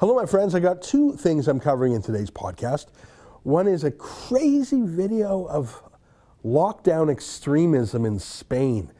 Hello, 0.00 0.14
my 0.14 0.26
friends. 0.26 0.54
I 0.54 0.60
got 0.60 0.80
two 0.80 1.16
things 1.16 1.48
I'm 1.48 1.58
covering 1.58 1.92
in 1.92 2.00
today's 2.00 2.30
podcast. 2.30 2.86
One 3.42 3.66
is 3.66 3.82
a 3.82 3.90
crazy 3.90 4.82
video 4.82 5.42
of 5.46 5.82
lockdown 6.44 7.10
extremism 7.10 8.04
in 8.04 8.20
Spain. 8.20 8.92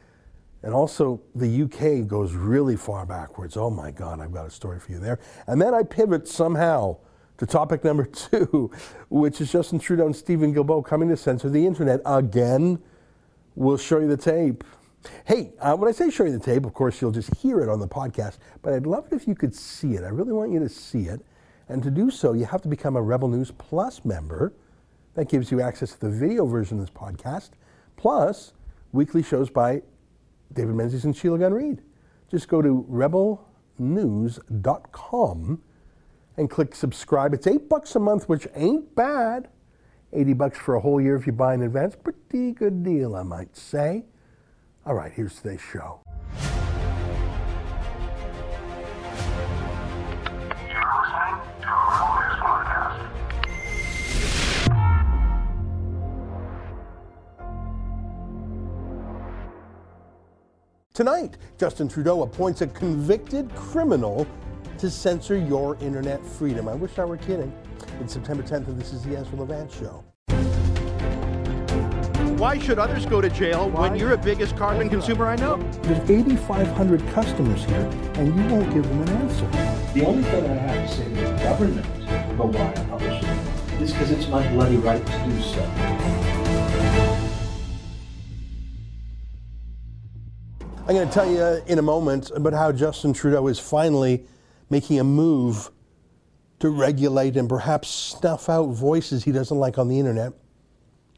And 0.61 0.73
also, 0.73 1.21
the 1.33 1.61
UK 1.63 2.05
goes 2.05 2.33
really 2.33 2.75
far 2.75 3.05
backwards. 3.05 3.55
Oh 3.55 3.69
my 3.69 3.91
God, 3.91 4.19
I've 4.19 4.33
got 4.33 4.45
a 4.45 4.49
story 4.49 4.77
for 4.77 4.91
you 4.91 4.99
there. 4.99 5.19
And 5.47 5.61
then 5.61 5.73
I 5.73 5.83
pivot 5.83 6.27
somehow 6.27 6.97
to 7.37 7.45
topic 7.45 7.85
number 7.85 8.03
two, 8.05 8.69
which 9.07 9.39
is 9.39 9.49
Justin 9.53 9.79
Trudeau 9.79 10.07
and 10.07 10.13
Steven 10.13 10.53
Guilbeault 10.53 10.83
coming 10.83 11.07
to 11.07 11.15
censor 11.15 11.49
the 11.49 11.65
internet 11.65 12.01
again. 12.05 12.77
We'll 13.55 13.77
show 13.77 13.99
you 13.99 14.07
the 14.09 14.17
tape. 14.17 14.65
Hey, 15.25 15.53
uh, 15.59 15.75
when 15.75 15.87
I 15.87 15.91
say 15.91 16.09
show 16.09 16.25
you 16.25 16.31
the 16.31 16.43
tape, 16.43 16.65
of 16.65 16.73
course, 16.73 17.01
you'll 17.01 17.11
just 17.11 17.33
hear 17.35 17.61
it 17.61 17.69
on 17.69 17.79
the 17.79 17.87
podcast, 17.87 18.37
but 18.61 18.73
I'd 18.73 18.85
love 18.85 19.07
it 19.11 19.15
if 19.15 19.27
you 19.27 19.35
could 19.35 19.55
see 19.55 19.93
it. 19.93 20.03
I 20.03 20.09
really 20.09 20.33
want 20.33 20.51
you 20.51 20.59
to 20.59 20.69
see 20.69 21.03
it. 21.03 21.21
And 21.69 21.81
to 21.83 21.91
do 21.91 22.11
so, 22.11 22.33
you 22.33 22.45
have 22.45 22.61
to 22.63 22.67
become 22.67 22.95
a 22.95 23.01
Rebel 23.01 23.29
News 23.29 23.51
Plus 23.51 24.03
member. 24.03 24.53
That 25.15 25.29
gives 25.29 25.51
you 25.51 25.61
access 25.61 25.93
to 25.93 25.99
the 25.99 26.09
video 26.09 26.45
version 26.45 26.79
of 26.79 26.85
this 26.85 26.93
podcast, 26.93 27.51
plus 27.97 28.53
weekly 28.91 29.23
shows 29.23 29.49
by 29.49 29.81
David 30.53 30.75
Menzies 30.75 31.05
and 31.05 31.15
Sheila 31.15 31.39
Gunn 31.39 31.53
Reid. 31.53 31.81
Just 32.29 32.47
go 32.47 32.61
to 32.61 32.85
rebelnews.com 32.89 35.61
and 36.37 36.49
click 36.49 36.75
subscribe. 36.75 37.33
It's 37.33 37.47
eight 37.47 37.67
bucks 37.67 37.95
a 37.95 37.99
month, 37.99 38.29
which 38.29 38.47
ain't 38.55 38.95
bad. 38.95 39.49
80 40.13 40.33
bucks 40.33 40.57
for 40.57 40.75
a 40.75 40.79
whole 40.79 40.99
year 40.99 41.15
if 41.15 41.27
you 41.27 41.33
buy 41.33 41.53
in 41.53 41.61
advance. 41.61 41.95
Pretty 41.95 42.51
good 42.51 42.83
deal, 42.83 43.15
I 43.15 43.23
might 43.23 43.55
say. 43.55 44.05
All 44.89 44.95
right, 44.95 45.11
here's 45.11 45.35
today's 45.35 45.61
show. 45.61 46.01
Tonight, 60.95 61.37
Justin 61.59 61.87
Trudeau 61.87 62.23
appoints 62.23 62.61
a 62.61 62.67
convicted 62.67 63.53
criminal 63.53 64.25
to 64.79 64.89
censor 64.89 65.37
your 65.37 65.75
internet 65.81 66.25
freedom. 66.25 66.67
I 66.67 66.73
wish 66.73 66.97
I 66.97 67.05
were 67.05 67.17
kidding. 67.17 67.53
It's 68.01 68.13
September 68.13 68.41
10th, 68.41 68.69
and 68.69 68.81
this 68.81 68.91
is 68.91 69.03
the 69.03 69.15
Ezra 69.15 69.37
Levant 69.37 69.71
Show. 69.71 70.03
Why 72.39 72.57
should 72.57 72.79
others 72.79 73.05
go 73.05 73.19
to 73.19 73.29
jail 73.29 73.69
when 73.69 73.97
you're 73.97 74.11
the 74.11 74.17
biggest 74.17 74.55
carbon 74.55 74.87
consumer 74.87 75.27
I 75.27 75.35
know? 75.35 75.57
There's 75.81 76.09
8,500 76.09 77.05
customers 77.09 77.65
here, 77.65 77.81
and 78.13 78.33
you 78.33 78.55
won't 78.55 78.73
give 78.73 78.87
them 78.87 79.01
an 79.01 79.09
answer. 79.09 79.45
The 79.93 80.05
only 80.05 80.23
thing 80.23 80.45
I 80.45 80.53
have 80.53 80.89
to 80.89 80.95
say 80.95 81.03
to 81.03 81.15
the 81.15 81.43
government 81.43 81.85
about 82.31 82.53
why 82.53 82.71
I 82.71 82.85
publish 82.85 83.21
it 83.21 83.81
is 83.81 83.91
because 83.91 84.11
it's 84.11 84.29
my 84.29 84.47
bloody 84.53 84.77
right 84.77 85.05
to 85.05 85.25
do 85.25 85.41
so. 85.41 85.61
I'm 90.87 90.95
going 90.95 91.09
to 91.09 91.13
tell 91.13 91.29
you 91.29 91.61
in 91.67 91.77
a 91.77 91.81
moment 91.81 92.31
about 92.33 92.53
how 92.53 92.71
Justin 92.71 93.11
Trudeau 93.11 93.47
is 93.47 93.59
finally 93.59 94.25
making 94.69 94.97
a 94.97 95.03
move 95.03 95.71
to 96.61 96.69
regulate 96.69 97.35
and 97.35 97.49
perhaps 97.49 97.89
snuff 97.89 98.47
out 98.47 98.67
voices 98.67 99.25
he 99.25 99.33
doesn't 99.33 99.57
like 99.57 99.77
on 99.77 99.89
the 99.89 99.99
internet 99.99 100.31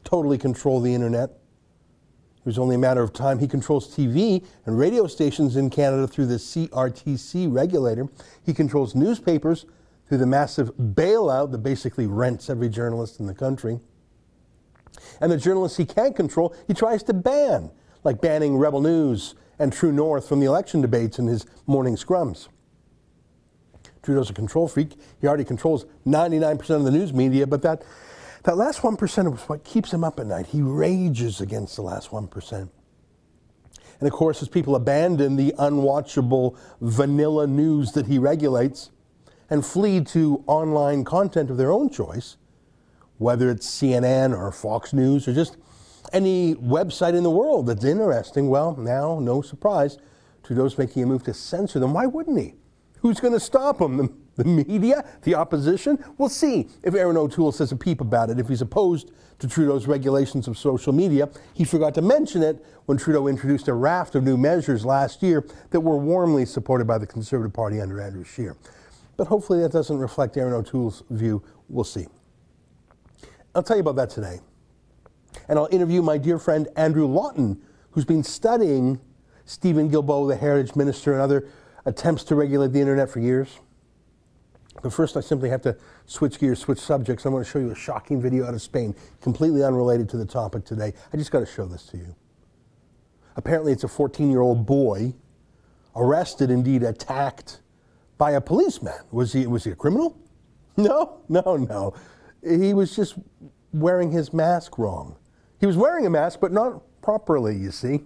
totally 0.04 0.38
control 0.38 0.80
the 0.80 0.94
internet. 0.94 1.30
It 1.30 2.46
was 2.46 2.58
only 2.58 2.74
a 2.74 2.78
matter 2.78 3.02
of 3.02 3.12
time. 3.12 3.38
He 3.38 3.46
controls 3.46 3.94
TV 3.94 4.44
and 4.66 4.76
radio 4.76 5.06
stations 5.06 5.56
in 5.56 5.70
Canada 5.70 6.08
through 6.08 6.26
the 6.26 6.36
CRTC 6.36 7.52
regulator. 7.52 8.08
He 8.44 8.52
controls 8.52 8.96
newspapers 8.96 9.64
through 10.08 10.18
the 10.18 10.26
massive 10.26 10.74
bailout 10.76 11.52
that 11.52 11.58
basically 11.58 12.06
rents 12.06 12.50
every 12.50 12.68
journalist 12.68 13.20
in 13.20 13.26
the 13.26 13.34
country. 13.34 13.78
And 15.20 15.30
the 15.30 15.36
journalists 15.36 15.78
he 15.78 15.84
can't 15.84 16.16
control, 16.16 16.54
he 16.66 16.74
tries 16.74 17.04
to 17.04 17.14
ban, 17.14 17.70
like 18.02 18.20
banning 18.20 18.56
Rebel 18.56 18.80
News 18.80 19.36
and 19.58 19.72
True 19.72 19.92
North 19.92 20.28
from 20.28 20.40
the 20.40 20.46
election 20.46 20.80
debates 20.80 21.20
in 21.20 21.28
his 21.28 21.46
morning 21.66 21.94
scrums. 21.94 22.48
Trudeau's 24.02 24.30
a 24.30 24.32
control 24.32 24.66
freak. 24.66 24.96
He 25.20 25.28
already 25.28 25.44
controls 25.44 25.86
99% 26.06 26.70
of 26.70 26.84
the 26.84 26.90
news 26.90 27.12
media, 27.12 27.46
but 27.46 27.62
that 27.62 27.84
that 28.44 28.56
last 28.56 28.80
1% 28.80 29.34
is 29.34 29.40
what 29.42 29.64
keeps 29.64 29.92
him 29.92 30.02
up 30.04 30.18
at 30.18 30.26
night. 30.26 30.46
He 30.46 30.62
rages 30.62 31.40
against 31.40 31.76
the 31.76 31.82
last 31.82 32.10
1%. 32.10 32.68
And 34.00 34.08
of 34.08 34.12
course, 34.12 34.42
as 34.42 34.48
people 34.48 34.74
abandon 34.74 35.36
the 35.36 35.54
unwatchable 35.58 36.56
vanilla 36.80 37.46
news 37.46 37.92
that 37.92 38.06
he 38.06 38.18
regulates 38.18 38.90
and 39.48 39.64
flee 39.64 40.02
to 40.02 40.42
online 40.46 41.04
content 41.04 41.50
of 41.50 41.56
their 41.56 41.70
own 41.70 41.88
choice, 41.88 42.36
whether 43.18 43.48
it's 43.48 43.68
CNN 43.68 44.36
or 44.36 44.50
Fox 44.50 44.92
News 44.92 45.28
or 45.28 45.34
just 45.34 45.56
any 46.12 46.56
website 46.56 47.14
in 47.14 47.22
the 47.22 47.30
world 47.30 47.66
that's 47.66 47.84
interesting, 47.84 48.48
well, 48.48 48.74
now, 48.76 49.20
no 49.20 49.40
surprise, 49.40 49.98
Trudeau's 50.42 50.76
making 50.76 51.04
a 51.04 51.06
move 51.06 51.22
to 51.24 51.34
censor 51.34 51.78
them. 51.78 51.92
Why 51.92 52.06
wouldn't 52.06 52.38
he? 52.38 52.54
Who's 53.00 53.20
going 53.20 53.34
to 53.34 53.40
stop 53.40 53.80
him? 53.80 54.21
The 54.36 54.44
media, 54.44 55.04
the 55.22 55.34
opposition. 55.34 56.02
We'll 56.16 56.28
see 56.28 56.68
if 56.82 56.94
Erin 56.94 57.16
O'Toole 57.16 57.52
says 57.52 57.70
a 57.70 57.76
peep 57.76 58.00
about 58.00 58.30
it, 58.30 58.38
if 58.38 58.48
he's 58.48 58.62
opposed 58.62 59.12
to 59.40 59.48
Trudeau's 59.48 59.86
regulations 59.86 60.48
of 60.48 60.56
social 60.56 60.92
media. 60.92 61.28
He 61.52 61.64
forgot 61.64 61.94
to 61.96 62.02
mention 62.02 62.42
it 62.42 62.64
when 62.86 62.96
Trudeau 62.96 63.26
introduced 63.26 63.68
a 63.68 63.74
raft 63.74 64.14
of 64.14 64.22
new 64.22 64.36
measures 64.36 64.84
last 64.84 65.22
year 65.22 65.46
that 65.70 65.80
were 65.80 65.98
warmly 65.98 66.46
supported 66.46 66.86
by 66.86 66.96
the 66.96 67.06
Conservative 67.06 67.52
Party 67.52 67.80
under 67.80 68.00
Andrew 68.00 68.24
Scheer. 68.24 68.56
But 69.16 69.26
hopefully 69.26 69.60
that 69.60 69.72
doesn't 69.72 69.98
reflect 69.98 70.36
Erin 70.36 70.54
O'Toole's 70.54 71.02
view. 71.10 71.42
We'll 71.68 71.84
see. 71.84 72.06
I'll 73.54 73.62
tell 73.62 73.76
you 73.76 73.82
about 73.82 73.96
that 73.96 74.10
today. 74.10 74.40
And 75.48 75.58
I'll 75.58 75.68
interview 75.70 76.00
my 76.02 76.18
dear 76.18 76.38
friend 76.38 76.68
Andrew 76.76 77.06
Lawton, 77.06 77.60
who's 77.90 78.04
been 78.04 78.22
studying 78.22 79.00
Steven 79.44 79.90
Guilbeault, 79.90 80.28
the 80.28 80.36
Heritage 80.36 80.74
Minister, 80.74 81.12
and 81.12 81.20
other 81.20 81.48
attempts 81.84 82.24
to 82.24 82.34
regulate 82.34 82.72
the 82.72 82.80
internet 82.80 83.10
for 83.10 83.20
years. 83.20 83.58
But 84.82 84.92
first, 84.92 85.16
I 85.16 85.20
simply 85.20 85.48
have 85.48 85.62
to 85.62 85.76
switch 86.06 86.38
gears, 86.38 86.58
switch 86.58 86.80
subjects. 86.80 87.24
I 87.24 87.28
want 87.28 87.46
to 87.46 87.50
show 87.50 87.60
you 87.60 87.70
a 87.70 87.74
shocking 87.74 88.20
video 88.20 88.46
out 88.46 88.54
of 88.54 88.60
Spain, 88.62 88.94
completely 89.20 89.62
unrelated 89.62 90.08
to 90.10 90.16
the 90.16 90.26
topic 90.26 90.64
today. 90.64 90.92
I 91.12 91.16
just 91.16 91.30
got 91.30 91.40
to 91.40 91.46
show 91.46 91.66
this 91.66 91.84
to 91.86 91.96
you. 91.96 92.14
Apparently, 93.36 93.72
it's 93.72 93.84
a 93.84 93.88
14 93.88 94.30
year 94.30 94.40
old 94.40 94.66
boy 94.66 95.14
arrested, 95.94 96.50
indeed 96.50 96.82
attacked 96.82 97.60
by 98.18 98.32
a 98.32 98.40
policeman. 98.40 98.94
Was 99.10 99.32
he, 99.32 99.46
was 99.46 99.64
he 99.64 99.70
a 99.70 99.76
criminal? 99.76 100.18
No, 100.74 101.20
no, 101.28 101.56
no. 101.56 101.92
He 102.42 102.72
was 102.72 102.96
just 102.96 103.16
wearing 103.74 104.10
his 104.10 104.32
mask 104.32 104.78
wrong. 104.78 105.16
He 105.60 105.66
was 105.66 105.76
wearing 105.76 106.06
a 106.06 106.10
mask, 106.10 106.40
but 106.40 106.50
not 106.50 106.80
properly, 107.02 107.54
you 107.54 107.70
see. 107.70 108.00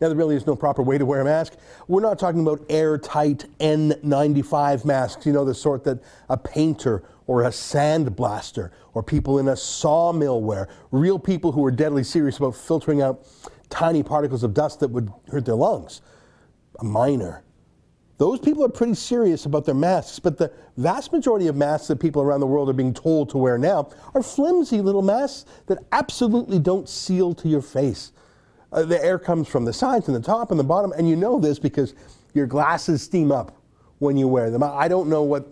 Now, 0.00 0.08
there 0.08 0.16
really 0.16 0.36
is 0.36 0.46
no 0.46 0.54
proper 0.54 0.82
way 0.82 0.98
to 0.98 1.06
wear 1.06 1.22
a 1.22 1.24
mask. 1.24 1.54
We're 1.88 2.02
not 2.02 2.18
talking 2.18 2.42
about 2.42 2.64
airtight 2.68 3.46
N95 3.58 4.84
masks, 4.84 5.24
you 5.24 5.32
know, 5.32 5.44
the 5.44 5.54
sort 5.54 5.84
that 5.84 6.02
a 6.28 6.36
painter 6.36 7.02
or 7.26 7.44
a 7.44 7.48
sandblaster 7.48 8.70
or 8.92 9.02
people 9.02 9.38
in 9.38 9.48
a 9.48 9.56
sawmill 9.56 10.42
wear. 10.42 10.68
Real 10.90 11.18
people 11.18 11.52
who 11.52 11.64
are 11.64 11.70
deadly 11.70 12.04
serious 12.04 12.36
about 12.36 12.54
filtering 12.54 13.00
out 13.00 13.26
tiny 13.70 14.02
particles 14.02 14.42
of 14.42 14.52
dust 14.52 14.80
that 14.80 14.88
would 14.88 15.10
hurt 15.30 15.46
their 15.46 15.54
lungs. 15.54 16.02
A 16.80 16.84
miner. 16.84 17.42
Those 18.18 18.38
people 18.38 18.64
are 18.64 18.68
pretty 18.68 18.94
serious 18.94 19.46
about 19.46 19.64
their 19.64 19.74
masks, 19.74 20.18
but 20.18 20.36
the 20.36 20.52
vast 20.76 21.12
majority 21.12 21.48
of 21.48 21.56
masks 21.56 21.88
that 21.88 21.98
people 21.98 22.22
around 22.22 22.40
the 22.40 22.46
world 22.46 22.68
are 22.68 22.74
being 22.74 22.92
told 22.92 23.30
to 23.30 23.38
wear 23.38 23.56
now 23.56 23.90
are 24.14 24.22
flimsy 24.22 24.80
little 24.80 25.02
masks 25.02 25.46
that 25.66 25.78
absolutely 25.92 26.58
don't 26.58 26.88
seal 26.88 27.34
to 27.34 27.48
your 27.48 27.62
face. 27.62 28.12
Uh, 28.72 28.82
the 28.84 29.02
air 29.04 29.18
comes 29.18 29.48
from 29.48 29.64
the 29.64 29.72
sides 29.72 30.08
and 30.08 30.16
the 30.16 30.20
top 30.20 30.50
and 30.50 30.58
the 30.58 30.64
bottom, 30.64 30.92
and 30.92 31.08
you 31.08 31.16
know 31.16 31.38
this 31.38 31.58
because 31.58 31.94
your 32.34 32.46
glasses 32.46 33.02
steam 33.02 33.30
up 33.30 33.56
when 33.98 34.16
you 34.16 34.26
wear 34.26 34.50
them. 34.50 34.62
I 34.62 34.88
don't 34.88 35.08
know 35.08 35.22
what 35.22 35.46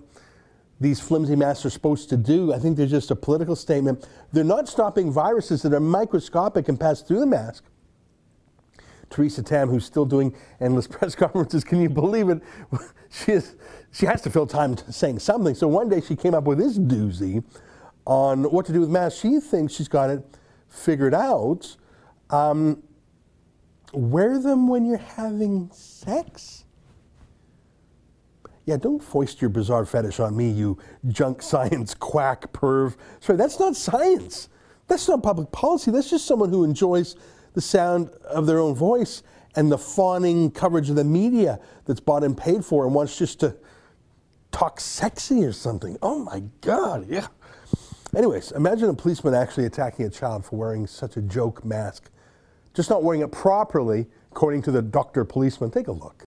these 0.80 0.98
flimsy 0.98 1.36
masks 1.36 1.66
are 1.66 1.70
supposed 1.70 2.08
to 2.08 2.16
do. 2.16 2.54
I 2.54 2.58
think 2.58 2.76
they're 2.76 2.86
just 2.86 3.10
a 3.10 3.16
political 3.16 3.54
statement. 3.54 4.08
They're 4.32 4.42
not 4.42 4.68
stopping 4.68 5.12
viruses 5.12 5.60
that 5.62 5.74
are 5.74 5.80
microscopic 5.80 6.68
and 6.68 6.80
pass 6.80 7.02
through 7.02 7.20
the 7.20 7.26
mask. 7.26 7.64
Theresa 9.10 9.42
Tam, 9.42 9.68
who's 9.68 9.84
still 9.84 10.06
doing 10.06 10.34
endless 10.60 10.86
press 10.88 11.14
conferences, 11.14 11.64
can 11.64 11.80
you 11.80 11.88
believe 11.88 12.28
it? 12.28 12.42
She, 13.12 13.32
is, 13.32 13.56
she 13.90 14.06
has 14.06 14.22
to 14.22 14.30
fill 14.30 14.46
time 14.46 14.76
saying 14.88 15.18
something. 15.18 15.56
So 15.56 15.66
one 15.66 15.88
day 15.88 16.00
she 16.00 16.14
came 16.14 16.32
up 16.32 16.44
with 16.44 16.58
this 16.58 16.78
doozy 16.78 17.42
on 18.06 18.44
what 18.44 18.66
to 18.66 18.72
do 18.72 18.78
with 18.78 18.88
masks. 18.88 19.18
She 19.18 19.40
thinks 19.40 19.74
she's 19.74 19.88
got 19.88 20.10
it 20.10 20.22
figured 20.68 21.12
out. 21.12 21.76
Um, 22.30 22.84
Wear 23.92 24.38
them 24.38 24.68
when 24.68 24.84
you're 24.84 24.98
having 24.98 25.70
sex? 25.72 26.64
Yeah, 28.66 28.76
don't 28.76 29.02
foist 29.02 29.40
your 29.40 29.50
bizarre 29.50 29.84
fetish 29.84 30.20
on 30.20 30.36
me, 30.36 30.50
you 30.50 30.78
junk 31.08 31.42
science 31.42 31.94
quack 31.94 32.52
perv. 32.52 32.96
Sorry, 33.20 33.36
that's 33.36 33.58
not 33.58 33.74
science. 33.76 34.48
That's 34.86 35.08
not 35.08 35.22
public 35.22 35.50
policy. 35.52 35.90
That's 35.90 36.10
just 36.10 36.26
someone 36.26 36.50
who 36.50 36.64
enjoys 36.64 37.16
the 37.54 37.60
sound 37.60 38.10
of 38.24 38.46
their 38.46 38.58
own 38.58 38.74
voice 38.74 39.22
and 39.56 39.70
the 39.70 39.78
fawning 39.78 40.50
coverage 40.50 40.90
of 40.90 40.96
the 40.96 41.04
media 41.04 41.58
that's 41.84 42.00
bought 42.00 42.22
and 42.22 42.36
paid 42.36 42.64
for 42.64 42.84
and 42.84 42.94
wants 42.94 43.18
just 43.18 43.40
to 43.40 43.56
talk 44.52 44.80
sexy 44.80 45.44
or 45.44 45.52
something. 45.52 45.96
Oh 46.02 46.18
my 46.18 46.42
God, 46.60 47.08
yeah. 47.08 47.26
Anyways, 48.16 48.52
imagine 48.52 48.88
a 48.88 48.94
policeman 48.94 49.34
actually 49.34 49.66
attacking 49.66 50.06
a 50.06 50.10
child 50.10 50.44
for 50.44 50.56
wearing 50.56 50.86
such 50.86 51.16
a 51.16 51.22
joke 51.22 51.64
mask. 51.64 52.10
Just 52.74 52.90
not 52.90 53.02
wearing 53.02 53.22
it 53.22 53.32
properly, 53.32 54.06
according 54.30 54.62
to 54.62 54.70
the 54.70 54.82
doctor 54.82 55.24
policeman. 55.24 55.70
Take 55.70 55.88
a 55.88 55.92
look. 55.92 56.24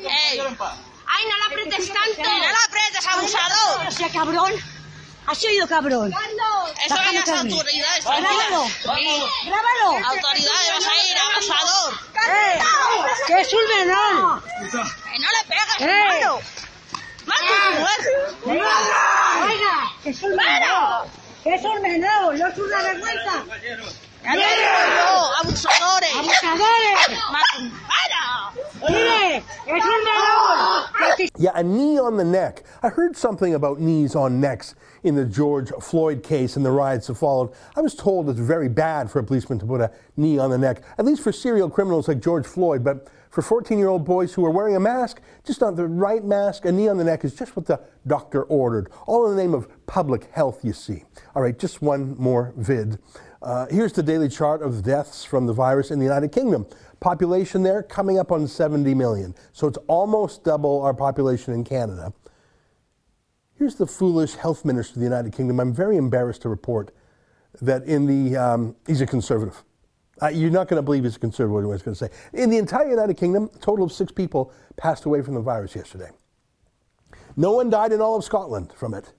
¡Ey! 0.00 0.40
¡Ay, 1.06 1.24
no 1.28 1.38
la 1.38 1.46
apretes 1.46 1.92
tanto! 1.92 2.22
¡No 2.22 2.38
la 2.38 2.58
apretes, 2.66 3.06
abusador! 3.06 3.86
O 3.88 4.12
cabrón. 4.12 4.52
¿Has 5.26 5.42
oído, 5.44 5.66
cabrón? 5.66 6.12
Eso 6.12 6.94
Bájame, 6.94 7.18
las 7.18 7.24
Carmen. 7.24 7.52
autoridades. 7.52 8.04
Grábalo. 8.04 8.66
Sí. 8.66 9.22
¡Grábalo! 9.46 10.06
Autoridades, 10.06 10.72
vas 10.72 10.86
a 10.86 10.96
ir, 11.10 11.18
abusador. 11.18 11.94
¡Eh! 12.28 12.60
¡Que 13.26 13.40
es 13.40 13.54
un 13.54 13.78
menor! 13.78 14.42
¡Que 14.42 15.18
no 15.18 15.28
le 15.28 15.42
pegues, 15.48 15.80
¡Eh! 15.80 15.84
hermano! 15.84 16.40
¡Mata 17.26 17.54
a 17.54 18.50
Oiga, 18.50 18.74
oiga, 19.44 19.76
que. 20.02 20.12
Que 21.42 21.50
una 22.62 22.82
vergüenza. 22.82 23.44
¡Ya 24.24 24.34
yo, 24.34 25.30
abusadores! 25.42 26.14
¡Abusadores! 26.16 26.98
Yeah, 31.36 31.52
a 31.54 31.62
knee 31.62 31.98
on 31.98 32.16
the 32.16 32.24
neck. 32.24 32.64
I 32.82 32.88
heard 32.88 33.16
something 33.16 33.54
about 33.54 33.80
knees 33.80 34.14
on 34.14 34.40
necks 34.40 34.74
in 35.02 35.14
the 35.14 35.24
George 35.24 35.70
Floyd 35.80 36.22
case 36.22 36.56
and 36.56 36.64
the 36.64 36.70
riots 36.70 37.08
that 37.08 37.16
followed. 37.16 37.52
I 37.76 37.80
was 37.80 37.94
told 37.94 38.30
it's 38.30 38.38
very 38.40 38.68
bad 38.68 39.10
for 39.10 39.18
a 39.18 39.24
policeman 39.24 39.58
to 39.58 39.66
put 39.66 39.80
a 39.80 39.90
knee 40.16 40.38
on 40.38 40.50
the 40.50 40.58
neck, 40.58 40.82
at 40.96 41.04
least 41.04 41.22
for 41.22 41.32
serial 41.32 41.68
criminals 41.68 42.08
like 42.08 42.20
George 42.20 42.46
Floyd. 42.46 42.82
But 42.84 43.08
for 43.34 43.42
14 43.42 43.78
year 43.78 43.88
old 43.88 44.04
boys 44.04 44.32
who 44.32 44.44
are 44.44 44.50
wearing 44.50 44.76
a 44.76 44.80
mask, 44.80 45.20
just 45.42 45.60
not 45.60 45.74
the 45.74 45.88
right 45.88 46.22
mask, 46.22 46.66
a 46.66 46.70
knee 46.70 46.86
on 46.86 46.98
the 46.98 47.02
neck 47.02 47.24
is 47.24 47.34
just 47.34 47.56
what 47.56 47.66
the 47.66 47.80
doctor 48.06 48.44
ordered. 48.44 48.92
All 49.08 49.28
in 49.28 49.36
the 49.36 49.42
name 49.42 49.54
of 49.54 49.66
public 49.86 50.30
health, 50.30 50.64
you 50.64 50.72
see. 50.72 51.02
All 51.34 51.42
right, 51.42 51.58
just 51.58 51.82
one 51.82 52.16
more 52.16 52.54
vid. 52.56 53.00
Uh, 53.42 53.66
here's 53.66 53.92
the 53.92 54.04
daily 54.04 54.28
chart 54.28 54.62
of 54.62 54.84
deaths 54.84 55.24
from 55.24 55.46
the 55.46 55.52
virus 55.52 55.90
in 55.90 55.98
the 55.98 56.04
United 56.04 56.30
Kingdom. 56.30 56.64
Population 57.00 57.64
there 57.64 57.82
coming 57.82 58.20
up 58.20 58.30
on 58.30 58.46
70 58.46 58.94
million. 58.94 59.34
So 59.52 59.66
it's 59.66 59.78
almost 59.88 60.44
double 60.44 60.82
our 60.82 60.94
population 60.94 61.54
in 61.54 61.64
Canada. 61.64 62.12
Here's 63.56 63.74
the 63.74 63.86
foolish 63.88 64.34
health 64.34 64.64
minister 64.64 64.92
of 64.92 65.00
the 65.00 65.06
United 65.06 65.32
Kingdom. 65.32 65.58
I'm 65.58 65.74
very 65.74 65.96
embarrassed 65.96 66.42
to 66.42 66.48
report 66.48 66.94
that 67.60 67.82
in 67.82 68.06
the, 68.06 68.36
um, 68.36 68.76
he's 68.86 69.00
a 69.00 69.06
conservative. 69.06 69.64
Uh, 70.22 70.28
you're 70.28 70.50
not 70.50 70.68
going 70.68 70.78
to 70.78 70.82
believe 70.82 71.04
he's 71.04 71.16
a 71.16 71.18
conservative, 71.18 71.52
what 71.52 71.64
was 71.64 71.82
going 71.82 71.94
to 71.94 71.98
say. 71.98 72.10
In 72.32 72.50
the 72.50 72.58
entire 72.58 72.88
United 72.88 73.16
Kingdom, 73.16 73.50
a 73.54 73.58
total 73.58 73.84
of 73.84 73.92
six 73.92 74.12
people 74.12 74.52
passed 74.76 75.04
away 75.04 75.22
from 75.22 75.34
the 75.34 75.40
virus 75.40 75.74
yesterday. 75.74 76.10
No 77.36 77.52
one 77.52 77.68
died 77.68 77.92
in 77.92 78.00
all 78.00 78.16
of 78.16 78.24
Scotland 78.24 78.72
from 78.76 78.94
it. 78.94 79.12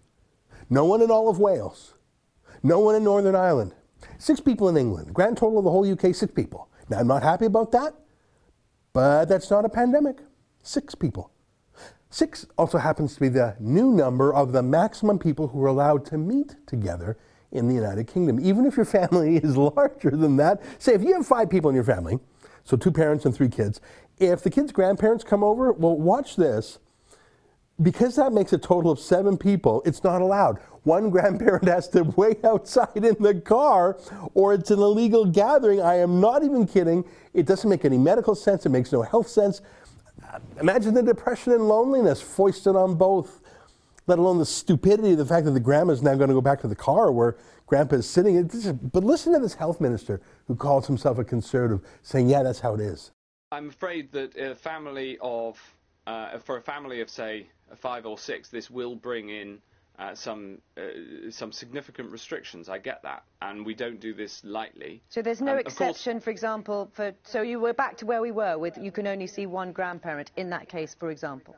No 0.70 0.86
one 0.86 1.02
in 1.02 1.12
all 1.12 1.30
of 1.30 1.40
Wales. 1.40 1.96
No 2.64 2.80
one 2.80 2.96
in 2.96 3.04
Northern 3.04 3.36
Ireland. 3.36 3.74
Six 4.18 4.40
people 4.40 4.70
in 4.70 4.78
England. 4.78 5.14
Grand 5.14 5.38
total 5.38 5.60
of 5.60 5.66
the 5.66 5.72
whole 5.72 5.90
UK, 5.90 6.16
six 6.16 6.32
people. 6.32 6.70
Now, 6.90 7.00
I'm 7.00 7.08
not 7.08 7.24
happy 7.24 7.46
about 7.46 7.72
that, 7.74 7.94
but 8.94 9.26
that's 9.26 9.52
not 9.52 9.66
a 9.66 9.70
pandemic. 9.70 10.20
Six 10.64 10.96
people. 10.96 11.32
Six 12.10 12.48
also 12.58 12.78
happens 12.78 13.16
to 13.16 13.20
be 13.20 13.30
the 13.30 13.56
new 13.60 13.92
number 13.92 14.34
of 14.34 14.54
the 14.54 14.64
maximum 14.64 15.20
people 15.20 15.50
who 15.50 15.62
are 15.64 15.68
allowed 15.68 16.06
to 16.06 16.18
meet 16.18 16.56
together 16.66 17.18
in 17.56 17.68
the 17.68 17.74
United 17.74 18.08
Kingdom. 18.08 18.40
Even 18.40 18.66
if 18.66 18.76
your 18.76 18.86
family 18.86 19.38
is 19.44 19.58
larger 19.58 20.12
than 20.12 20.38
that, 20.38 20.62
say 20.78 20.94
if 20.94 21.04
you 21.04 21.14
have 21.14 21.26
five 21.26 21.50
people 21.50 21.70
in 21.70 21.76
your 21.76 21.84
family, 21.84 22.20
so 22.64 22.76
two 22.76 22.92
parents 22.92 23.26
and 23.26 23.36
three 23.36 23.50
kids, 23.50 23.80
if 24.18 24.42
the 24.42 24.50
kids' 24.50 24.72
grandparents 24.72 25.24
come 25.24 25.44
over, 25.44 25.72
well, 25.72 25.98
watch 25.98 26.36
this. 26.36 26.80
Because 27.82 28.16
that 28.16 28.32
makes 28.32 28.54
a 28.54 28.58
total 28.58 28.90
of 28.90 29.00
seven 29.00 29.38
people, 29.38 29.82
it's 29.86 30.04
not 30.04 30.22
allowed. 30.22 30.60
One 30.84 31.10
grandparent 31.12 31.68
has 31.68 31.90
to 31.90 32.04
wait 32.04 32.46
outside 32.46 32.96
in 32.96 33.16
the 33.20 33.42
car, 33.42 33.98
or 34.34 34.54
it's 34.54 34.72
an 34.72 34.80
illegal 34.80 35.26
gathering. 35.26 35.82
I 35.82 35.96
am 35.96 36.22
not 36.22 36.44
even 36.44 36.66
kidding. 36.68 37.04
It 37.34 37.46
doesn't 37.46 37.70
make 37.70 37.84
any 37.84 37.98
medical 37.98 38.36
sense, 38.36 38.66
it 38.66 38.70
makes 38.70 38.92
no 38.92 39.02
health 39.02 39.28
sense. 39.28 39.62
Imagine 40.60 40.94
the 40.94 41.04
depression 41.04 41.54
and 41.54 41.68
loneliness 41.68 42.22
foisted 42.22 42.76
on 42.76 42.96
both, 42.96 43.42
let 44.08 44.20
alone 44.20 44.38
the 44.38 44.46
stupidity 44.46 45.12
of 45.14 45.18
the 45.18 45.26
fact 45.26 45.46
that 45.46 45.52
the 45.52 45.60
grandma's 45.60 46.02
now 46.02 46.16
going 46.16 46.28
to 46.30 46.34
go 46.34 46.42
back 46.42 46.62
to 46.62 46.68
the 46.68 46.76
car 46.76 47.12
where 47.12 47.36
grandpa 47.66 47.96
is 47.98 48.10
sitting. 48.10 48.48
Just- 48.48 48.92
But 48.92 49.04
listen 49.04 49.34
to 49.34 49.40
this 49.40 49.56
health 49.56 49.82
minister 49.82 50.22
who 50.48 50.56
calls 50.56 50.88
himself 50.88 51.18
a 51.18 51.24
conservative 51.24 51.82
saying, 52.04 52.30
yeah, 52.30 52.44
that's 52.44 52.60
how 52.60 52.74
it 52.76 52.82
is. 52.82 53.12
I'm 53.52 53.70
afraid 53.70 54.12
that 54.12 54.36
a 54.38 54.56
family 54.56 55.18
of, 55.22 55.60
uh, 56.08 56.38
for 56.40 56.58
a 56.58 56.62
family 56.62 57.02
of 57.02 57.10
say 57.10 57.48
five 57.76 58.06
or 58.06 58.18
six, 58.18 58.50
this 58.50 58.70
will 58.70 58.96
bring 58.96 59.30
in 59.30 59.60
uh, 59.98 60.14
some 60.14 60.58
uh, 60.78 60.82
some 61.30 61.54
significant 61.54 62.12
restrictions. 62.12 62.68
I 62.68 62.80
get 62.80 63.02
that, 63.04 63.24
and 63.42 63.66
we 63.66 63.74
don't 63.74 63.98
do 64.02 64.14
this 64.14 64.44
lightly. 64.44 65.02
So 65.08 65.22
there's 65.22 65.42
no 65.42 65.54
Um, 65.54 65.60
of 65.60 65.64
course- 65.64 65.74
exception, 65.92 66.20
for 66.20 66.32
example, 66.32 66.90
for 66.92 67.14
so 67.24 67.42
you 67.42 67.62
were 67.62 67.72
back 67.74 67.96
to 68.00 68.06
where 68.06 68.20
we 68.22 68.32
were 68.34 68.58
with 68.58 68.78
you 68.78 68.92
can 68.92 69.08
only 69.08 69.26
see 69.26 69.46
one 69.46 69.72
grandparent 69.72 70.32
in 70.36 70.50
that 70.50 70.68
case, 70.68 70.94
for 70.94 71.12
example. 71.12 71.56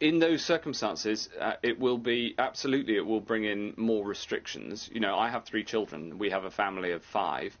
In 0.00 0.18
those 0.18 0.44
circumstances, 0.44 1.28
uh, 1.40 1.54
it 1.62 1.78
will 1.78 1.98
be 1.98 2.34
absolutely. 2.38 2.96
It 2.96 3.06
will 3.06 3.20
bring 3.20 3.44
in 3.44 3.74
more 3.76 4.04
restrictions. 4.04 4.90
You 4.92 5.00
know, 5.00 5.16
I 5.16 5.28
have 5.28 5.44
three 5.44 5.64
children. 5.64 6.18
We 6.18 6.30
have 6.30 6.44
a 6.44 6.50
family 6.50 6.92
of 6.92 7.02
five, 7.04 7.56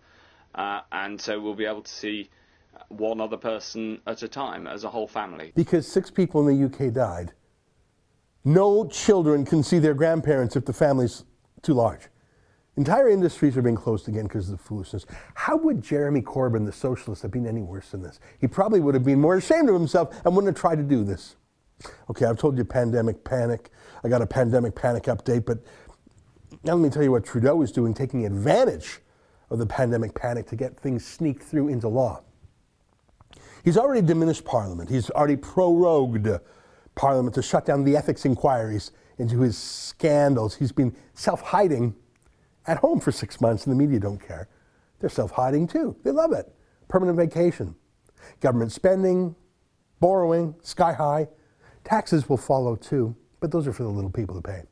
uh, 0.54 0.80
and 0.92 1.20
so 1.20 1.40
we'll 1.40 1.54
be 1.54 1.66
able 1.66 1.82
to 1.82 1.90
see 1.90 2.30
one 2.88 3.20
other 3.20 3.36
person 3.36 4.00
at 4.06 4.22
a 4.22 4.28
time 4.28 4.66
as 4.66 4.84
a 4.84 4.90
whole 4.90 5.08
family. 5.08 5.52
because 5.54 5.86
six 5.86 6.10
people 6.10 6.46
in 6.46 6.58
the 6.58 6.66
UK 6.66 6.92
died. 6.92 7.32
No 8.44 8.86
children 8.86 9.44
can 9.44 9.62
see 9.62 9.78
their 9.78 9.94
grandparents 9.94 10.54
if 10.54 10.64
the 10.66 10.72
family's 10.72 11.24
too 11.62 11.74
large. 11.74 12.02
Entire 12.76 13.08
industries 13.08 13.56
are 13.56 13.62
being 13.62 13.74
closed 13.74 14.06
again 14.06 14.24
because 14.24 14.50
of 14.50 14.58
the 14.58 14.62
foolishness. 14.62 15.06
How 15.34 15.56
would 15.56 15.82
Jeremy 15.82 16.20
Corbyn, 16.20 16.66
the 16.66 16.72
socialist, 16.72 17.22
have 17.22 17.30
been 17.30 17.46
any 17.46 17.62
worse 17.62 17.90
than 17.90 18.02
this? 18.02 18.20
He 18.38 18.46
probably 18.46 18.80
would 18.80 18.94
have 18.94 19.04
been 19.04 19.20
more 19.20 19.36
ashamed 19.36 19.68
of 19.68 19.74
himself 19.74 20.14
and 20.24 20.36
wouldn't 20.36 20.54
have 20.54 20.60
tried 20.60 20.76
to 20.76 20.82
do 20.82 21.02
this. 21.02 21.36
Okay, 22.10 22.24
I've 22.24 22.38
told 22.38 22.56
you 22.56 22.64
pandemic 22.64 23.24
panic. 23.24 23.70
I 24.02 24.08
got 24.08 24.22
a 24.22 24.26
pandemic 24.26 24.74
panic 24.74 25.04
update, 25.04 25.44
but 25.44 25.58
now 26.64 26.74
let 26.74 26.82
me 26.82 26.90
tell 26.90 27.02
you 27.02 27.10
what 27.10 27.24
Trudeau 27.24 27.62
is 27.62 27.72
doing, 27.72 27.94
taking 27.94 28.24
advantage 28.24 29.00
of 29.50 29.58
the 29.58 29.66
pandemic 29.66 30.14
panic 30.14 30.46
to 30.46 30.56
get 30.56 30.78
things 30.78 31.06
sneaked 31.06 31.42
through 31.42 31.68
into 31.68 31.88
law. 31.88 32.22
He's 33.64 33.76
already 33.76 34.04
diminished 34.06 34.44
Parliament. 34.44 34.88
He's 34.88 35.10
already 35.10 35.36
prorogued 35.36 36.40
Parliament 36.94 37.34
to 37.34 37.42
shut 37.42 37.66
down 37.66 37.84
the 37.84 37.96
ethics 37.96 38.24
inquiries 38.24 38.92
into 39.18 39.40
his 39.40 39.56
scandals. 39.58 40.54
He's 40.54 40.72
been 40.72 40.94
self 41.14 41.40
hiding 41.40 41.94
at 42.66 42.78
home 42.78 43.00
for 43.00 43.12
six 43.12 43.40
months, 43.40 43.66
and 43.66 43.74
the 43.74 43.78
media 43.78 43.98
don't 43.98 44.18
care. 44.18 44.48
They're 45.00 45.10
self 45.10 45.32
hiding 45.32 45.66
too. 45.66 45.96
They 46.04 46.10
love 46.10 46.32
it. 46.32 46.52
Permanent 46.88 47.18
vacation. 47.18 47.74
Government 48.40 48.72
spending, 48.72 49.34
borrowing, 50.00 50.54
sky 50.62 50.92
high. 50.92 51.28
Taxes 51.86 52.28
will 52.28 52.36
follow 52.36 52.74
too, 52.74 53.14
but 53.38 53.52
those 53.52 53.68
are 53.68 53.72
for 53.72 53.84
the 53.84 53.88
little 53.88 54.10
people 54.10 54.34
to 54.34 54.42
pay. 54.42 54.62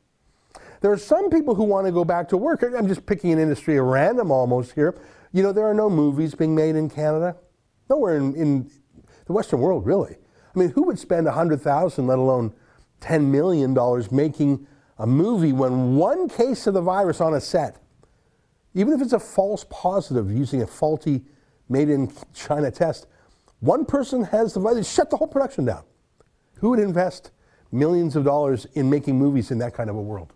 There 0.81 0.91
are 0.91 0.99
some 0.99 1.31
people 1.31 1.55
who 1.55 1.63
want 1.63 1.87
to 1.87 1.93
go 1.93 2.05
back 2.05 2.29
to 2.31 2.37
work. 2.37 2.65
I'm 2.65 2.89
just 2.89 3.07
picking 3.07 3.33
an 3.33 3.39
industry 3.39 3.77
at 3.77 3.83
random 3.85 4.33
almost 4.33 4.73
here. 4.73 4.99
You 5.33 5.45
know, 5.45 5.53
there 5.53 5.65
are 5.65 5.75
no 5.75 5.89
movies 5.89 6.35
being 6.35 6.57
made 6.57 6.75
in 6.75 6.91
Canada. 6.91 7.37
Nowhere 7.89 8.17
in, 8.17 8.35
in 8.35 8.71
the 9.27 9.33
Western 9.33 9.61
world, 9.61 9.87
really. 9.87 10.17
I 10.55 10.59
mean, 10.59 10.71
who 10.71 10.83
would 10.83 10.99
spend 10.99 11.27
100000 11.27 12.07
let 12.07 12.19
alone 12.19 12.53
$10 13.01 13.27
million 13.27 13.77
making 14.11 14.67
a 14.99 15.07
movie 15.07 15.53
when 15.53 15.95
one 15.95 16.29
case 16.29 16.67
of 16.67 16.75
the 16.75 16.83
virus 16.83 17.21
on 17.21 17.35
a 17.35 17.41
set, 17.41 17.77
even 18.75 18.93
if 18.93 19.01
it's 19.01 19.13
a 19.13 19.21
false 19.21 19.65
positive 19.71 20.33
using 20.33 20.63
a 20.63 20.67
faulty 20.67 21.25
made 21.69 21.89
in 21.89 22.13
China 22.35 22.73
test, 22.73 23.07
one 23.61 23.85
person 23.85 24.25
has 24.25 24.55
the 24.55 24.61
virus, 24.61 24.93
shut 24.93 25.11
the 25.11 25.17
whole 25.17 25.29
production 25.29 25.65
down. 25.65 25.85
Who 26.57 26.71
would 26.71 26.79
invest 26.79 27.31
millions 27.73 28.17
of 28.17 28.25
dollars 28.25 28.67
in 28.75 28.89
making 28.89 29.19
movies 29.19 29.51
in 29.51 29.59
that 29.59 29.75
kind 29.75 29.91
of 29.91 29.97
a 29.97 30.03
world? 30.03 30.33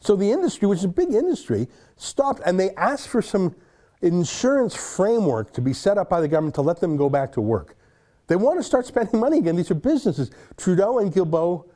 So 0.00 0.14
the 0.14 0.30
industry, 0.30 0.68
which 0.68 0.80
is 0.80 0.84
a 0.84 0.88
big 0.88 1.12
industry, 1.12 1.68
stopped 1.96 2.40
and 2.44 2.60
they 2.60 2.70
asked 2.76 3.08
for 3.08 3.22
some 3.22 3.54
insurance 4.02 4.74
framework 4.74 5.52
to 5.54 5.60
be 5.60 5.72
set 5.72 5.98
up 5.98 6.08
by 6.08 6.20
the 6.20 6.28
government 6.28 6.54
to 6.56 6.62
let 6.62 6.80
them 6.80 6.96
go 6.96 7.08
back 7.08 7.32
to 7.32 7.40
work. 7.40 7.76
They 8.26 8.36
want 8.36 8.58
to 8.58 8.62
start 8.62 8.86
spending 8.86 9.20
money 9.20 9.38
again. 9.38 9.56
These 9.56 9.70
are 9.70 9.74
businesses. 9.74 10.30
Trudeau 10.56 10.98
and 10.98 11.12
Guilbeault 11.12 11.68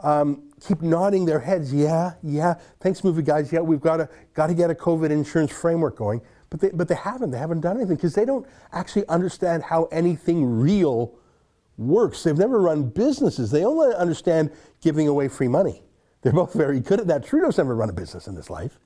um, 0.00 0.50
keep 0.66 0.82
nodding 0.82 1.24
their 1.24 1.38
heads. 1.38 1.72
Yeah, 1.72 2.14
yeah. 2.22 2.54
Thanks, 2.80 3.04
movie 3.04 3.22
guys. 3.22 3.52
Yeah, 3.52 3.60
we've 3.60 3.80
got 3.80 3.98
to 3.98 4.08
got 4.34 4.48
to 4.48 4.54
get 4.54 4.70
a 4.70 4.74
COVID 4.74 5.10
insurance 5.10 5.52
framework 5.52 5.96
going. 5.96 6.20
But 6.50 6.60
they 6.60 6.70
but 6.70 6.88
they 6.88 6.96
haven't. 6.96 7.30
They 7.30 7.38
haven't 7.38 7.60
done 7.60 7.76
anything 7.76 7.96
because 7.96 8.14
they 8.14 8.24
don't 8.24 8.46
actually 8.72 9.06
understand 9.08 9.62
how 9.62 9.84
anything 9.86 10.44
real 10.44 11.14
works. 11.86 12.22
They've 12.22 12.36
never 12.36 12.60
run 12.60 12.84
businesses. 12.84 13.50
They 13.50 13.64
only 13.64 13.94
understand 13.94 14.50
giving 14.80 15.08
away 15.08 15.28
free 15.28 15.48
money. 15.48 15.82
They're 16.22 16.32
both 16.32 16.52
very 16.54 16.80
good 16.80 17.00
at 17.00 17.06
that. 17.08 17.24
Trudeau's 17.24 17.58
never 17.58 17.74
run 17.74 17.90
a 17.90 17.92
business 17.92 18.28
in 18.28 18.36
his 18.36 18.50
life. 18.50 18.78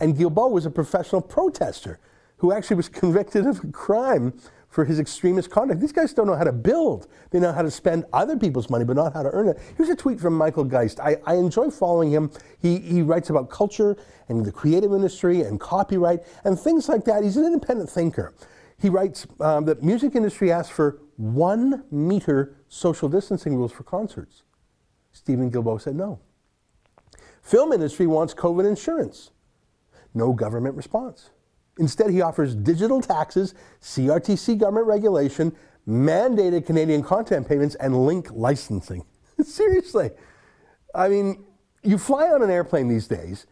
And 0.00 0.16
Guilbeault 0.16 0.50
was 0.50 0.66
a 0.66 0.70
professional 0.70 1.22
protester. 1.22 2.00
who 2.38 2.52
actually 2.52 2.76
was 2.76 2.88
convicted 3.02 3.46
of 3.46 3.62
a 3.64 3.68
crime 3.68 4.32
for 4.68 4.84
his 4.84 5.00
extremist 5.00 5.50
conduct. 5.50 5.80
These 5.80 5.92
guys 5.92 6.12
don't 6.12 6.26
know 6.26 6.34
how 6.34 6.44
to 6.44 6.52
build. 6.52 7.08
They 7.30 7.40
know 7.40 7.52
how 7.52 7.62
to 7.62 7.70
spend 7.70 8.04
other 8.12 8.36
people's 8.36 8.68
money, 8.68 8.84
but 8.84 8.96
not 8.96 9.14
how 9.14 9.22
to 9.22 9.30
earn 9.30 9.48
it. 9.48 9.58
Here's 9.76 9.88
a 9.88 9.96
tweet 9.96 10.20
from 10.20 10.34
Michael 10.34 10.64
Geist. 10.64 11.00
I, 11.00 11.16
I 11.24 11.36
enjoy 11.36 11.70
following 11.70 12.10
him. 12.10 12.30
He, 12.60 12.78
he 12.78 13.00
writes 13.00 13.30
about 13.30 13.48
culture 13.48 13.96
and 14.28 14.44
the 14.44 14.52
creative 14.52 14.92
industry 14.92 15.42
and 15.42 15.58
copyright 15.58 16.20
and 16.44 16.58
things 16.60 16.88
like 16.88 17.04
that. 17.04 17.22
He's 17.24 17.38
an 17.38 17.46
independent 17.46 17.88
thinker. 17.88 18.34
He 18.78 18.90
writes 18.90 19.26
um, 19.40 19.64
that 19.64 19.82
music 19.82 20.14
industry 20.14 20.52
asks 20.52 20.74
for 20.74 21.00
one 21.16 21.84
meter 21.90 22.56
social 22.68 23.08
distancing 23.08 23.56
rules 23.56 23.72
for 23.72 23.82
concerts. 23.82 24.42
Steven 25.12 25.50
Guilbeault 25.50 25.80
said 25.80 25.96
no. 25.96 26.20
Film 27.42 27.72
industry 27.72 28.06
wants 28.06 28.34
COVID 28.34 28.66
insurance. 28.66 29.30
No 30.14 30.32
government 30.32 30.76
response. 30.76 31.30
Instead, 31.78 32.10
he 32.10 32.22
offers 32.22 32.54
digital 32.54 33.00
taxes, 33.00 33.54
CRTC 33.82 34.58
government 34.58 34.86
regulation, 34.86 35.54
mandated 35.86 36.66
Canadian 36.66 37.02
content 37.02 37.48
payments, 37.48 37.74
and 37.76 38.06
link 38.06 38.28
licensing. 38.32 39.04
Seriously. 39.42 40.10
I 40.94 41.08
mean, 41.08 41.44
you 41.82 41.98
fly 41.98 42.28
on 42.28 42.42
an 42.42 42.50
airplane 42.50 42.88
these 42.88 43.06
days, 43.06 43.46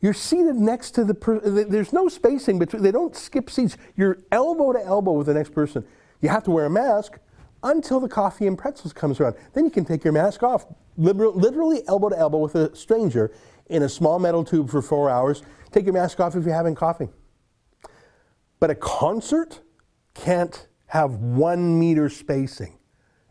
you're 0.00 0.14
seated 0.14 0.56
next 0.56 0.92
to 0.92 1.04
the 1.04 1.14
person, 1.14 1.68
there's 1.68 1.92
no 1.92 2.08
spacing 2.08 2.58
between, 2.58 2.82
they 2.82 2.92
don't 2.92 3.14
skip 3.14 3.50
seats. 3.50 3.76
You're 3.96 4.18
elbow 4.32 4.72
to 4.72 4.82
elbow 4.82 5.12
with 5.12 5.26
the 5.26 5.34
next 5.34 5.52
person. 5.52 5.84
You 6.20 6.28
have 6.28 6.44
to 6.44 6.50
wear 6.50 6.66
a 6.66 6.70
mask 6.70 7.18
until 7.62 8.00
the 8.00 8.08
coffee 8.08 8.46
and 8.46 8.56
pretzels 8.56 8.92
comes 8.92 9.20
around. 9.20 9.36
Then 9.52 9.64
you 9.64 9.70
can 9.70 9.84
take 9.84 10.04
your 10.04 10.12
mask 10.12 10.42
off, 10.42 10.66
literally 10.96 11.82
elbow 11.88 12.08
to 12.08 12.18
elbow 12.18 12.38
with 12.38 12.54
a 12.54 12.74
stranger 12.74 13.32
in 13.68 13.82
a 13.82 13.88
small 13.88 14.18
metal 14.18 14.44
tube 14.44 14.70
for 14.70 14.82
four 14.82 15.10
hours. 15.10 15.42
Take 15.70 15.84
your 15.84 15.94
mask 15.94 16.20
off 16.20 16.34
if 16.34 16.44
you're 16.44 16.54
having 16.54 16.74
coffee. 16.74 17.08
But 18.58 18.70
a 18.70 18.74
concert 18.74 19.60
can't 20.14 20.66
have 20.86 21.12
one 21.12 21.78
meter 21.78 22.08
spacing, 22.08 22.78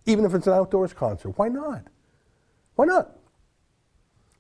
even 0.06 0.26
if 0.26 0.34
it's 0.34 0.48
an 0.48 0.54
outdoors 0.54 0.94
concert. 0.94 1.38
Why 1.38 1.50
not? 1.50 1.84
Why 2.76 2.86
not? 2.86 3.16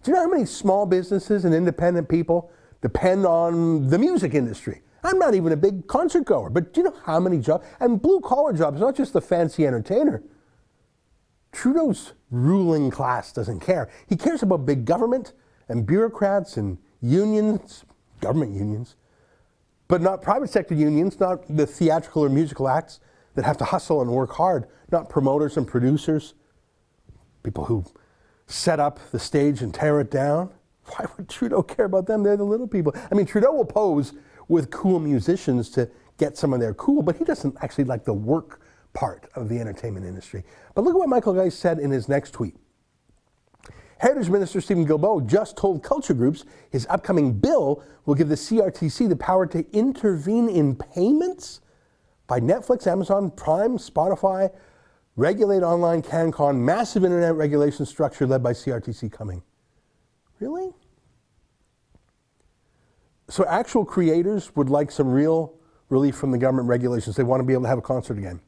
Do 0.01 0.11
you 0.11 0.15
know 0.15 0.23
how 0.23 0.29
many 0.29 0.45
small 0.45 0.85
businesses 0.85 1.43
and 1.43 1.53
independent 1.53 2.07
people 2.07 2.51
depend 2.81 3.25
on 3.25 3.89
the 3.89 3.99
music 3.99 4.33
industry? 4.33 4.81
I'm 5.03 5.19
not 5.19 5.33
even 5.33 5.51
a 5.51 5.57
big 5.57 5.87
concert 5.87 6.25
goer, 6.25 6.49
but 6.49 6.73
do 6.73 6.81
you 6.81 6.85
know 6.85 6.95
how 7.03 7.19
many 7.19 7.39
jobs? 7.39 7.65
And 7.79 8.01
blue 8.01 8.19
collar 8.19 8.53
jobs, 8.53 8.79
not 8.79 8.95
just 8.95 9.13
the 9.13 9.21
fancy 9.21 9.65
entertainer. 9.65 10.23
Trudeau's 11.51 12.13
ruling 12.29 12.91
class 12.91 13.33
doesn't 13.33 13.59
care. 13.61 13.89
He 14.07 14.15
cares 14.15 14.43
about 14.43 14.65
big 14.65 14.85
government 14.85 15.33
and 15.67 15.85
bureaucrats 15.85 16.57
and 16.57 16.77
unions, 17.01 17.85
government 18.21 18.53
unions, 18.53 18.95
but 19.87 20.01
not 20.01 20.21
private 20.21 20.49
sector 20.49 20.75
unions, 20.75 21.19
not 21.19 21.43
the 21.55 21.65
theatrical 21.65 22.23
or 22.23 22.29
musical 22.29 22.67
acts 22.67 22.99
that 23.35 23.45
have 23.45 23.57
to 23.57 23.65
hustle 23.65 24.01
and 24.01 24.11
work 24.11 24.33
hard, 24.33 24.67
not 24.91 25.09
promoters 25.09 25.57
and 25.57 25.67
producers, 25.67 26.33
people 27.43 27.65
who 27.65 27.83
set 28.47 28.79
up 28.79 28.99
the 29.11 29.19
stage 29.19 29.61
and 29.61 29.73
tear 29.73 29.99
it 29.99 30.11
down. 30.11 30.51
Why 30.85 31.05
would 31.15 31.29
Trudeau 31.29 31.63
care 31.63 31.85
about 31.85 32.07
them? 32.07 32.23
They're 32.23 32.37
the 32.37 32.43
little 32.43 32.67
people. 32.67 32.93
I 33.11 33.15
mean, 33.15 33.25
Trudeau 33.25 33.53
will 33.53 33.65
pose 33.65 34.13
with 34.49 34.69
cool 34.69 34.99
musicians 34.99 35.69
to 35.69 35.89
get 36.17 36.37
some 36.37 36.51
of 36.51 36.59
their 36.59 36.73
cool, 36.73 37.01
but 37.01 37.15
he 37.15 37.23
doesn't 37.23 37.55
actually 37.61 37.85
like 37.85 38.03
the 38.03 38.13
work 38.13 38.59
part 38.93 39.29
of 39.35 39.47
the 39.47 39.57
entertainment 39.59 40.05
industry. 40.05 40.43
But 40.75 40.83
look 40.83 40.93
at 40.95 40.97
what 40.97 41.07
Michael 41.07 41.33
Geist 41.33 41.59
said 41.59 41.79
in 41.79 41.91
his 41.91 42.09
next 42.09 42.31
tweet. 42.31 42.55
Heritage 43.99 44.29
Minister 44.29 44.61
Steven 44.61 44.87
Guilbeault 44.87 45.27
just 45.27 45.57
told 45.57 45.83
culture 45.83 46.13
groups 46.13 46.45
his 46.69 46.87
upcoming 46.89 47.33
bill 47.33 47.83
will 48.05 48.15
give 48.15 48.29
the 48.29 48.35
CRTC 48.35 49.07
the 49.07 49.15
power 49.15 49.45
to 49.47 49.65
intervene 49.71 50.49
in 50.49 50.75
payments 50.75 51.61
by 52.25 52.39
Netflix, 52.39 52.87
Amazon, 52.87 53.29
Prime, 53.29 53.77
Spotify, 53.77 54.51
regulate 55.15 55.63
online 55.63 56.01
CanCon, 56.01 56.55
massive 56.57 57.03
internet 57.03 57.35
regulation 57.35 57.85
structure 57.85 58.25
led 58.25 58.41
by 58.41 58.53
CRTC 58.53 59.11
coming. 59.11 59.43
Really? 60.39 60.71
So 63.29 63.45
actual 63.45 63.85
creators 63.85 64.55
would 64.55 64.69
like 64.69 64.91
some 64.91 65.07
real 65.07 65.53
relief 65.89 66.15
from 66.15 66.31
the 66.31 66.37
government 66.37 66.67
regulations. 66.67 67.15
They 67.15 67.23
want 67.23 67.39
to 67.41 67.45
be 67.45 67.53
able 67.53 67.63
to 67.63 67.69
have 67.69 67.77
a 67.77 67.83
concert 67.83 68.17
again. 68.17 68.41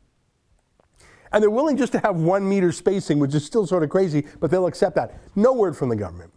And 1.32 1.42
they're 1.42 1.50
willing 1.50 1.78
just 1.78 1.94
to 1.94 2.00
have 2.00 2.18
one 2.18 2.48
meter 2.48 2.72
spacing, 2.72 3.20
which 3.20 3.34
is 3.34 3.46
still 3.46 3.66
sort 3.66 3.84
of 3.84 3.90
crazy, 3.90 4.26
but 4.40 4.52
they'll 4.52 4.68
accept 4.68 4.96
that. 4.96 5.20
No 5.36 5.54
word 5.54 5.78
from 5.78 5.90
the 5.90 5.96
government. 5.96 6.34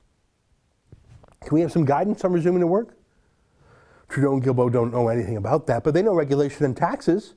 Can 1.40 1.54
we 1.54 1.62
have 1.62 1.72
some 1.72 1.84
guidance 1.84 2.24
on 2.24 2.32
resuming 2.32 2.60
to 2.60 2.66
work? 2.66 2.96
Trudeau 4.08 4.34
and 4.34 4.42
Guilbeault 4.42 4.72
don't 4.72 4.92
know 4.92 5.08
anything 5.08 5.36
about 5.36 5.66
that, 5.66 5.82
but 5.82 5.94
they 5.94 6.02
know 6.02 6.14
regulation 6.14 6.64
and 6.64 6.76
taxes. 6.76 7.34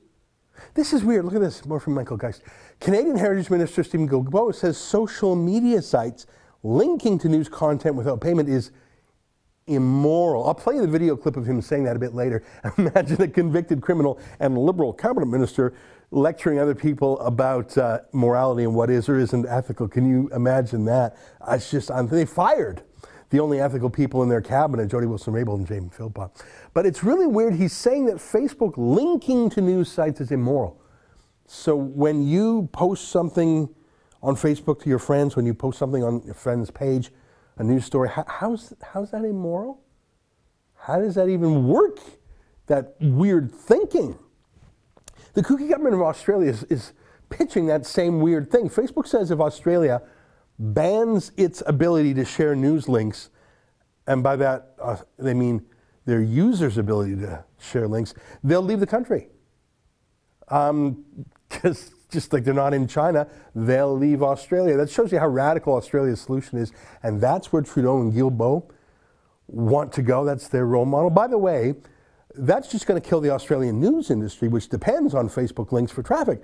This 0.74 0.92
is 0.92 1.02
weird. 1.02 1.24
Look 1.24 1.34
at 1.34 1.40
this. 1.40 1.64
More 1.64 1.80
from 1.80 1.94
Michael 1.94 2.16
Geist. 2.16 2.42
Canadian 2.80 3.16
Heritage 3.16 3.50
Minister 3.50 3.82
Steven 3.82 4.08
Guilbeault 4.08 4.54
says 4.54 4.76
social 4.76 5.34
media 5.34 5.82
sites 5.82 6.26
linking 6.62 7.18
to 7.18 7.28
news 7.28 7.48
content 7.48 7.96
without 7.96 8.20
payment 8.20 8.48
is 8.48 8.70
immoral. 9.68 10.46
I'll 10.46 10.54
play 10.54 10.78
the 10.78 10.86
video 10.86 11.16
clip 11.16 11.36
of 11.36 11.46
him 11.46 11.60
saying 11.60 11.84
that 11.84 11.96
a 11.96 11.98
bit 11.98 12.14
later. 12.14 12.42
Imagine 12.78 13.22
a 13.22 13.28
convicted 13.28 13.80
criminal 13.80 14.18
and 14.40 14.56
liberal 14.56 14.92
cabinet 14.92 15.26
minister 15.26 15.74
lecturing 16.10 16.58
other 16.58 16.74
people 16.74 17.20
about 17.20 17.76
uh, 17.76 18.00
morality 18.12 18.64
and 18.64 18.74
what 18.74 18.90
is 18.90 19.08
or 19.08 19.18
isn't 19.18 19.46
ethical. 19.46 19.86
Can 19.86 20.08
you 20.08 20.30
imagine 20.34 20.84
that? 20.86 21.16
It's 21.50 21.70
just, 21.70 21.90
I'm, 21.90 22.08
they 22.08 22.24
fired 22.24 22.82
the 23.30 23.40
only 23.40 23.60
ethical 23.60 23.90
people 23.90 24.22
in 24.22 24.28
their 24.28 24.40
cabinet, 24.40 24.88
Jody 24.88 25.06
Wilson-Raybould 25.06 25.56
and 25.56 25.66
Jane 25.66 25.90
Philpott. 25.90 26.30
But 26.72 26.86
it's 26.86 27.04
really 27.04 27.26
weird. 27.26 27.54
He's 27.54 27.74
saying 27.74 28.06
that 28.06 28.16
Facebook 28.16 28.74
linking 28.76 29.50
to 29.50 29.60
news 29.60 29.90
sites 29.92 30.20
is 30.20 30.30
immoral. 30.30 30.80
So 31.46 31.76
when 31.76 32.26
you 32.26 32.68
post 32.72 33.08
something 33.08 33.68
on 34.22 34.34
Facebook 34.34 34.82
to 34.82 34.88
your 34.88 34.98
friends, 34.98 35.36
when 35.36 35.46
you 35.46 35.54
post 35.54 35.78
something 35.78 36.02
on 36.02 36.22
your 36.24 36.34
friend's 36.34 36.70
page, 36.70 37.10
a 37.58 37.64
news 37.64 37.84
story, 37.84 38.08
how, 38.08 38.24
how's, 38.28 38.72
how's 38.92 39.10
that 39.10 39.24
immoral? 39.24 39.82
How 40.76 41.00
does 41.00 41.16
that 41.16 41.28
even 41.28 41.66
work? 41.66 41.98
That 42.66 42.94
weird 43.00 43.52
thinking. 43.52 44.18
The 45.34 45.42
kooky 45.42 45.68
government 45.68 45.94
of 45.94 46.02
Australia 46.02 46.50
is, 46.50 46.64
is 46.64 46.92
pitching 47.30 47.66
that 47.66 47.84
same 47.84 48.20
weird 48.20 48.50
thing. 48.50 48.68
Facebook 48.68 49.06
says 49.06 49.30
if 49.30 49.40
Australia 49.40 50.02
bans 50.58 51.32
its 51.36 51.62
ability 51.66 52.14
to 52.14 52.24
share 52.24 52.54
news 52.54 52.88
links, 52.88 53.30
and 54.06 54.22
by 54.22 54.36
that 54.36 54.74
uh, 54.80 54.96
they 55.18 55.34
mean 55.34 55.64
their 56.04 56.22
users' 56.22 56.78
ability 56.78 57.16
to 57.16 57.44
share 57.58 57.86
links, 57.86 58.14
they'll 58.42 58.62
leave 58.62 58.80
the 58.80 58.86
country. 58.86 59.28
Um, 60.48 61.04
just 62.10 62.32
like 62.32 62.44
they're 62.44 62.54
not 62.54 62.74
in 62.74 62.86
China, 62.86 63.26
they'll 63.54 63.96
leave 63.96 64.22
Australia. 64.22 64.76
That 64.76 64.90
shows 64.90 65.12
you 65.12 65.18
how 65.18 65.28
radical 65.28 65.74
Australia's 65.74 66.20
solution 66.20 66.58
is, 66.58 66.72
and 67.02 67.20
that's 67.20 67.52
where 67.52 67.62
Trudeau 67.62 68.00
and 68.00 68.12
Guilbeault 68.12 68.70
want 69.46 69.92
to 69.94 70.02
go. 70.02 70.24
That's 70.24 70.48
their 70.48 70.66
role 70.66 70.86
model. 70.86 71.10
By 71.10 71.26
the 71.26 71.38
way, 71.38 71.74
that's 72.34 72.68
just 72.70 72.86
going 72.86 73.00
to 73.00 73.06
kill 73.06 73.20
the 73.20 73.30
Australian 73.30 73.80
news 73.80 74.10
industry, 74.10 74.48
which 74.48 74.68
depends 74.68 75.14
on 75.14 75.28
Facebook 75.28 75.72
links 75.72 75.92
for 75.92 76.02
traffic. 76.02 76.40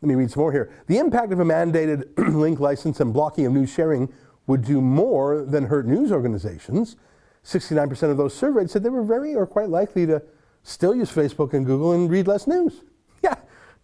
Let 0.00 0.08
me 0.08 0.14
read 0.14 0.30
some 0.30 0.42
more 0.42 0.52
here. 0.52 0.70
The 0.86 0.98
impact 0.98 1.32
of 1.32 1.40
a 1.40 1.44
mandated 1.44 2.16
link 2.34 2.60
license 2.60 3.00
and 3.00 3.12
blocking 3.12 3.46
of 3.46 3.52
news 3.52 3.72
sharing 3.72 4.12
would 4.46 4.62
do 4.62 4.80
more 4.80 5.44
than 5.44 5.66
hurt 5.66 5.86
news 5.86 6.12
organizations. 6.12 6.96
69% 7.44 8.10
of 8.10 8.16
those 8.16 8.34
surveyed 8.34 8.70
said 8.70 8.82
they 8.82 8.90
were 8.90 9.02
very 9.02 9.34
or 9.34 9.46
quite 9.46 9.68
likely 9.68 10.06
to 10.06 10.22
still 10.62 10.94
use 10.94 11.10
Facebook 11.10 11.52
and 11.52 11.66
Google 11.66 11.92
and 11.92 12.10
read 12.10 12.26
less 12.26 12.46
news. 12.46 12.82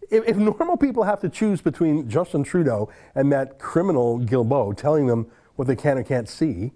If, 0.09 0.27
if 0.27 0.37
normal 0.37 0.77
people 0.77 1.03
have 1.03 1.19
to 1.21 1.29
choose 1.29 1.61
between 1.61 2.09
Justin 2.09 2.43
Trudeau 2.43 2.89
and 3.15 3.31
that 3.31 3.59
criminal 3.59 4.19
Guilbeault 4.19 4.77
telling 4.77 5.07
them 5.07 5.27
what 5.55 5.67
they 5.67 5.75
can 5.75 5.97
or 5.97 6.03
can't 6.03 6.29
see 6.29 6.73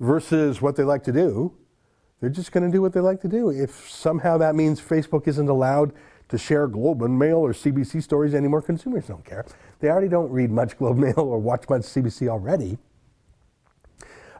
versus 0.00 0.60
what 0.60 0.76
they 0.76 0.84
like 0.84 1.02
to 1.04 1.12
do, 1.12 1.54
they're 2.20 2.30
just 2.30 2.52
going 2.52 2.64
to 2.64 2.70
do 2.70 2.80
what 2.80 2.92
they 2.92 3.00
like 3.00 3.20
to 3.22 3.28
do. 3.28 3.50
If 3.50 3.90
somehow 3.90 4.38
that 4.38 4.54
means 4.54 4.80
Facebook 4.80 5.26
isn't 5.26 5.48
allowed 5.48 5.92
to 6.28 6.38
share 6.38 6.66
Globe 6.68 7.02
and 7.02 7.18
Mail 7.18 7.38
or 7.38 7.52
CBC 7.52 8.02
stories 8.02 8.34
anymore, 8.34 8.62
consumers 8.62 9.06
don't 9.06 9.24
care. 9.24 9.44
They 9.80 9.88
already 9.90 10.08
don't 10.08 10.30
read 10.30 10.50
much 10.50 10.78
Globe 10.78 10.98
Mail 10.98 11.18
or 11.18 11.38
watch 11.38 11.68
much 11.68 11.82
CBC 11.82 12.28
already. 12.28 12.78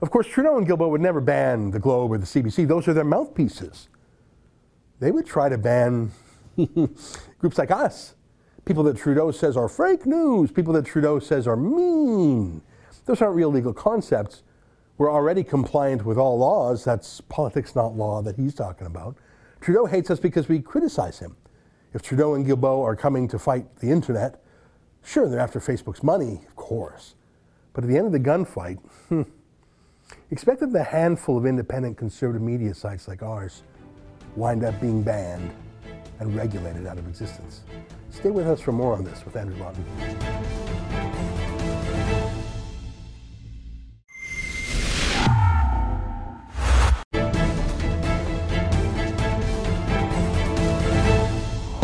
Of 0.00 0.10
course, 0.10 0.26
Trudeau 0.26 0.58
and 0.58 0.66
Guilbeault 0.66 0.90
would 0.90 1.00
never 1.00 1.20
ban 1.20 1.70
the 1.70 1.78
Globe 1.78 2.12
or 2.12 2.18
the 2.18 2.26
CBC. 2.26 2.66
Those 2.66 2.88
are 2.88 2.94
their 2.94 3.04
mouthpieces. 3.04 3.88
They 5.00 5.10
would 5.10 5.26
try 5.26 5.48
to 5.48 5.58
ban 5.58 6.12
groups 7.42 7.58
like 7.58 7.72
us, 7.72 8.14
people 8.64 8.84
that 8.84 8.96
Trudeau 8.96 9.32
says 9.32 9.56
are 9.56 9.68
fake 9.68 10.06
news, 10.06 10.52
people 10.52 10.72
that 10.75 10.87
Trudeau 10.87 11.18
says 11.18 11.49
are 11.49 11.56
mean. 11.56 12.62
Those 13.04 13.20
aren't 13.20 13.34
real 13.34 13.50
legal 13.50 13.75
concepts. 13.75 14.44
We're 14.96 15.12
already 15.12 15.42
compliant 15.42 16.04
with 16.04 16.18
all 16.18 16.38
laws. 16.38 16.84
That's 16.84 17.20
politics, 17.22 17.75
not 17.75 17.96
law, 17.96 18.22
that 18.22 18.37
he's 18.37 18.54
talking 18.54 18.87
about. 18.87 19.16
Trudeau 19.61 19.87
hates 19.87 20.08
us 20.08 20.20
because 20.20 20.49
we 20.49 20.61
criticize 20.61 21.18
him. 21.18 21.37
If 21.92 22.02
Trudeau 22.02 22.34
and 22.34 22.46
Guilbeault 22.46 22.84
are 22.84 22.94
coming 22.94 23.26
to 23.28 23.40
fight 23.40 23.76
the 23.76 23.90
internet, 23.90 24.40
sure, 25.02 25.28
they're 25.28 25.40
after 25.40 25.58
Facebook's 25.58 26.04
money, 26.04 26.42
of 26.46 26.54
course. 26.54 27.16
But 27.72 27.82
at 27.82 27.90
the 27.90 27.96
end 27.96 28.06
of 28.06 28.12
the 28.12 28.20
gunfight, 28.20 28.78
hmm, 29.08 29.22
expect 30.30 30.61
that 30.61 30.72
the 30.72 30.84
handful 30.84 31.37
of 31.37 31.44
independent 31.44 31.96
conservative 31.96 32.42
media 32.42 32.72
sites 32.72 33.08
like 33.08 33.20
ours 33.20 33.64
wind 34.37 34.62
up 34.62 34.80
being 34.80 35.02
banned 35.02 35.52
and 36.22 36.36
regulated 36.36 36.86
out 36.86 36.98
of 36.98 37.08
existence. 37.08 37.62
Stay 38.10 38.30
with 38.30 38.46
us 38.46 38.60
for 38.60 38.70
more 38.70 38.94
on 38.94 39.02
this 39.02 39.24
with 39.24 39.36
Andrew 39.36 39.56
Lawton. 39.56 40.81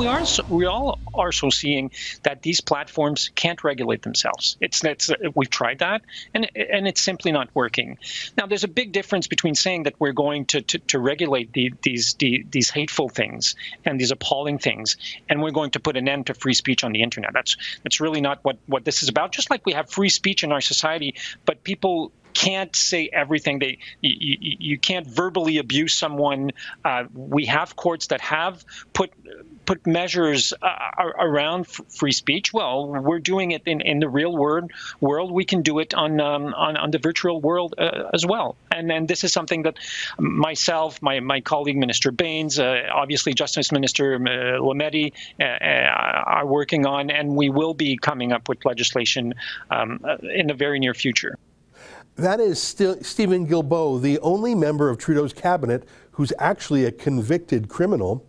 We 0.09 0.15
are 0.15 0.25
we 0.49 0.65
all 0.65 0.99
are 1.13 1.33
so 1.33 1.51
seeing 1.51 1.91
that 2.23 2.41
these 2.41 2.63
platforms 2.63 3.31
can't 3.35 3.63
regulate 3.63 4.01
themselves. 4.01 4.57
It's, 4.59 4.83
we've 5.35 5.51
tried 5.51 5.81
that, 5.81 6.01
and 6.33 6.51
and 6.57 6.89
it's 6.89 7.03
simply 7.03 7.31
not 7.31 7.51
working. 7.53 7.99
Now, 8.39 8.47
there's 8.47 8.65
a 8.65 8.69
big 8.69 8.93
difference 8.93 9.27
between 9.27 9.55
saying 9.55 9.83
that 9.83 9.95
we're 9.99 10.15
going 10.15 10.47
to 10.47 10.63
to, 10.63 10.79
to 10.79 10.99
regulate 10.99 11.53
the, 11.53 11.75
these 11.83 12.15
the, 12.15 12.47
these 12.51 12.71
hateful 12.71 13.11
things 13.11 13.55
and 13.85 14.01
these 14.01 14.11
appalling 14.11 14.59
things, 14.59 14.97
and 15.29 15.43
we're 15.43 15.51
going 15.51 15.73
to 15.73 15.81
put 15.81 15.99
an 15.99 16.09
end 16.09 16.29
to 16.29 16.35
free 16.35 16.55
speech 16.55 16.85
on 16.85 16.93
the 16.93 17.03
internet. 17.03 17.35
That's 17.35 17.59
that's 17.83 18.01
really 18.01 18.23
not 18.23 18.39
what 18.45 18.57
what 18.65 18.87
this 18.87 19.03
is 19.03 19.11
about. 19.11 19.33
Just 19.33 19.51
like 19.51 19.67
we 19.67 19.75
have 19.75 19.91
free 19.91 20.09
speech 20.09 20.43
in 20.43 20.53
our 20.53 20.63
society, 20.63 21.17
but 21.45 21.65
people 21.65 22.13
can't 22.33 22.75
say 22.77 23.11
everything. 23.13 23.59
They 23.59 23.79
you, 24.01 24.37
you 24.41 24.79
can't 24.79 25.07
verbally 25.07 25.59
abuse 25.59 25.95
someone. 25.95 26.53
Uh, 26.85 27.05
we 27.13 27.47
have 27.47 27.77
courts 27.77 28.07
that 28.09 28.21
have 28.21 28.65
put 28.93 29.13
put 29.69 29.87
measures 29.87 30.55
uh, 30.63 31.13
around 31.19 31.67
free 31.67 32.17
speech. 32.23 32.55
Well, 32.55 32.87
we're 33.09 33.25
doing 33.35 33.51
it 33.51 33.63
in, 33.67 33.83
in 33.83 34.01
the 34.01 34.09
real 34.09 34.35
world. 34.35 34.71
World, 35.01 35.31
we 35.31 35.45
can 35.45 35.61
do 35.61 35.79
it 35.79 35.93
on 35.93 36.21
um, 36.21 36.55
on, 36.55 36.77
on 36.79 36.91
the 36.91 36.99
virtual 36.99 37.39
world 37.49 37.75
uh, 37.77 38.09
as 38.15 38.25
well. 38.25 38.57
And 38.73 38.91
and 38.91 39.07
this 39.07 39.25
is 39.25 39.33
something 39.33 39.65
that 39.65 39.77
myself, 40.19 41.03
my 41.03 41.21
my 41.21 41.41
colleague 41.43 41.77
Minister 41.77 42.11
Bains, 42.11 42.59
uh, 42.59 42.89
obviously 43.03 43.35
Justice 43.35 43.71
Minister 43.71 44.07
uh, 44.15 44.19
Lametti 44.69 45.13
uh, 45.39 45.45
are 46.39 46.47
working 46.47 46.87
on, 46.87 47.11
and 47.11 47.37
we 47.37 47.51
will 47.51 47.75
be 47.75 47.99
coming 47.99 48.33
up 48.33 48.49
with 48.49 48.65
legislation 48.65 49.35
um, 49.71 50.01
in 50.41 50.47
the 50.47 50.55
very 50.55 50.79
near 50.79 50.95
future. 50.95 51.37
That 52.17 52.41
is 52.41 52.61
Steven 52.61 53.47
Guilbeault, 53.47 54.03
the 54.03 54.19
only 54.21 54.55
member 54.55 54.89
of 54.89 54.99
Trudeau's 54.99 55.33
cabinet 55.33 55.85
who's 56.13 56.33
actually 56.41 56.85
a 56.85 56.91
convicted 56.91 57.69
criminal, 57.69 58.27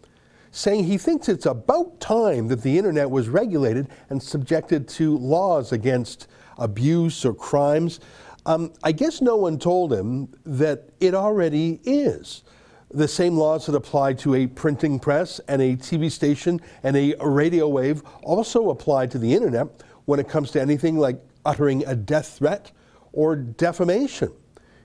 saying 0.51 0.86
he 0.86 0.98
thinks 0.98 1.29
it's 1.29 1.46
about 1.46 2.00
time 2.00 2.48
that 2.48 2.62
the 2.62 2.77
internet 2.77 3.10
was 3.10 3.29
regulated 3.29 3.88
and 4.10 4.22
subjected 4.22 4.88
to 4.88 5.18
laws 5.18 5.72
against 5.72 6.27
abuse 6.58 7.25
or 7.25 7.34
crimes. 7.34 8.00
Um, 8.46 8.74
I 8.84 8.91
guess 8.91 9.22
no 9.22 9.36
one 9.36 9.60
told 9.60 9.94
him 9.94 10.29
that 10.46 10.89
it 11.00 11.13
already 11.13 11.79
is. 11.84 12.44
The 12.91 13.08
same 13.08 13.38
laws 13.38 13.68
that 13.68 13.75
apply 13.75 14.13
to 14.13 14.34
a 14.34 14.48
printing 14.48 15.00
press 15.00 15.39
and 15.48 15.62
a 15.62 15.75
TV 15.75 16.12
station 16.12 16.60
and 16.82 16.98
a 16.98 17.15
radio 17.22 17.68
wave 17.68 18.01
also 18.24 18.72
apply 18.72 19.06
to 19.08 19.20
the 19.20 19.34
internet 19.34 19.68
when 20.06 20.20
it 20.20 20.27
comes 20.27 20.50
to 20.51 20.62
anything 20.62 20.98
like 20.98 21.22
uttering 21.46 21.86
a 21.86 21.96
death 21.96 22.39
threat 22.39 22.72
or 23.13 23.36
defamation. 23.36 24.32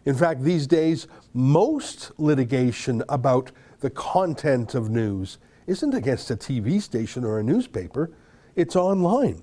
In 0.05 0.15
fact, 0.15 0.43
these 0.43 0.67
days, 0.67 1.07
most 1.33 2.13
litigation 2.19 3.03
about 3.09 3.51
the 3.81 3.89
content 3.89 4.75
of 4.75 4.91
news 4.91 5.39
isn't 5.67 5.95
against 5.95 6.31
a 6.31 6.37
TV 6.37 6.81
station 6.81 7.25
or 7.25 7.39
a 7.39 7.43
newspaper, 7.43 8.11
it's 8.55 8.77
online. 8.77 9.43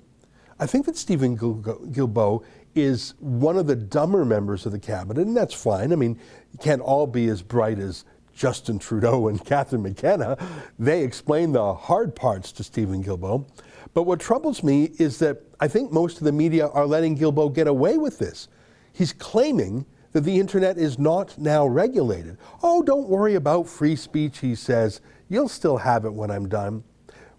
I 0.60 0.68
think 0.68 0.86
that 0.86 0.96
Steven 0.96 1.38
Guilbeault 1.38 2.44
is 2.75 3.16
one 3.20 3.58
of 3.58 3.68
the 3.68 3.75
dumber 3.75 4.24
members 4.24 4.66
of 4.66 4.72
the 4.72 4.80
cabinet, 4.80 5.25
and 5.25 5.36
that's 5.36 5.54
fine. 5.54 5.92
I 5.92 5.96
mean, 5.96 6.20
you 6.51 6.60
can't 6.60 6.82
all 6.82 7.08
be 7.08 7.28
as 7.30 7.42
bright 7.42 7.80
as 7.80 8.06
Justin 8.34 8.80
Trudeau 8.80 9.28
and 9.28 9.44
Catherine 9.46 9.82
McKenna. 9.82 10.38
They 10.80 11.04
explain 11.04 11.51
the 11.51 11.74
hard 11.74 12.16
parts 12.16 12.51
to 12.54 12.63
Steven 12.63 13.04
Guilbeault. 13.04 13.48
But 13.94 14.04
what 14.04 14.20
troubles 14.20 14.63
me 14.63 14.92
is 15.00 15.20
that 15.20 15.42
I 15.60 15.68
think 15.68 15.92
most 15.92 16.20
of 16.20 16.24
the 16.24 16.31
media 16.31 16.68
are 16.68 16.86
letting 16.86 17.18
Guilbeault 17.18 17.53
get 17.53 17.68
away 17.68 17.98
with 17.98 18.20
this. 18.20 18.48
He's 18.94 19.14
claiming 19.14 19.86
that 20.14 20.22
the 20.22 20.40
internet 20.40 20.77
is 20.77 21.00
not 21.00 21.38
now 21.38 21.66
regulated. 21.66 22.38
Oh, 22.64 22.84
don't 22.84 23.07
worry 23.07 23.36
about 23.36 23.68
free 23.68 23.96
speech, 23.96 24.40
he 24.40 24.55
says. 24.55 25.01
You'll 25.31 25.48
still 25.48 25.77
have 25.77 26.03
it 26.03 26.13
when 26.13 26.29
I'm 26.29 26.50
done. 26.50 26.83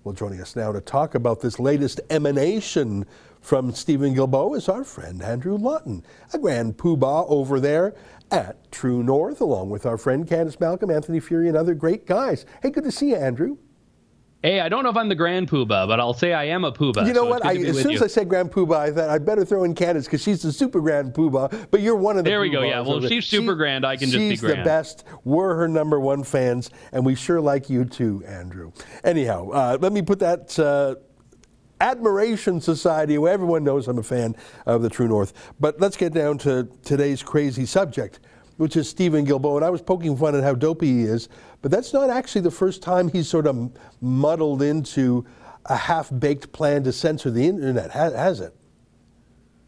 Well, 0.02 0.14
joining 0.14 0.40
us 0.40 0.56
now 0.56 0.72
to 0.72 0.80
talk 0.80 1.14
about 1.14 1.42
this 1.42 1.60
latest 1.60 2.00
emanation 2.08 3.04
from 3.42 3.74
Steven 3.74 4.14
Guilbeault 4.14 4.56
is 4.56 4.70
our 4.70 4.82
friend 4.82 5.20
Andrew 5.20 5.58
Lawton, 5.58 6.02
a 6.32 6.38
grand 6.38 6.78
poobah 6.78 7.26
over 7.28 7.60
there 7.60 7.94
at 8.30 8.72
True 8.72 9.02
North, 9.02 9.42
along 9.42 9.68
with 9.68 9.84
our 9.84 9.98
friend 9.98 10.26
Candice 10.26 10.58
Malcolm, 10.58 10.90
Anthony 10.90 11.20
Furey, 11.20 11.48
and 11.48 11.56
other 11.56 11.74
great 11.74 12.06
guys. 12.06 12.46
Hey, 12.62 12.70
good 12.70 12.84
to 12.84 12.90
see 12.90 13.10
you, 13.10 13.16
Andrew. 13.16 13.58
Hey, 14.42 14.58
I 14.58 14.68
don't 14.68 14.82
know 14.82 14.90
if 14.90 14.96
I'm 14.96 15.08
the 15.08 15.14
grand 15.14 15.48
poobah, 15.48 15.86
but 15.86 16.00
I'll 16.00 16.14
say 16.14 16.32
I 16.32 16.46
am 16.46 16.64
a 16.64 16.72
poobah. 16.72 17.06
You 17.06 17.12
know 17.12 17.22
so 17.22 17.30
what? 17.30 17.46
I, 17.46 17.54
as 17.54 17.80
soon 17.80 17.92
you. 17.92 17.96
as 17.96 18.02
I 18.02 18.08
said 18.08 18.28
grand 18.28 18.50
poobah, 18.50 18.76
I 18.76 18.90
thought 18.90 19.08
I'd 19.08 19.24
better 19.24 19.44
throw 19.44 19.62
in 19.62 19.72
Candice 19.72 20.06
because 20.06 20.20
she's 20.20 20.42
the 20.42 20.52
super 20.52 20.80
grand 20.80 21.14
poobah. 21.14 21.68
But 21.70 21.80
you're 21.80 21.94
one 21.94 22.18
of 22.18 22.24
the. 22.24 22.30
There 22.30 22.40
we 22.40 22.50
go. 22.50 22.62
Yeah. 22.62 22.80
Well, 22.80 23.00
she's 23.02 23.24
super 23.24 23.52
she, 23.52 23.56
grand. 23.56 23.86
I 23.86 23.96
can 23.96 24.10
just 24.10 24.18
be 24.18 24.36
grand. 24.36 24.40
She's 24.40 24.64
the 24.64 24.64
best. 24.64 25.04
We're 25.22 25.54
her 25.54 25.68
number 25.68 26.00
one 26.00 26.24
fans, 26.24 26.70
and 26.90 27.06
we 27.06 27.14
sure 27.14 27.40
like 27.40 27.70
you 27.70 27.84
too, 27.84 28.24
Andrew. 28.26 28.72
Anyhow, 29.04 29.50
uh, 29.50 29.78
let 29.80 29.92
me 29.92 30.02
put 30.02 30.18
that. 30.18 30.58
Uh, 30.58 30.96
Admiration 31.80 32.60
Society, 32.60 33.18
where 33.18 33.32
everyone 33.32 33.64
knows 33.64 33.88
I'm 33.88 33.98
a 33.98 34.04
fan 34.04 34.36
of 34.66 34.82
the 34.82 34.88
True 34.88 35.08
North. 35.08 35.52
But 35.58 35.80
let's 35.80 35.96
get 35.96 36.12
down 36.12 36.38
to 36.38 36.68
today's 36.84 37.24
crazy 37.24 37.66
subject 37.66 38.20
which 38.56 38.76
is 38.76 38.88
Steven 38.88 39.26
Guilbeault. 39.26 39.56
And 39.56 39.64
I 39.64 39.70
was 39.70 39.82
poking 39.82 40.16
fun 40.16 40.34
at 40.34 40.42
how 40.42 40.54
dopey 40.54 40.86
he 40.86 41.02
is, 41.02 41.28
but 41.60 41.70
that's 41.70 41.92
not 41.92 42.10
actually 42.10 42.42
the 42.42 42.50
first 42.50 42.82
time 42.82 43.08
he's 43.08 43.28
sort 43.28 43.46
of 43.46 43.72
muddled 44.00 44.62
into 44.62 45.24
a 45.66 45.76
half 45.76 46.10
baked 46.18 46.52
plan 46.52 46.82
to 46.84 46.92
censor 46.92 47.30
the 47.30 47.46
internet, 47.46 47.90
has 47.92 48.40
it? 48.40 48.54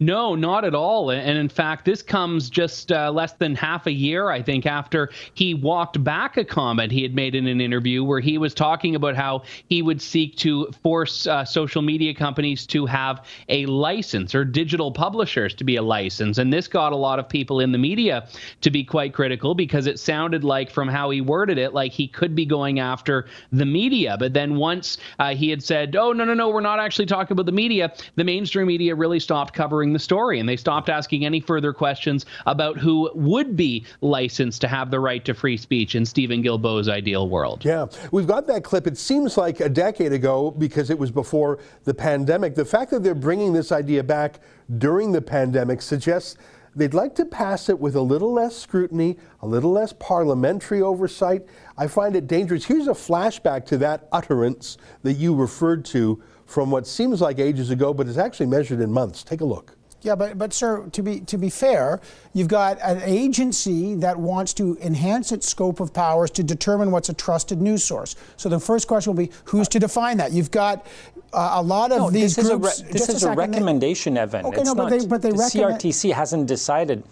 No, 0.01 0.35
not 0.35 0.65
at 0.65 0.75
all. 0.75 1.11
And 1.11 1.39
in 1.39 1.49
fact, 1.49 1.85
this 1.85 2.03
comes 2.03 2.51
just 2.51 2.91
uh, 2.91 3.13
less 3.13 3.35
than 3.35 3.55
half 3.55 3.87
a 3.87 3.93
year, 3.93 4.29
I 4.29 4.43
think, 4.43 4.67
after 4.67 5.11
he 5.35 5.55
walked 5.55 6.03
back 6.03 6.37
a 6.37 6.45
comment 6.45 6.91
he 6.91 7.03
had 7.03 7.15
made 7.15 7.37
in 7.37 7.47
an 7.47 7.61
interview 7.61 8.03
where 8.03 8.19
he 8.19 8.37
was 8.37 8.55
talking 8.55 8.97
about 8.97 9.15
how 9.15 9.45
he 9.69 9.83
would 9.83 10.03
seek 10.03 10.37
to 10.39 10.69
force 10.83 11.29
uh, 11.29 11.45
social 11.45 11.81
media 11.81 12.13
companies 12.13 12.67
to 12.67 12.87
have 12.87 13.25
a 13.49 13.67
license 13.67 14.35
or 14.35 14.45
digital 14.45 14.91
publishers 14.91 15.55
to 15.55 15.65
be 15.65 15.77
a 15.77 15.83
license. 15.83 16.39
And 16.39 16.53
this 16.53 16.67
got 16.67 16.93
a 16.93 16.97
lot 16.97 17.21
of 17.21 17.29
people 17.29 17.61
in 17.61 17.71
the 17.71 17.79
media 17.79 18.27
to 18.63 18.71
be 18.71 18.83
quite 18.83 19.15
critical 19.15 19.55
because 19.55 19.87
it 19.87 20.01
sounded 20.01 20.43
like, 20.43 20.71
from 20.71 20.89
how 20.89 21.11
he 21.11 21.21
worded 21.21 21.57
it, 21.57 21.73
like 21.73 21.93
he 21.93 22.09
could 22.09 22.35
be 22.35 22.45
going 22.45 22.81
after 22.81 23.27
the 23.53 23.67
media. 23.67 24.17
But 24.19 24.33
then 24.33 24.57
once 24.57 24.99
uh, 25.21 25.37
he 25.37 25.51
had 25.51 25.63
said, 25.63 25.95
oh, 25.95 26.13
no, 26.13 26.25
no, 26.25 26.35
no, 26.35 26.49
we're 26.49 26.61
not 26.61 26.81
actually 26.81 27.07
talking 27.07 27.33
about 27.33 27.47
the 27.47 27.53
media, 27.53 27.95
the 28.17 28.25
mainstream 28.25 28.67
media 28.67 28.95
really 28.97 29.21
stopped 29.21 29.55
covering 29.55 29.84
covering 29.85 29.93
the 29.93 29.99
story, 29.99 30.41
and 30.41 30.49
they 30.49 30.57
stopped 30.57 30.89
asking 30.89 31.25
any 31.27 31.41
further 31.41 31.73
questions 31.73 32.25
about 32.47 32.79
who 32.79 33.11
would 33.15 33.55
be 33.55 33.85
licensed 34.01 34.61
to 34.63 34.69
have 34.69 34.91
the 34.91 34.99
right 34.99 35.25
to 35.25 35.35
free 35.35 35.57
speech 35.59 35.95
in 35.95 36.07
Steven 36.07 36.43
Guilbeault's 36.43 36.89
ideal 36.89 37.29
world. 37.29 37.65
Yeah, 37.65 37.87
we've 38.11 38.27
got 38.27 38.47
that 38.47 38.65
clip. 38.65 38.87
It 38.87 38.97
seems 38.97 39.37
like 39.37 39.61
a 39.61 39.69
decade 39.69 40.13
ago 40.13 40.51
because 40.53 40.91
it 40.91 40.99
was 40.99 41.11
before 41.11 41.59
the 41.85 41.93
pandemic. 41.93 42.55
The 42.55 42.65
fact 42.65 42.91
that 42.93 43.03
they're 43.03 43.15
bringing 43.15 43.53
this 43.53 43.73
idea 43.73 44.03
back 44.03 44.41
during 44.79 45.13
the 45.13 45.21
pandemic 45.21 45.83
suggests 45.83 46.37
they'd 46.77 46.95
like 46.95 47.15
to 47.17 47.25
pass 47.25 47.69
it 47.69 47.79
with 47.79 47.95
a 47.97 48.01
little 48.01 48.33
less 48.33 48.57
scrutiny, 48.57 49.19
a 49.41 49.47
little 49.47 49.73
less 49.73 49.93
parliamentary 49.93 50.83
oversight. 50.83 51.43
I 51.77 51.87
find 51.87 52.17
it 52.17 52.27
dangerous. 52.27 52.65
Here's 52.65 52.89
a 52.89 52.93
flashback 52.93 53.67
to 53.67 53.79
that 53.79 54.09
utterance 54.13 54.77
that 55.03 55.15
you 55.15 55.35
referred 55.35 55.85
to 55.87 56.23
from 56.47 56.71
what 56.71 56.87
seems 56.87 57.21
like 57.21 57.39
ages 57.39 57.71
ago, 57.71 57.95
but 57.95 58.07
is 58.07 58.19
actually 58.19 58.47
measured 58.47 58.81
in 58.81 58.91
months. 58.91 59.25
Take 59.25 59.41
a 59.41 59.45
look. 59.45 59.77
Yeah, 60.05 60.15
but, 60.15 60.37
but 60.37 60.53
sir, 60.53 60.87
to 60.93 61.03
be, 61.03 61.21
to 61.21 61.39
be 61.39 61.49
fair, 61.49 62.01
you've 62.35 62.49
got 62.49 62.79
an 62.83 63.01
agency 63.05 63.95
that 63.97 64.19
wants 64.19 64.53
to 64.55 64.77
enhance 64.83 65.33
its 65.33 65.49
scope 65.49 65.81
of 65.81 65.95
powers 65.95 66.31
to 66.33 66.43
determine 66.43 66.91
what's 66.91 67.09
a 67.09 67.15
trusted 67.15 67.63
news 67.63 67.83
source. 67.83 68.15
So 68.37 68.51
the 68.51 68.61
first 68.61 68.87
question 68.87 69.15
will 69.15 69.27
be, 69.27 69.33
who's 69.47 69.67
to 69.69 69.79
define 69.79 70.19
that? 70.19 70.33
You've 70.33 70.51
got 70.51 70.87
uh, 71.33 71.53
a 71.55 71.63
lot 71.63 71.91
of 71.91 71.99
no, 71.99 72.11
these 72.11 72.37
this 72.37 72.51
groups. 72.51 72.81
Is 72.81 72.81
a 72.83 72.93
this 72.93 73.09
is 73.09 73.25
a, 73.25 73.33
a 73.33 73.35
recommendation, 73.35 74.19
Evan. 74.19 74.45
Okay, 74.45 74.61
it's 74.61 74.67
no, 74.67 74.75
but 74.75 74.91
not, 74.91 74.91
they, 74.91 75.07
but 75.07 75.23
they 75.23 75.31
the 75.31 75.37
CRTC 75.37 76.13
hasn't 76.13 76.47
decided. 76.47 77.03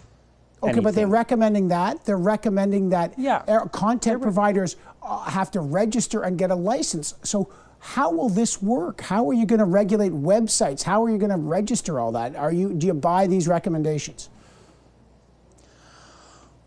Okay, 0.61 0.69
anything. 0.69 0.83
but 0.83 0.93
they're 0.93 1.07
recommending 1.07 1.69
that. 1.69 2.05
They're 2.05 2.15
recommending 2.15 2.89
that 2.89 3.17
yeah. 3.17 3.43
content 3.71 4.21
providers 4.21 4.75
uh, 5.01 5.23
have 5.23 5.49
to 5.51 5.61
register 5.61 6.21
and 6.21 6.37
get 6.37 6.51
a 6.51 6.55
license. 6.55 7.15
So 7.23 7.51
how 7.83 8.09
will 8.11 8.29
this 8.29 8.61
work? 8.61 9.01
How 9.01 9.29
are 9.29 9.33
you 9.33 9.45
going 9.45 9.59
to 9.59 9.65
regulate 9.65 10.13
websites? 10.13 10.83
How 10.83 11.03
are 11.03 11.09
you 11.09 11.17
going 11.17 11.31
to 11.31 11.37
register 11.37 11.99
all 11.99 12.13
that? 12.13 12.33
Are 12.33 12.51
you 12.51 12.73
do 12.73 12.87
you 12.87 12.93
buy 12.93 13.27
these 13.27 13.45
recommendations? 13.45 14.29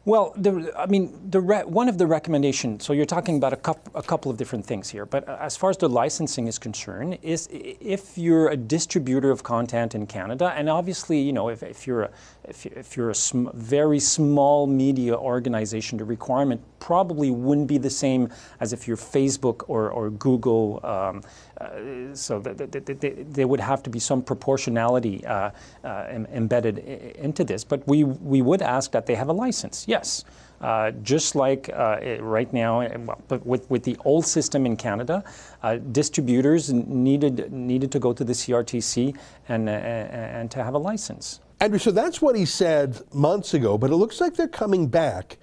Well, 0.05 0.35
the, 0.37 0.72
I 0.79 0.87
mean, 0.87 1.31
the 1.31 1.40
one 1.40 1.88
of 1.88 1.96
the 1.96 2.07
recommendations. 2.07 2.85
So 2.85 2.92
you're 2.92 3.07
talking 3.07 3.38
about 3.38 3.55
a, 3.55 3.57
couple, 3.57 3.98
a 3.98 4.02
couple 4.02 4.31
of 4.31 4.37
different 4.37 4.66
things 4.66 4.90
here, 4.90 5.07
but 5.07 5.26
uh, 5.26 5.38
as 5.40 5.57
far 5.57 5.70
as 5.70 5.79
the 5.79 5.88
licensing 5.88 6.46
is 6.46 6.59
concerned, 6.59 7.18
is 7.22 7.48
if 7.50 8.16
you're 8.16 8.50
a 8.50 8.57
distributor 8.57 9.31
of 9.31 9.42
content 9.42 9.94
in 9.94 10.07
Canada, 10.07 10.52
and 10.55 10.68
obviously, 10.68 11.18
you 11.18 11.33
know, 11.33 11.48
if, 11.48 11.62
if 11.62 11.87
you're 11.88 12.02
a, 12.02 12.11
if, 12.48 12.66
if 12.66 12.96
you're 12.96 13.11
a 13.11 13.14
sm- 13.14 13.48
very 13.54 13.98
small 13.98 14.66
media 14.66 15.14
organization, 15.14 15.98
the 15.98 16.04
requirement 16.04 16.61
probably 16.78 17.30
wouldn't 17.30 17.66
be 17.66 17.78
the 17.78 17.90
same 17.90 18.30
as 18.61 18.72
if 18.72 18.87
you're 18.87 18.96
Facebook 18.96 19.64
or, 19.68 19.90
or 19.90 20.11
Google. 20.11 20.80
Um, 20.85 21.22
uh, 21.61 22.14
so 22.14 22.38
there 22.40 23.48
would 23.48 23.61
have 23.61 23.82
to 23.82 23.90
be 23.90 23.98
some 23.98 24.22
proportionality 24.22 25.24
uh, 25.26 25.50
uh, 25.85 26.24
embedded 26.32 26.78
into 26.78 27.44
this. 27.44 27.64
But 27.64 27.87
we, 27.88 28.04
we 28.04 28.42
would 28.42 28.62
ask 28.62 28.92
that 28.92 29.06
they 29.06 29.14
have 29.14 29.28
a 29.28 29.32
license, 29.32 29.85
yes. 29.88 30.24
Uh, 30.59 30.90
just 31.02 31.35
like 31.35 31.68
uh, 31.74 31.98
right 32.20 32.50
now, 32.50 32.78
well, 32.78 33.20
but 33.28 33.44
with, 33.44 33.68
with 33.68 33.82
the 33.82 33.94
old 34.06 34.24
system 34.24 34.64
in 34.64 34.74
Canada, 34.74 35.22
uh, 35.62 35.76
distributors 35.92 36.72
needed 36.72 37.52
needed 37.52 37.92
to 37.92 37.98
go 37.98 38.14
to 38.14 38.24
the 38.24 38.32
CRTC 38.32 39.14
and 39.50 39.68
and 39.68 40.50
to 40.50 40.64
have 40.64 40.72
a 40.72 40.78
license. 40.78 41.40
Andrew, 41.61 41.79
so 41.79 41.90
that's 41.90 42.21
what 42.21 42.37
he 42.37 42.45
said 42.45 43.01
months 43.14 43.55
ago, 43.55 43.79
but 43.79 43.90
it 43.90 43.97
looks 43.97 44.21
like 44.21 44.35
they're 44.35 44.47
coming 44.47 44.88
back, 44.88 45.38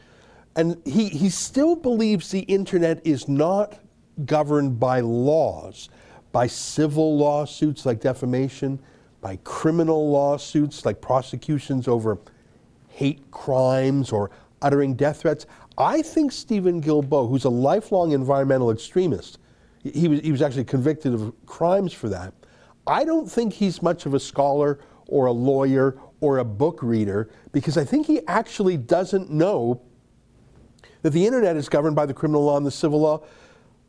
and 0.56 0.80
he 0.86 1.10
he 1.10 1.30
still 1.30 1.76
believes 1.76 2.30
the 2.30 2.42
internet 2.42 3.06
is 3.06 3.28
not 3.28 3.80
governed 4.26 4.80
by 4.80 5.00
laws 5.00 5.90
by 6.34 6.48
civil 6.48 7.16
lawsuits 7.16 7.86
like 7.86 8.02
defamation, 8.02 8.78
by 9.22 9.38
criminal 9.46 10.10
lawsuits 10.10 10.86
like 10.86 11.00
prosecutions 11.00 11.88
over 11.88 12.18
hate 12.90 13.32
crimes 13.32 14.12
or 14.12 14.32
uttering 14.62 14.96
death 14.96 15.22
threats. 15.22 15.46
I 15.78 16.02
think 16.02 16.32
Steven 16.34 16.82
Guilbeault, 16.82 17.30
who's 17.30 17.46
a 17.46 17.50
lifelong 17.50 18.12
environmental 18.12 18.72
extremist, 18.72 19.40
he 19.84 20.08
was, 20.08 20.20
he 20.22 20.32
was 20.32 20.42
actually 20.42 20.66
convicted 20.66 21.14
of 21.14 21.34
crimes 21.46 21.94
for 21.94 22.10
that. 22.10 22.34
I 22.86 23.06
don't 23.06 23.32
think 23.32 23.54
he's 23.54 23.82
much 23.82 24.06
of 24.06 24.14
a 24.14 24.20
scholar 24.20 24.80
or 25.08 25.28
a 25.28 25.32
lawyer 25.32 25.96
or 26.24 26.38
a 26.38 26.46
book 26.46 26.82
reader 26.82 27.30
because 27.52 27.78
I 27.78 27.84
think 27.84 28.08
he 28.08 28.26
actually 28.28 28.78
doesn't 28.78 29.30
know 29.30 29.82
that 31.02 31.10
the 31.10 31.26
internet 31.26 31.58
is 31.58 31.68
governed 31.68 31.98
by 31.98 32.06
the 32.06 32.14
criminal 32.14 32.46
law 32.46 32.56
and 32.56 32.66
the 32.66 32.72
civil 32.72 33.02
law 33.02 33.26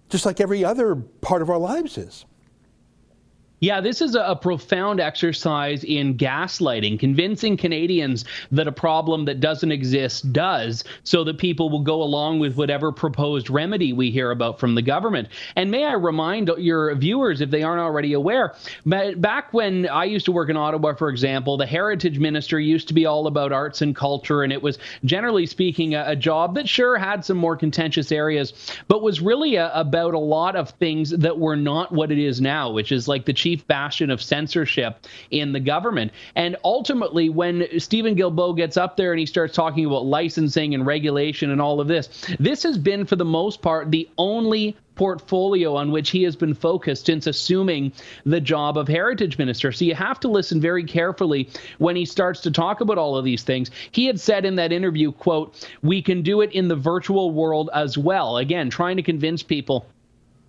just 0.08 0.26
like 0.26 0.40
every 0.40 0.64
other 0.64 0.96
part 0.96 1.42
of 1.42 1.48
our 1.48 1.58
lives 1.58 1.96
is. 1.96 2.24
Yeah, 3.60 3.80
this 3.80 4.02
is 4.02 4.14
a, 4.14 4.34
profound 4.36 5.00
exercise 5.00 5.84
in 5.84 6.18
gaslighting, 6.18 7.00
convincing 7.00 7.56
Canadians 7.56 8.26
that 8.52 8.68
a 8.68 8.72
problem 8.72 9.24
that 9.24 9.40
doesn't 9.40 9.72
exist 9.72 10.32
does, 10.34 10.84
so 11.04 11.24
that 11.24 11.38
people 11.38 11.70
will 11.70 11.80
go 11.80 12.02
along 12.02 12.40
with 12.40 12.56
whatever 12.56 12.92
proposed 12.92 13.48
remedy 13.48 13.94
we 13.94 14.10
hear 14.10 14.32
about 14.32 14.60
from 14.60 14.74
the 14.74 14.82
government. 14.82 15.28
And 15.56 15.70
may 15.70 15.84
I 15.84 15.94
remind 15.94 16.50
your 16.58 16.94
viewers, 16.96 17.40
if 17.40 17.50
they 17.50 17.62
aren't 17.62 17.80
already 17.80 18.12
aware, 18.12 18.54
back 18.84 19.54
when 19.54 19.88
I 19.88 20.04
used 20.04 20.26
to 20.26 20.32
work 20.32 20.50
in 20.50 20.58
Ottawa, 20.58 20.94
for 20.94 21.08
example, 21.08 21.56
the 21.56 21.64
heritage 21.64 22.18
minister 22.18 22.60
used 22.60 22.88
to 22.88 22.94
be 22.94 23.06
all 23.06 23.26
about 23.26 23.52
arts 23.52 23.80
and 23.80 23.96
culture, 23.96 24.42
and 24.42 24.52
it 24.52 24.62
was 24.62 24.78
generally 25.04 25.46
speaking 25.46 25.94
a, 25.94 26.14
job 26.16 26.54
that 26.56 26.68
sure 26.68 26.98
had 26.98 27.24
some 27.24 27.36
more 27.36 27.56
contentious 27.56 28.12
areas, 28.12 28.52
but 28.88 29.02
was 29.02 29.20
really 29.20 29.56
a, 29.56 29.72
about 29.74 30.12
a 30.14 30.18
lot 30.18 30.54
of 30.54 30.70
things 30.70 31.10
that 31.10 31.38
were 31.38 31.56
not 31.56 31.92
what 31.92 32.12
it 32.12 32.18
is 32.18 32.40
now, 32.40 32.70
which 32.70 32.92
is 32.92 33.08
like 33.08 33.24
the 33.24 33.32
chief 33.44 33.66
bastion 33.66 34.10
of 34.10 34.22
censorship 34.22 35.06
in 35.30 35.52
the 35.52 35.60
government. 35.60 36.10
And 36.34 36.56
ultimately, 36.64 37.28
when 37.28 37.78
Steven 37.78 38.16
Guilbeault 38.16 38.56
gets 38.56 38.78
up 38.78 38.96
there 38.96 39.12
and 39.12 39.20
he 39.20 39.26
starts 39.26 39.54
talking 39.54 39.84
about 39.84 40.06
licensing 40.06 40.74
and 40.74 40.86
regulation 40.86 41.50
and 41.50 41.60
all 41.60 41.78
of 41.78 41.86
this, 41.86 42.08
this 42.40 42.62
has 42.62 42.78
been, 42.78 43.04
for 43.04 43.16
the 43.16 43.24
most 43.24 43.60
part, 43.60 43.90
the 43.90 44.08
only 44.16 44.76
portfolio 44.94 45.74
on 45.74 45.90
which 45.90 46.10
he 46.10 46.22
has 46.22 46.36
been 46.36 46.54
focused 46.54 47.06
since 47.06 47.26
assuming 47.26 47.92
the 48.24 48.40
job 48.40 48.78
of 48.78 48.86
heritage 48.86 49.36
minister. 49.36 49.72
So 49.72 49.84
you 49.84 49.94
have 49.94 50.20
to 50.20 50.28
listen 50.28 50.60
very 50.60 50.84
carefully 50.84 51.48
when 51.78 51.96
he 51.96 52.04
starts 52.04 52.40
to 52.42 52.50
talk 52.50 52.80
about 52.80 52.96
all 52.96 53.16
of 53.16 53.24
these 53.24 53.42
things. 53.42 53.72
He 53.90 54.06
had 54.06 54.20
said 54.20 54.44
in 54.44 54.54
that 54.54 54.72
interview, 54.72 55.10
quote, 55.10 55.68
"We 55.82 56.00
can 56.00 56.22
do 56.22 56.42
it 56.42 56.52
in 56.52 56.68
the 56.68 56.76
virtual 56.76 57.32
world 57.32 57.70
as 57.74 57.98
well." 57.98 58.36
Again, 58.38 58.70
trying 58.70 58.96
to 58.96 59.02
convince 59.02 59.42
people 59.42 59.84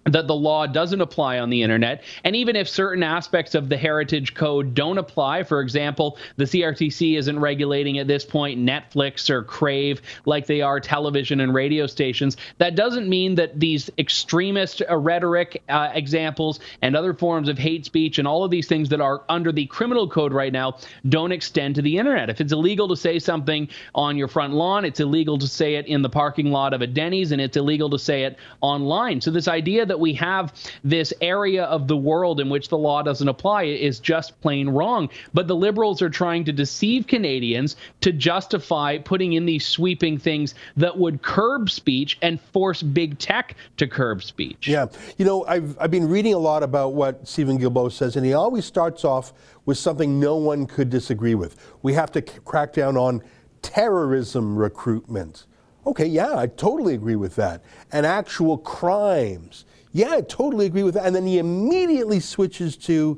that 0.05 0.27
the 0.27 0.35
law 0.35 0.67
doesn't 0.67 1.01
apply 1.01 1.39
on 1.39 1.49
the 1.49 1.63
internet. 1.63 2.03
And 2.23 2.35
even 2.35 2.55
if 2.55 2.69
certain 2.69 3.01
aspects 3.01 3.55
of 3.55 3.69
the 3.69 3.77
heritage 3.77 4.35
code 4.35 4.75
don't 4.75 4.99
apply, 4.99 5.43
for 5.43 5.61
example, 5.61 6.17
the 6.37 6.43
CRTC 6.43 7.17
isn't 7.17 7.39
regulating 7.39 7.97
at 7.97 8.07
this 8.07 8.23
point 8.23 8.59
Netflix 8.59 9.29
or 9.31 9.43
Crave 9.43 10.01
like 10.25 10.45
they 10.45 10.61
are 10.61 10.79
television 10.79 11.39
and 11.39 11.53
radio 11.55 11.87
stations, 11.87 12.37
that 12.59 12.75
doesn't 12.75 13.09
mean 13.09 13.35
that 13.35 13.59
these 13.59 13.89
extremist 13.97 14.83
uh, 14.87 14.95
rhetoric 14.95 15.63
uh, 15.69 15.89
examples 15.93 16.59
and 16.83 16.95
other 16.95 17.13
forms 17.13 17.49
of 17.49 17.57
hate 17.57 17.85
speech 17.85 18.19
and 18.19 18.27
all 18.27 18.43
of 18.43 18.51
these 18.51 18.67
things 18.67 18.89
that 18.89 19.01
are 19.01 19.23
under 19.27 19.51
the 19.51 19.65
criminal 19.65 20.07
code 20.07 20.33
right 20.33 20.53
now 20.53 20.77
don't 21.09 21.31
extend 21.31 21.73
to 21.75 21.81
the 21.81 21.97
internet. 21.97 22.29
If 22.29 22.39
it's 22.41 22.53
illegal 22.53 22.87
to 22.89 22.95
say 22.95 23.17
something 23.17 23.69
on 23.95 24.17
your 24.17 24.27
front 24.27 24.53
lawn, 24.53 24.85
it's 24.85 24.99
illegal 24.99 25.39
to 25.39 25.47
say 25.47 25.75
it 25.75 25.87
in 25.87 26.03
the 26.03 26.09
parking 26.09 26.51
lot 26.51 26.73
of 26.75 26.81
a 26.81 26.87
Denny's, 26.87 27.31
and 27.31 27.41
it's 27.41 27.57
illegal 27.57 27.89
to 27.89 27.97
say 27.97 28.23
it 28.25 28.37
online. 28.61 29.19
So 29.19 29.31
this 29.31 29.47
idea 29.47 29.85
that 29.85 29.94
that 29.95 29.99
we 30.01 30.13
have 30.13 30.53
this 30.83 31.13
area 31.21 31.63
of 31.63 31.87
the 31.87 31.95
world 31.95 32.41
in 32.41 32.49
which 32.49 32.67
the 32.67 32.77
law 32.77 33.01
doesn't 33.01 33.29
apply 33.29 33.63
is 33.63 33.97
just 33.97 34.39
plain 34.41 34.67
wrong. 34.67 35.07
But 35.33 35.47
the 35.47 35.55
liberals 35.55 36.01
are 36.01 36.09
trying 36.09 36.43
to 36.45 36.51
deceive 36.51 37.07
Canadians 37.07 37.77
to 38.01 38.11
justify 38.11 38.97
putting 38.97 39.33
in 39.33 39.45
these 39.45 39.65
sweeping 39.65 40.17
things 40.17 40.53
that 40.75 40.97
would 40.97 41.21
curb 41.21 41.69
speech 41.69 42.17
and 42.21 42.41
force 42.41 42.83
big 42.83 43.17
tech 43.19 43.55
to 43.77 43.87
curb 43.87 44.21
speech. 44.21 44.67
Yeah. 44.67 44.87
You 45.17 45.23
know, 45.23 45.45
I've, 45.45 45.77
I've 45.79 45.91
been 45.91 46.09
reading 46.09 46.33
a 46.33 46.39
lot 46.39 46.61
about 46.61 46.93
what 46.93 47.25
Steven 47.25 47.57
Guilbeault 47.57 47.93
says, 47.93 48.17
and 48.17 48.25
he 48.25 48.33
always 48.33 48.65
starts 48.65 49.05
off 49.05 49.31
with 49.63 49.77
something 49.77 50.19
no 50.19 50.35
one 50.35 50.65
could 50.65 50.89
disagree 50.89 51.35
with. 51.35 51.55
We 51.83 51.93
have 51.93 52.11
to 52.11 52.21
crack 52.21 52.73
down 52.73 52.97
on 52.97 53.23
terrorism 53.61 54.57
recruitment. 54.57 55.45
Okay, 55.87 56.07
yeah, 56.07 56.35
I 56.35 56.47
totally 56.47 56.95
agree 56.95 57.15
with 57.15 57.35
that. 57.35 57.63
And 57.93 58.05
actual 58.05 58.57
crimes. 58.57 59.65
Yeah, 59.95 60.11
I 60.11 60.21
totally 60.21 60.65
agree 60.65 60.83
with 60.83 60.95
that. 60.95 61.05
And 61.05 61.15
then 61.15 61.25
he 61.25 61.37
immediately 61.37 62.19
switches 62.19 62.75
to 62.79 63.17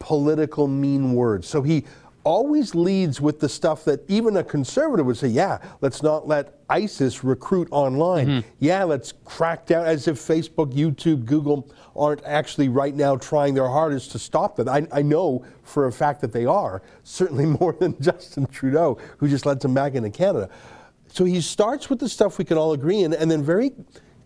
political 0.00 0.66
mean 0.66 1.12
words. 1.12 1.46
So 1.46 1.62
he 1.62 1.84
always 2.24 2.74
leads 2.74 3.20
with 3.20 3.38
the 3.38 3.48
stuff 3.48 3.84
that 3.84 4.00
even 4.08 4.36
a 4.36 4.42
conservative 4.42 5.06
would 5.06 5.16
say, 5.16 5.28
yeah, 5.28 5.58
let's 5.80 6.02
not 6.02 6.26
let 6.26 6.58
ISIS 6.68 7.22
recruit 7.22 7.68
online. 7.70 8.26
Mm-hmm. 8.26 8.48
Yeah, 8.58 8.82
let's 8.82 9.12
crack 9.24 9.64
down 9.64 9.86
as 9.86 10.08
if 10.08 10.16
Facebook, 10.16 10.74
YouTube, 10.74 11.24
Google 11.24 11.70
aren't 11.94 12.24
actually 12.24 12.68
right 12.68 12.96
now 12.96 13.14
trying 13.14 13.54
their 13.54 13.68
hardest 13.68 14.10
to 14.10 14.18
stop 14.18 14.56
that. 14.56 14.68
I, 14.68 14.88
I 14.90 15.02
know 15.02 15.44
for 15.62 15.86
a 15.86 15.92
fact 15.92 16.20
that 16.22 16.32
they 16.32 16.46
are, 16.46 16.82
certainly 17.04 17.46
more 17.46 17.76
than 17.78 17.94
Justin 18.00 18.46
Trudeau, 18.46 18.98
who 19.18 19.28
just 19.28 19.46
led 19.46 19.60
them 19.60 19.72
back 19.72 19.94
into 19.94 20.10
Canada. 20.10 20.50
So 21.06 21.24
he 21.24 21.40
starts 21.40 21.88
with 21.88 22.00
the 22.00 22.08
stuff 22.08 22.38
we 22.38 22.44
can 22.44 22.58
all 22.58 22.72
agree 22.72 23.02
in, 23.02 23.14
and 23.14 23.30
then 23.30 23.44
very 23.44 23.70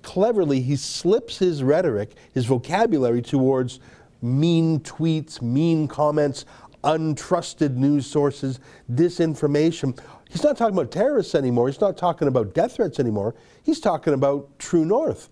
cleverly, 0.03 0.61
he 0.61 0.77
slips 0.77 1.38
his 1.38 1.62
rhetoric, 1.62 2.12
his 2.33 2.47
vocabulary 2.47 3.23
towards 3.23 3.81
mean 4.21 4.81
tweets, 4.81 5.43
mean 5.43 5.88
comments, 5.88 6.45
untrusted 6.85 7.77
news 7.77 8.07
sources, 8.07 8.61
disinformation. 8.93 9.99
He's 10.31 10.43
not 10.43 10.57
talking 10.57 10.75
about 10.75 10.91
terrorists 10.91 11.35
anymore. 11.35 11.69
He's 11.69 11.81
not 11.81 11.97
talking 11.97 12.29
about 12.29 12.55
death 12.55 12.77
threats 12.77 12.99
anymore. 12.99 13.35
He's 13.62 13.81
talking 13.81 14.15
about 14.15 14.59
True 14.59 14.85
North, 14.85 15.29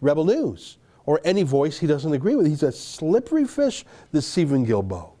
Rebel 0.00 0.24
News, 0.24 0.78
or 1.06 1.20
any 1.24 1.42
voice 1.42 1.78
he 1.78 1.86
doesn't 1.86 2.12
agree 2.12 2.34
with. 2.34 2.46
He's 2.46 2.62
a 2.62 2.72
slippery 2.72 3.44
fish, 3.44 3.84
this 4.12 4.26
Steven 4.26 4.66
Guilbeault. 4.66 5.12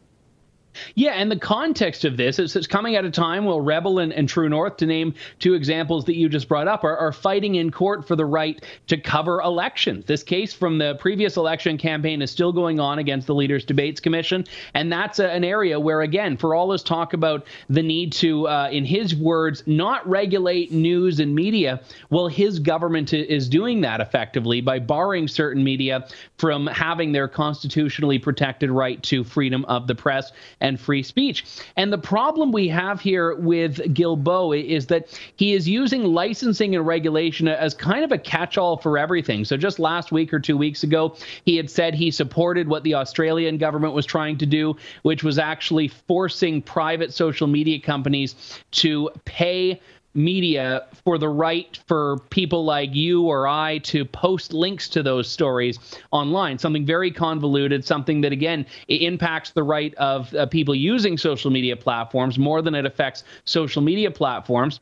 Yeah, 0.94 1.12
and 1.12 1.30
the 1.30 1.38
context 1.38 2.04
of 2.04 2.16
this 2.16 2.38
is 2.38 2.54
it's 2.56 2.66
coming 2.66 2.96
at 2.96 3.04
a 3.04 3.10
time 3.10 3.44
where 3.44 3.60
Rebel 3.60 3.98
and, 3.98 4.12
and, 4.12 4.28
True 4.28 4.48
North, 4.48 4.76
to 4.78 4.86
name 4.86 5.14
two 5.38 5.54
examples 5.54 6.04
that 6.04 6.16
you 6.16 6.28
just 6.28 6.48
brought 6.48 6.68
up, 6.68 6.84
are, 6.84 6.96
are, 6.96 7.12
fighting 7.12 7.56
in 7.56 7.70
court 7.70 8.06
for 8.06 8.16
the 8.16 8.24
right 8.24 8.64
to 8.86 8.96
cover 8.96 9.40
elections. 9.40 10.04
This 10.06 10.22
case 10.22 10.52
from 10.52 10.78
the 10.78 10.94
previous 11.00 11.36
election 11.36 11.76
campaign 11.76 12.22
is 12.22 12.30
still 12.30 12.52
going 12.52 12.78
on 12.78 12.98
against 12.98 13.26
the 13.26 13.34
Leaders 13.34 13.64
Debates 13.64 14.00
Commission, 14.00 14.44
and 14.74 14.92
that's 14.92 15.18
a, 15.18 15.28
an 15.30 15.44
area 15.44 15.78
where, 15.78 16.02
again, 16.02 16.36
for 16.36 16.54
all 16.54 16.68
this 16.68 16.82
talk 16.82 17.12
about 17.12 17.46
the 17.68 17.82
need 17.82 18.12
to, 18.12 18.46
uh, 18.46 18.68
in 18.70 18.84
his 18.84 19.14
words, 19.14 19.64
not 19.66 20.08
regulate 20.08 20.72
news 20.72 21.20
and 21.20 21.34
media, 21.34 21.80
well, 22.10 22.28
his 22.28 22.58
government 22.58 23.12
is 23.12 23.48
doing 23.48 23.80
that 23.80 24.00
effectively 24.00 24.60
by 24.60 24.78
barring 24.78 25.26
certain 25.26 25.64
media 25.64 26.06
from 26.38 26.66
having 26.66 27.12
their 27.12 27.28
constitutionally 27.28 28.18
protected 28.18 28.70
right 28.70 29.02
to 29.02 29.24
freedom 29.24 29.64
of 29.66 29.86
the 29.86 29.94
press 29.94 30.32
and 30.60 30.69
free 30.76 31.02
speech. 31.02 31.44
And 31.76 31.92
the 31.92 31.98
problem 31.98 32.52
we 32.52 32.68
have 32.68 33.00
here 33.00 33.34
with 33.34 33.78
Guilbeault 33.94 34.64
is 34.64 34.86
that 34.86 35.08
he 35.36 35.54
is 35.54 35.68
using 35.68 36.04
licensing 36.04 36.76
and 36.76 36.86
regulation 36.86 37.48
as 37.48 37.74
kind 37.74 38.04
of 38.04 38.12
a 38.12 38.18
catch 38.18 38.58
all 38.58 38.76
for 38.76 38.98
everything. 38.98 39.44
So 39.44 39.56
just 39.56 39.78
last 39.78 40.12
week 40.12 40.32
or 40.32 40.40
two 40.40 40.56
weeks 40.56 40.82
ago, 40.82 41.16
he 41.44 41.56
had 41.56 41.70
said 41.70 41.94
he 41.94 42.10
supported 42.10 42.68
what 42.68 42.82
the 42.82 42.94
Australian 42.94 43.58
government 43.58 43.94
was 43.94 44.06
trying 44.06 44.38
to 44.38 44.46
do, 44.46 44.76
which 45.02 45.22
was 45.22 45.38
actually 45.38 45.88
forcing 45.88 46.62
private 46.62 47.12
social 47.12 47.46
media 47.46 47.80
companies 47.80 48.60
to 48.72 49.10
pay 49.24 49.80
media 50.14 50.86
for 51.04 51.18
the 51.18 51.28
right 51.28 51.78
for 51.86 52.18
people 52.30 52.64
like 52.64 52.94
you 52.94 53.22
or 53.22 53.46
I 53.46 53.78
to 53.78 54.04
post 54.04 54.52
links 54.52 54.88
to 54.90 55.02
those 55.02 55.28
stories 55.28 55.78
online. 56.10 56.58
Something 56.58 56.84
very 56.84 57.10
convoluted, 57.10 57.84
something 57.84 58.20
that, 58.22 58.32
again, 58.32 58.66
impacts 58.88 59.50
the 59.50 59.62
right 59.62 59.94
of 59.94 60.34
uh, 60.34 60.46
people 60.46 60.74
using 60.74 61.16
social 61.16 61.50
media 61.50 61.76
platforms 61.76 62.38
more 62.38 62.62
than 62.62 62.74
it 62.74 62.86
affects 62.86 63.24
social 63.44 63.82
media 63.82 64.10
platforms. 64.10 64.80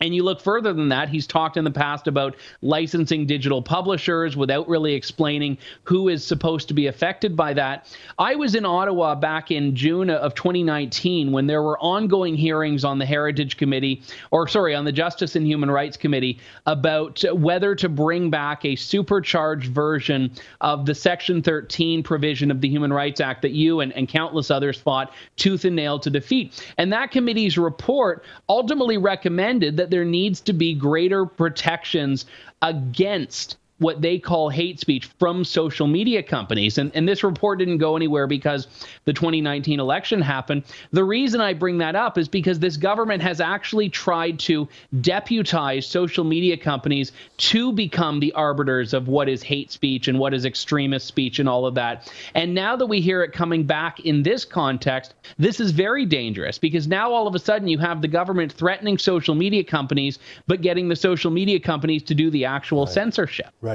And 0.00 0.14
you 0.14 0.22
look 0.22 0.40
further 0.40 0.72
than 0.72 0.90
that, 0.90 1.08
he's 1.08 1.26
talked 1.26 1.56
in 1.56 1.64
the 1.64 1.70
past 1.70 2.06
about 2.06 2.36
licensing 2.62 3.26
digital 3.26 3.60
publishers 3.60 4.36
without 4.36 4.68
really 4.68 4.94
explaining 4.94 5.58
who 5.82 6.08
is 6.08 6.24
supposed 6.24 6.68
to 6.68 6.74
be 6.74 6.86
affected 6.86 7.36
by 7.36 7.52
that. 7.54 7.92
I 8.18 8.36
was 8.36 8.54
in 8.54 8.64
Ottawa 8.64 9.16
back 9.16 9.50
in 9.50 9.74
June 9.74 10.08
of 10.08 10.34
2019 10.34 11.32
when 11.32 11.48
there 11.48 11.62
were 11.62 11.78
ongoing 11.80 12.36
hearings 12.36 12.84
on 12.84 12.98
the 12.98 13.06
Heritage 13.06 13.56
Committee, 13.56 14.02
or 14.30 14.46
sorry, 14.46 14.74
on 14.74 14.84
the 14.84 14.92
Justice 14.92 15.34
and 15.34 15.46
Human 15.46 15.70
Rights 15.70 15.96
Committee 15.96 16.38
about 16.66 17.24
whether 17.32 17.74
to 17.74 17.88
bring 17.88 18.30
back 18.30 18.64
a 18.64 18.76
supercharged 18.76 19.72
version 19.72 20.30
of 20.60 20.86
the 20.86 20.94
Section 20.94 21.42
13 21.42 22.04
provision 22.04 22.52
of 22.52 22.60
the 22.60 22.68
Human 22.68 22.92
Rights 22.92 23.20
Act 23.20 23.42
that 23.42 23.52
you 23.52 23.80
and, 23.80 23.92
and 23.94 24.08
countless 24.08 24.50
others 24.50 24.78
fought 24.78 25.12
tooth 25.36 25.64
and 25.64 25.74
nail 25.74 25.98
to 25.98 26.10
defeat. 26.10 26.64
And 26.78 26.92
that 26.92 27.10
committee's 27.10 27.58
report 27.58 28.24
ultimately 28.48 28.96
recommended 28.96 29.76
that 29.76 29.87
there 29.90 30.04
needs 30.04 30.40
to 30.42 30.52
be 30.52 30.74
greater 30.74 31.26
protections 31.26 32.26
against 32.62 33.57
what 33.78 34.00
they 34.00 34.18
call 34.18 34.48
hate 34.48 34.80
speech 34.80 35.06
from 35.18 35.44
social 35.44 35.86
media 35.86 36.22
companies. 36.22 36.78
And, 36.78 36.90
and 36.94 37.08
this 37.08 37.22
report 37.22 37.58
didn't 37.58 37.78
go 37.78 37.96
anywhere 37.96 38.26
because 38.26 38.66
the 39.04 39.12
2019 39.12 39.80
election 39.80 40.20
happened. 40.20 40.64
The 40.92 41.04
reason 41.04 41.40
I 41.40 41.54
bring 41.54 41.78
that 41.78 41.94
up 41.94 42.18
is 42.18 42.28
because 42.28 42.58
this 42.58 42.76
government 42.76 43.22
has 43.22 43.40
actually 43.40 43.88
tried 43.88 44.38
to 44.40 44.68
deputize 45.00 45.86
social 45.86 46.24
media 46.24 46.56
companies 46.56 47.12
to 47.36 47.72
become 47.72 48.20
the 48.20 48.32
arbiters 48.32 48.94
of 48.94 49.08
what 49.08 49.28
is 49.28 49.42
hate 49.42 49.70
speech 49.70 50.08
and 50.08 50.18
what 50.18 50.34
is 50.34 50.44
extremist 50.44 51.06
speech 51.06 51.38
and 51.38 51.48
all 51.48 51.66
of 51.66 51.74
that. 51.76 52.12
And 52.34 52.54
now 52.54 52.74
that 52.76 52.86
we 52.86 53.00
hear 53.00 53.22
it 53.22 53.32
coming 53.32 53.64
back 53.64 54.00
in 54.00 54.22
this 54.22 54.44
context, 54.44 55.14
this 55.38 55.60
is 55.60 55.70
very 55.70 56.04
dangerous 56.04 56.58
because 56.58 56.88
now 56.88 57.12
all 57.12 57.26
of 57.26 57.34
a 57.34 57.38
sudden 57.38 57.68
you 57.68 57.78
have 57.78 58.02
the 58.02 58.08
government 58.08 58.52
threatening 58.52 58.98
social 58.98 59.34
media 59.34 59.62
companies, 59.62 60.18
but 60.46 60.62
getting 60.62 60.88
the 60.88 60.96
social 60.96 61.30
media 61.30 61.60
companies 61.60 62.02
to 62.04 62.14
do 62.14 62.30
the 62.30 62.44
actual 62.44 62.84
right. 62.84 62.94
censorship. 62.94 63.52
Right. 63.60 63.67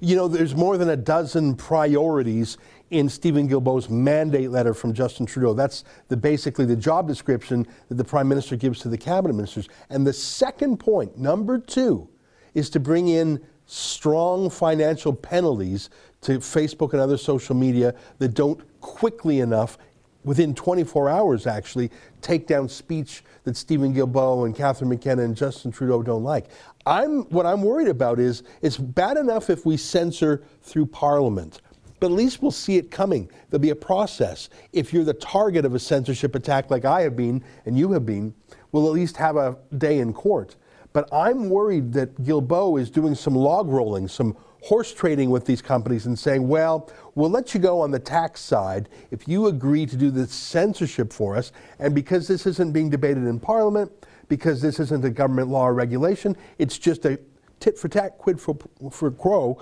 You 0.00 0.16
know, 0.16 0.28
there's 0.28 0.54
more 0.54 0.76
than 0.76 0.90
a 0.90 0.96
dozen 0.96 1.54
priorities 1.54 2.58
in 2.90 3.08
Steven 3.08 3.48
Guilbeault's 3.48 3.90
mandate 3.90 4.50
letter 4.50 4.72
from 4.72 4.92
Justin 4.94 5.26
Trudeau. 5.26 5.54
That's 5.54 5.84
the, 6.08 6.16
basically 6.16 6.64
the 6.64 6.76
job 6.76 7.06
description 7.06 7.66
that 7.88 7.96
the 7.96 8.04
Prime 8.04 8.28
Minister 8.28 8.56
gives 8.56 8.80
to 8.80 8.88
the 8.88 8.98
cabinet 8.98 9.34
ministers. 9.34 9.68
And 9.90 10.06
the 10.06 10.12
second 10.12 10.78
point, 10.78 11.18
number 11.18 11.58
two, 11.58 12.08
is 12.54 12.70
to 12.70 12.80
bring 12.80 13.08
in 13.08 13.44
strong 13.66 14.48
financial 14.48 15.12
penalties 15.12 15.90
to 16.22 16.38
Facebook 16.38 16.92
and 16.92 17.00
other 17.00 17.18
social 17.18 17.54
media 17.54 17.94
that 18.18 18.34
don't 18.34 18.60
quickly 18.80 19.40
enough 19.40 19.76
within 20.24 20.54
24 20.54 21.08
hours, 21.08 21.46
actually, 21.46 21.90
take 22.20 22.46
down 22.46 22.68
speech 22.68 23.22
that 23.44 23.56
Steven 23.56 23.94
Guilbeault 23.94 24.46
and 24.46 24.54
Catherine 24.54 24.90
McKenna 24.90 25.22
and 25.22 25.36
Justin 25.36 25.70
Trudeau 25.70 26.02
don't 26.02 26.24
like. 26.24 26.46
I'm, 26.88 27.24
what 27.24 27.44
I'm 27.44 27.60
worried 27.60 27.88
about 27.88 28.18
is 28.18 28.42
it's 28.62 28.78
bad 28.78 29.18
enough 29.18 29.50
if 29.50 29.66
we 29.66 29.76
censor 29.76 30.42
through 30.62 30.86
Parliament, 30.86 31.60
but 32.00 32.06
at 32.06 32.12
least 32.12 32.40
we'll 32.40 32.50
see 32.50 32.78
it 32.78 32.90
coming. 32.90 33.30
There'll 33.50 33.60
be 33.60 33.70
a 33.70 33.76
process. 33.76 34.48
If 34.72 34.94
you're 34.94 35.04
the 35.04 35.12
target 35.12 35.66
of 35.66 35.74
a 35.74 35.78
censorship 35.78 36.34
attack 36.34 36.70
like 36.70 36.86
I 36.86 37.02
have 37.02 37.14
been 37.14 37.44
and 37.66 37.78
you 37.78 37.92
have 37.92 38.06
been, 38.06 38.34
we'll 38.72 38.86
at 38.86 38.94
least 38.94 39.18
have 39.18 39.36
a 39.36 39.58
day 39.76 39.98
in 39.98 40.14
court. 40.14 40.56
But 40.94 41.12
I'm 41.12 41.50
worried 41.50 41.92
that 41.92 42.22
Guilbeault 42.22 42.80
is 42.80 42.90
doing 42.90 43.14
some 43.14 43.34
log 43.34 43.68
rolling, 43.68 44.08
some 44.08 44.34
horse 44.62 44.92
trading 44.92 45.28
with 45.28 45.44
these 45.44 45.60
companies 45.60 46.06
and 46.06 46.18
saying, 46.18 46.48
well, 46.48 46.90
we'll 47.14 47.28
let 47.28 47.52
you 47.52 47.60
go 47.60 47.82
on 47.82 47.90
the 47.90 47.98
tax 47.98 48.40
side 48.40 48.88
if 49.10 49.28
you 49.28 49.48
agree 49.48 49.84
to 49.84 49.94
do 49.94 50.10
the 50.10 50.26
censorship 50.26 51.12
for 51.12 51.36
us. 51.36 51.52
And 51.78 51.94
because 51.94 52.26
this 52.26 52.46
isn't 52.46 52.72
being 52.72 52.88
debated 52.88 53.24
in 53.24 53.38
Parliament, 53.38 53.92
because 54.28 54.60
this 54.60 54.80
isn't 54.80 55.04
a 55.04 55.10
government 55.10 55.48
law 55.48 55.66
or 55.68 55.74
regulation, 55.74 56.36
it's 56.58 56.78
just 56.78 57.04
a 57.04 57.18
tit 57.60 57.78
for 57.78 57.88
tat, 57.88 58.18
quid 58.18 58.40
for, 58.40 58.56
for 58.90 59.10
quo. 59.10 59.60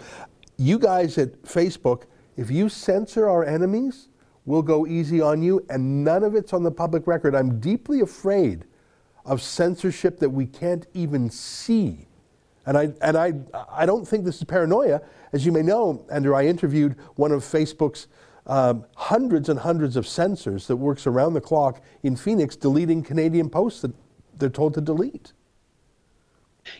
You 0.56 0.78
guys 0.78 1.18
at 1.18 1.42
Facebook, 1.42 2.04
if 2.36 2.50
you 2.50 2.68
censor 2.68 3.28
our 3.28 3.44
enemies, 3.44 4.08
we'll 4.44 4.62
go 4.62 4.86
easy 4.86 5.20
on 5.20 5.42
you, 5.42 5.64
and 5.70 6.04
none 6.04 6.22
of 6.22 6.34
it's 6.34 6.52
on 6.52 6.62
the 6.62 6.70
public 6.70 7.06
record. 7.06 7.34
I'm 7.34 7.60
deeply 7.60 8.00
afraid 8.00 8.64
of 9.24 9.42
censorship 9.42 10.18
that 10.18 10.30
we 10.30 10.46
can't 10.46 10.86
even 10.94 11.30
see 11.30 12.06
and 12.66 12.76
I, 12.76 12.92
and 13.00 13.16
I, 13.16 13.32
I 13.70 13.86
don't 13.86 14.06
think 14.06 14.24
this 14.24 14.38
is 14.38 14.44
paranoia. 14.44 15.00
As 15.32 15.46
you 15.46 15.52
may 15.52 15.62
know, 15.62 16.04
Andrew, 16.10 16.34
I 16.34 16.46
interviewed 16.46 16.96
one 17.14 17.30
of 17.30 17.42
Facebook's 17.42 18.08
um, 18.46 18.84
hundreds 18.96 19.48
and 19.48 19.58
hundreds 19.58 19.96
of 19.96 20.06
censors 20.06 20.66
that 20.66 20.76
works 20.76 21.06
around 21.06 21.34
the 21.34 21.40
clock 21.40 21.82
in 22.02 22.16
Phoenix 22.16 22.56
deleting 22.56 23.02
Canadian 23.02 23.48
posts 23.48 23.82
that 23.82 23.92
they're 24.38 24.50
told 24.50 24.74
to 24.74 24.80
delete. 24.80 25.32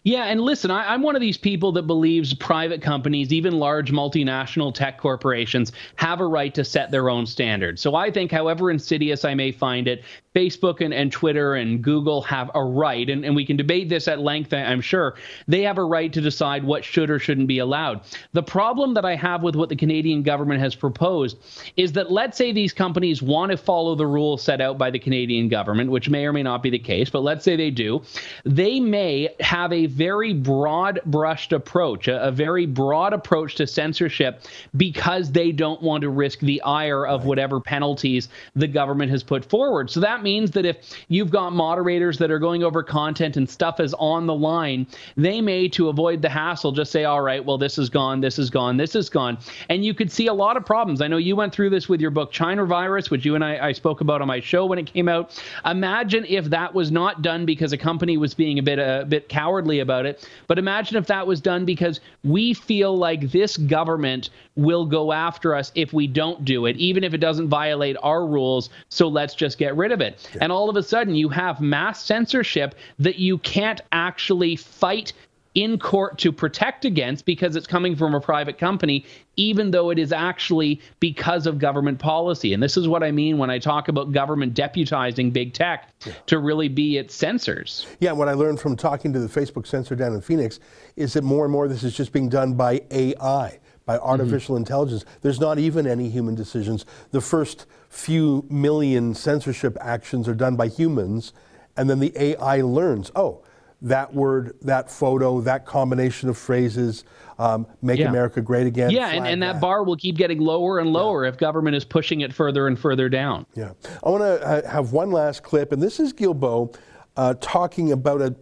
Yeah, 0.02 0.24
and 0.24 0.40
listen, 0.40 0.70
I, 0.70 0.94
am 0.94 1.02
one 1.02 1.14
of 1.14 1.20
these 1.20 1.38
people 1.38 1.72
that 1.72 1.82
believes 1.82 2.34
private 2.34 2.82
companies, 2.82 3.32
even 3.32 3.58
large 3.58 3.92
multinational 3.92 4.74
tech 4.74 4.98
corporations, 4.98 5.72
have 5.96 6.20
a 6.20 6.26
right 6.26 6.54
to 6.54 6.64
set 6.64 6.90
their 6.90 7.08
own 7.08 7.26
standards. 7.26 7.80
So 7.80 7.94
I 7.94 8.10
think, 8.10 8.30
however 8.30 8.70
insidious 8.70 9.24
I 9.24 9.34
may 9.34 9.52
find 9.52 9.86
it, 9.88 10.02
Facebook 10.36 10.82
and, 10.82 10.92
and 10.92 11.10
Twitter 11.10 11.54
and 11.54 11.82
Google 11.82 12.20
have 12.20 12.50
a 12.54 12.62
right, 12.62 13.08
and, 13.08 13.24
and 13.24 13.34
we 13.34 13.46
can 13.46 13.56
debate 13.56 13.88
this 13.88 14.06
at 14.06 14.20
length, 14.20 14.52
I'm 14.52 14.82
sure, 14.82 15.14
they 15.48 15.62
have 15.62 15.78
a 15.78 15.84
right 15.84 16.12
to 16.12 16.20
decide 16.20 16.62
what 16.62 16.84
should 16.84 17.08
or 17.08 17.18
shouldn't 17.18 17.48
be 17.48 17.60
allowed. 17.60 18.02
The 18.34 18.42
problem 18.42 18.92
that 18.94 19.06
I 19.06 19.16
have 19.16 19.42
with 19.42 19.56
what 19.56 19.70
the 19.70 19.76
Canadian 19.76 20.22
government 20.22 20.60
has 20.60 20.74
proposed 20.74 21.38
is 21.78 21.92
that 21.92 22.12
let's 22.12 22.36
say 22.36 22.52
these 22.52 22.74
companies 22.74 23.22
want 23.22 23.50
to 23.50 23.56
follow 23.56 23.94
the 23.94 24.06
rules 24.06 24.42
set 24.42 24.60
out 24.60 24.76
by 24.76 24.90
the 24.90 24.98
Canadian 24.98 25.48
government, 25.48 25.90
which 25.90 26.10
may 26.10 26.26
or 26.26 26.34
may 26.34 26.42
not 26.42 26.62
be 26.62 26.68
the 26.68 26.78
case, 26.78 27.08
but 27.08 27.22
let's 27.22 27.42
say 27.42 27.56
they 27.56 27.70
do, 27.70 28.02
they 28.44 28.78
may 28.78 29.30
have 29.40 29.72
a 29.72 29.86
very 29.86 30.34
broad 30.34 31.00
brushed 31.06 31.54
approach, 31.54 32.08
a, 32.08 32.22
a 32.22 32.30
very 32.30 32.66
broad 32.66 33.14
approach 33.14 33.54
to 33.54 33.66
censorship 33.66 34.42
because 34.76 35.32
they 35.32 35.50
don't 35.50 35.80
want 35.80 36.02
to 36.02 36.10
risk 36.10 36.40
the 36.40 36.60
ire 36.60 37.06
of 37.06 37.24
whatever 37.24 37.58
penalties 37.58 38.28
the 38.54 38.68
government 38.68 39.10
has 39.10 39.22
put 39.22 39.42
forward. 39.42 39.90
So 39.90 40.00
that 40.00 40.25
means 40.26 40.50
that 40.50 40.66
if 40.66 40.76
you've 41.06 41.30
got 41.30 41.52
moderators 41.52 42.18
that 42.18 42.32
are 42.32 42.40
going 42.40 42.64
over 42.64 42.82
content 42.82 43.36
and 43.36 43.48
stuff 43.48 43.78
is 43.78 43.94
on 43.94 44.26
the 44.26 44.34
line, 44.34 44.86
they 45.16 45.40
may, 45.40 45.68
to 45.68 45.88
avoid 45.88 46.20
the 46.20 46.28
hassle, 46.28 46.72
just 46.72 46.90
say, 46.90 47.04
all 47.04 47.22
right, 47.22 47.44
well, 47.44 47.56
this 47.56 47.78
is 47.78 47.88
gone, 47.88 48.20
this 48.20 48.36
is 48.38 48.50
gone, 48.50 48.76
this 48.76 48.96
is 48.96 49.08
gone. 49.08 49.38
And 49.68 49.84
you 49.84 49.94
could 49.94 50.10
see 50.10 50.26
a 50.26 50.34
lot 50.34 50.56
of 50.56 50.66
problems. 50.66 51.00
I 51.00 51.06
know 51.06 51.16
you 51.16 51.36
went 51.36 51.54
through 51.54 51.70
this 51.70 51.88
with 51.88 52.00
your 52.00 52.10
book, 52.10 52.32
China 52.32 52.64
Virus, 52.64 53.08
which 53.08 53.24
you 53.24 53.36
and 53.36 53.44
I, 53.44 53.68
I 53.68 53.72
spoke 53.72 54.00
about 54.00 54.20
on 54.20 54.26
my 54.26 54.40
show 54.40 54.66
when 54.66 54.80
it 54.80 54.92
came 54.92 55.08
out. 55.08 55.40
Imagine 55.64 56.24
if 56.28 56.46
that 56.46 56.74
was 56.74 56.90
not 56.90 57.22
done 57.22 57.46
because 57.46 57.72
a 57.72 57.78
company 57.78 58.16
was 58.16 58.34
being 58.34 58.58
a 58.58 58.62
bit, 58.62 58.80
a 58.80 59.06
bit 59.08 59.28
cowardly 59.28 59.78
about 59.78 60.06
it. 60.06 60.28
But 60.48 60.58
imagine 60.58 60.96
if 60.96 61.06
that 61.06 61.24
was 61.24 61.40
done 61.40 61.64
because 61.64 62.00
we 62.24 62.52
feel 62.52 62.98
like 62.98 63.30
this 63.30 63.56
government 63.56 64.30
will 64.56 64.86
go 64.86 65.12
after 65.12 65.54
us 65.54 65.70
if 65.74 65.92
we 65.92 66.06
don't 66.06 66.44
do 66.44 66.66
it, 66.66 66.76
even 66.76 67.04
if 67.04 67.14
it 67.14 67.18
doesn't 67.18 67.48
violate 67.48 67.96
our 68.02 68.26
rules. 68.26 68.70
So 68.88 69.06
let's 69.06 69.34
just 69.34 69.58
get 69.58 69.76
rid 69.76 69.92
of 69.92 70.00
it. 70.00 70.28
Yeah. 70.34 70.38
And 70.42 70.52
all 70.52 70.68
of 70.68 70.76
a 70.76 70.82
sudden, 70.82 71.14
you 71.14 71.28
have 71.28 71.60
mass 71.60 72.02
censorship 72.04 72.74
that 72.98 73.16
you 73.16 73.38
can't 73.38 73.80
actually 73.92 74.56
fight 74.56 75.12
in 75.56 75.78
court 75.78 76.18
to 76.18 76.30
protect 76.30 76.84
against 76.84 77.24
because 77.24 77.56
it's 77.56 77.66
coming 77.66 77.96
from 77.96 78.14
a 78.14 78.20
private 78.20 78.58
company, 78.58 79.06
even 79.36 79.70
though 79.70 79.88
it 79.88 79.98
is 79.98 80.12
actually 80.12 80.80
because 81.00 81.46
of 81.46 81.58
government 81.58 81.98
policy. 81.98 82.52
And 82.52 82.62
this 82.62 82.76
is 82.76 82.86
what 82.86 83.02
I 83.02 83.10
mean 83.10 83.38
when 83.38 83.48
I 83.48 83.58
talk 83.58 83.88
about 83.88 84.12
government 84.12 84.52
deputizing 84.52 85.32
big 85.32 85.54
tech 85.54 85.88
yeah. 86.04 86.12
to 86.26 86.38
really 86.38 86.68
be 86.68 86.98
its 86.98 87.14
censors. 87.14 87.86
Yeah, 88.00 88.12
what 88.12 88.28
I 88.28 88.34
learned 88.34 88.60
from 88.60 88.76
talking 88.76 89.14
to 89.14 89.18
the 89.18 89.28
Facebook 89.28 89.66
censor 89.66 89.96
down 89.96 90.12
in 90.12 90.20
Phoenix 90.20 90.60
is 90.94 91.14
that 91.14 91.24
more 91.24 91.46
and 91.46 91.52
more 91.52 91.68
this 91.68 91.84
is 91.84 91.96
just 91.96 92.12
being 92.12 92.28
done 92.28 92.52
by 92.52 92.82
AI 92.90 93.58
by 93.86 93.96
artificial 93.98 94.56
mm-hmm. 94.56 94.62
intelligence. 94.62 95.04
There's 95.22 95.40
not 95.40 95.58
even 95.58 95.86
any 95.86 96.10
human 96.10 96.34
decisions. 96.34 96.84
The 97.12 97.20
first 97.20 97.66
few 97.88 98.44
million 98.50 99.14
censorship 99.14 99.78
actions 99.80 100.28
are 100.28 100.34
done 100.34 100.56
by 100.56 100.68
humans, 100.68 101.32
and 101.76 101.88
then 101.88 102.00
the 102.00 102.12
AI 102.16 102.60
learns, 102.60 103.10
oh, 103.16 103.42
that 103.82 104.12
word, 104.12 104.56
that 104.62 104.90
photo, 104.90 105.40
that 105.42 105.66
combination 105.66 106.28
of 106.28 106.36
phrases, 106.36 107.04
um, 107.38 107.66
make 107.82 108.00
yeah. 108.00 108.08
America 108.08 108.40
great 108.40 108.66
again. 108.66 108.90
Yeah, 108.90 109.10
and, 109.10 109.26
and 109.26 109.42
that, 109.42 109.54
that, 109.54 109.60
bar 109.60 109.84
will 109.84 109.96
keep 109.96 110.16
getting 110.16 110.40
lower 110.40 110.78
and 110.80 110.92
lower 110.92 111.24
yeah. 111.24 111.28
if 111.28 111.36
government 111.36 111.76
is 111.76 111.84
pushing 111.84 112.22
it 112.22 112.32
further 112.32 112.66
and 112.66 112.78
further 112.78 113.08
down. 113.08 113.46
Yeah. 113.54 113.72
I 114.02 114.08
want 114.08 114.22
to 114.22 114.46
uh, 114.46 114.70
have 114.70 114.92
one 114.92 115.10
last 115.10 115.42
clip, 115.42 115.72
and 115.72 115.82
this 115.82 116.00
is 116.00 116.12
Guilbeault 116.12 116.76
uh, 117.16 117.34
talking 117.40 117.92
about 117.92 118.22
a, 118.22 118.34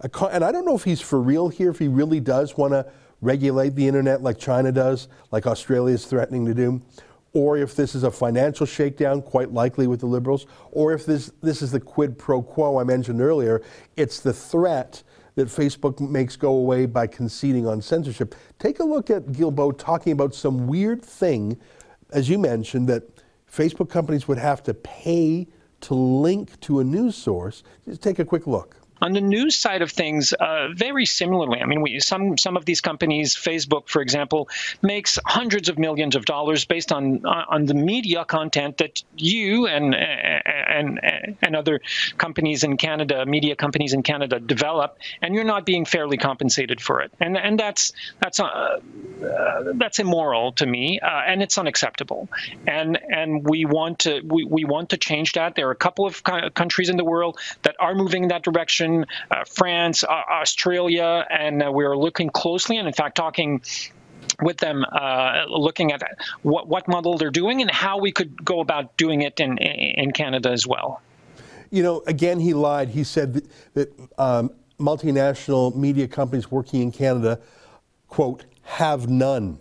a, 0.00 0.26
and 0.26 0.44
I 0.44 0.52
don't 0.52 0.64
know 0.64 0.76
if 0.76 0.84
he's 0.84 1.00
for 1.00 1.20
real 1.20 1.48
here, 1.48 1.70
if 1.70 1.78
he 1.78 1.88
really 1.88 2.20
does 2.20 2.56
want 2.56 2.72
to 2.72 2.86
regulate 3.26 3.74
the 3.74 3.86
internet 3.86 4.22
like 4.22 4.38
China 4.38 4.70
does, 4.70 5.08
like 5.32 5.46
Australia 5.46 5.94
is 5.94 6.06
threatening 6.06 6.46
to 6.46 6.54
do, 6.54 6.80
or 7.32 7.58
if 7.58 7.74
this 7.74 7.94
is 7.94 8.04
a 8.04 8.10
financial 8.10 8.64
shakedown, 8.64 9.20
quite 9.20 9.52
likely 9.52 9.88
with 9.88 10.00
the 10.00 10.06
Liberals, 10.06 10.46
or 10.70 10.92
if 10.92 11.04
this, 11.04 11.32
this 11.42 11.60
is 11.60 11.72
the 11.72 11.80
quid 11.80 12.16
pro 12.16 12.40
quo 12.40 12.78
I 12.78 12.84
mentioned 12.84 13.20
earlier, 13.20 13.62
it's 13.96 14.20
the 14.20 14.32
threat 14.32 15.02
that 15.34 15.48
Facebook 15.48 16.00
makes 16.00 16.36
go 16.36 16.52
away 16.52 16.86
by 16.86 17.06
conceding 17.06 17.66
on 17.66 17.82
censorship. 17.82 18.34
Take 18.58 18.78
a 18.78 18.84
look 18.84 19.10
at 19.10 19.26
Guilbeault 19.26 19.76
talking 19.76 20.12
about 20.12 20.34
some 20.34 20.66
weird 20.66 21.02
thing, 21.02 21.58
as 22.12 22.30
you 22.30 22.38
mentioned, 22.38 22.88
that 22.88 23.02
Facebook 23.52 23.90
companies 23.90 24.28
would 24.28 24.38
have 24.38 24.62
to 24.62 24.72
pay 24.72 25.46
to 25.82 25.94
link 25.94 26.58
to 26.60 26.78
a 26.80 26.84
news 26.84 27.16
source. 27.16 27.64
Just 27.84 28.02
take 28.02 28.18
a 28.18 28.24
quick 28.24 28.46
look. 28.46 28.76
On 29.02 29.12
the 29.12 29.20
news 29.20 29.54
side 29.56 29.82
of 29.82 29.90
things, 29.90 30.32
uh, 30.32 30.68
very 30.74 31.04
similarly. 31.04 31.60
I 31.60 31.66
mean, 31.66 31.82
we, 31.82 32.00
some 32.00 32.38
some 32.38 32.56
of 32.56 32.64
these 32.64 32.80
companies, 32.80 33.36
Facebook, 33.36 33.88
for 33.88 34.00
example, 34.00 34.48
makes 34.82 35.18
hundreds 35.26 35.68
of 35.68 35.78
millions 35.78 36.16
of 36.16 36.24
dollars 36.24 36.64
based 36.64 36.92
on 36.92 37.24
on 37.26 37.66
the 37.66 37.74
media 37.74 38.24
content 38.24 38.78
that 38.78 39.02
you 39.16 39.66
and 39.66 39.94
and 39.94 41.00
and 41.42 41.56
other 41.56 41.80
companies 42.16 42.64
in 42.64 42.76
Canada, 42.76 43.26
media 43.26 43.54
companies 43.54 43.92
in 43.92 44.02
Canada, 44.02 44.40
develop, 44.40 44.98
and 45.20 45.34
you're 45.34 45.44
not 45.44 45.66
being 45.66 45.84
fairly 45.84 46.16
compensated 46.16 46.80
for 46.80 47.02
it. 47.02 47.12
And 47.20 47.36
and 47.36 47.58
that's 47.58 47.92
that's 48.20 48.40
uh, 48.40 48.44
uh, 48.44 48.80
that's 49.74 49.98
immoral 49.98 50.52
to 50.52 50.66
me, 50.66 51.00
uh, 51.00 51.06
and 51.26 51.42
it's 51.42 51.58
unacceptable. 51.58 52.28
And 52.66 52.98
and 53.10 53.46
we 53.48 53.66
want 53.66 53.98
to 54.00 54.22
we, 54.24 54.44
we 54.44 54.64
want 54.64 54.90
to 54.90 54.96
change 54.96 55.34
that. 55.34 55.54
There 55.54 55.68
are 55.68 55.72
a 55.72 55.76
couple 55.86 56.06
of 56.06 56.22
countries 56.54 56.88
in 56.88 56.96
the 56.96 57.04
world 57.04 57.38
that 57.62 57.76
are 57.78 57.94
moving 57.94 58.24
in 58.24 58.28
that 58.30 58.42
direction 58.42 58.85
uh, 59.30 59.44
France, 59.44 60.04
Australia, 60.04 61.26
and 61.30 61.62
uh, 61.62 61.70
we're 61.70 61.96
looking 61.96 62.30
closely 62.30 62.76
and, 62.78 62.86
in 62.86 62.94
fact, 62.94 63.14
talking 63.16 63.60
with 64.42 64.58
them, 64.58 64.84
uh, 64.84 65.44
looking 65.48 65.92
at 65.92 66.02
what, 66.42 66.68
what 66.68 66.86
model 66.88 67.16
they're 67.18 67.30
doing 67.30 67.62
and 67.62 67.70
how 67.70 67.98
we 67.98 68.12
could 68.12 68.32
go 68.44 68.60
about 68.60 68.96
doing 68.96 69.22
it 69.22 69.40
in, 69.40 69.58
in 69.58 70.12
Canada 70.12 70.50
as 70.50 70.66
well. 70.66 71.00
You 71.70 71.82
know, 71.82 72.02
again, 72.06 72.38
he 72.40 72.52
lied. 72.54 72.88
He 72.90 73.04
said 73.04 73.34
that, 73.34 73.44
that 73.74 73.88
um, 74.18 74.50
multinational 74.78 75.74
media 75.74 76.06
companies 76.06 76.50
working 76.50 76.82
in 76.82 76.92
Canada, 76.92 77.40
quote, 78.08 78.44
have 78.62 79.08
none. 79.08 79.58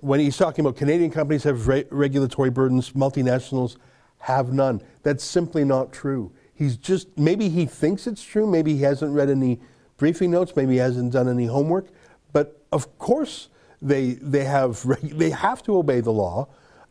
When 0.00 0.20
he's 0.20 0.36
talking 0.36 0.64
about 0.64 0.76
Canadian 0.76 1.10
companies 1.10 1.44
have 1.44 1.68
re- 1.68 1.84
regulatory 1.90 2.50
burdens, 2.50 2.92
multinationals 2.92 3.76
have 4.18 4.52
none. 4.52 4.80
That's 5.02 5.24
simply 5.24 5.64
not 5.64 5.92
true. 5.92 6.32
He's 6.58 6.76
just, 6.76 7.16
maybe 7.16 7.48
he 7.48 7.66
thinks 7.66 8.08
it's 8.08 8.24
true, 8.24 8.44
maybe 8.44 8.74
he 8.74 8.82
hasn't 8.82 9.14
read 9.14 9.30
any 9.30 9.60
briefing 9.96 10.32
notes, 10.32 10.56
maybe 10.56 10.72
he 10.72 10.78
hasn't 10.78 11.12
done 11.12 11.28
any 11.28 11.46
homework, 11.46 11.86
but 12.32 12.64
of 12.72 12.98
course 12.98 13.48
they, 13.80 14.14
they, 14.14 14.42
have, 14.42 14.84
they 15.02 15.30
have 15.30 15.62
to 15.62 15.76
obey 15.78 16.00
the 16.00 16.10
law. 16.10 16.48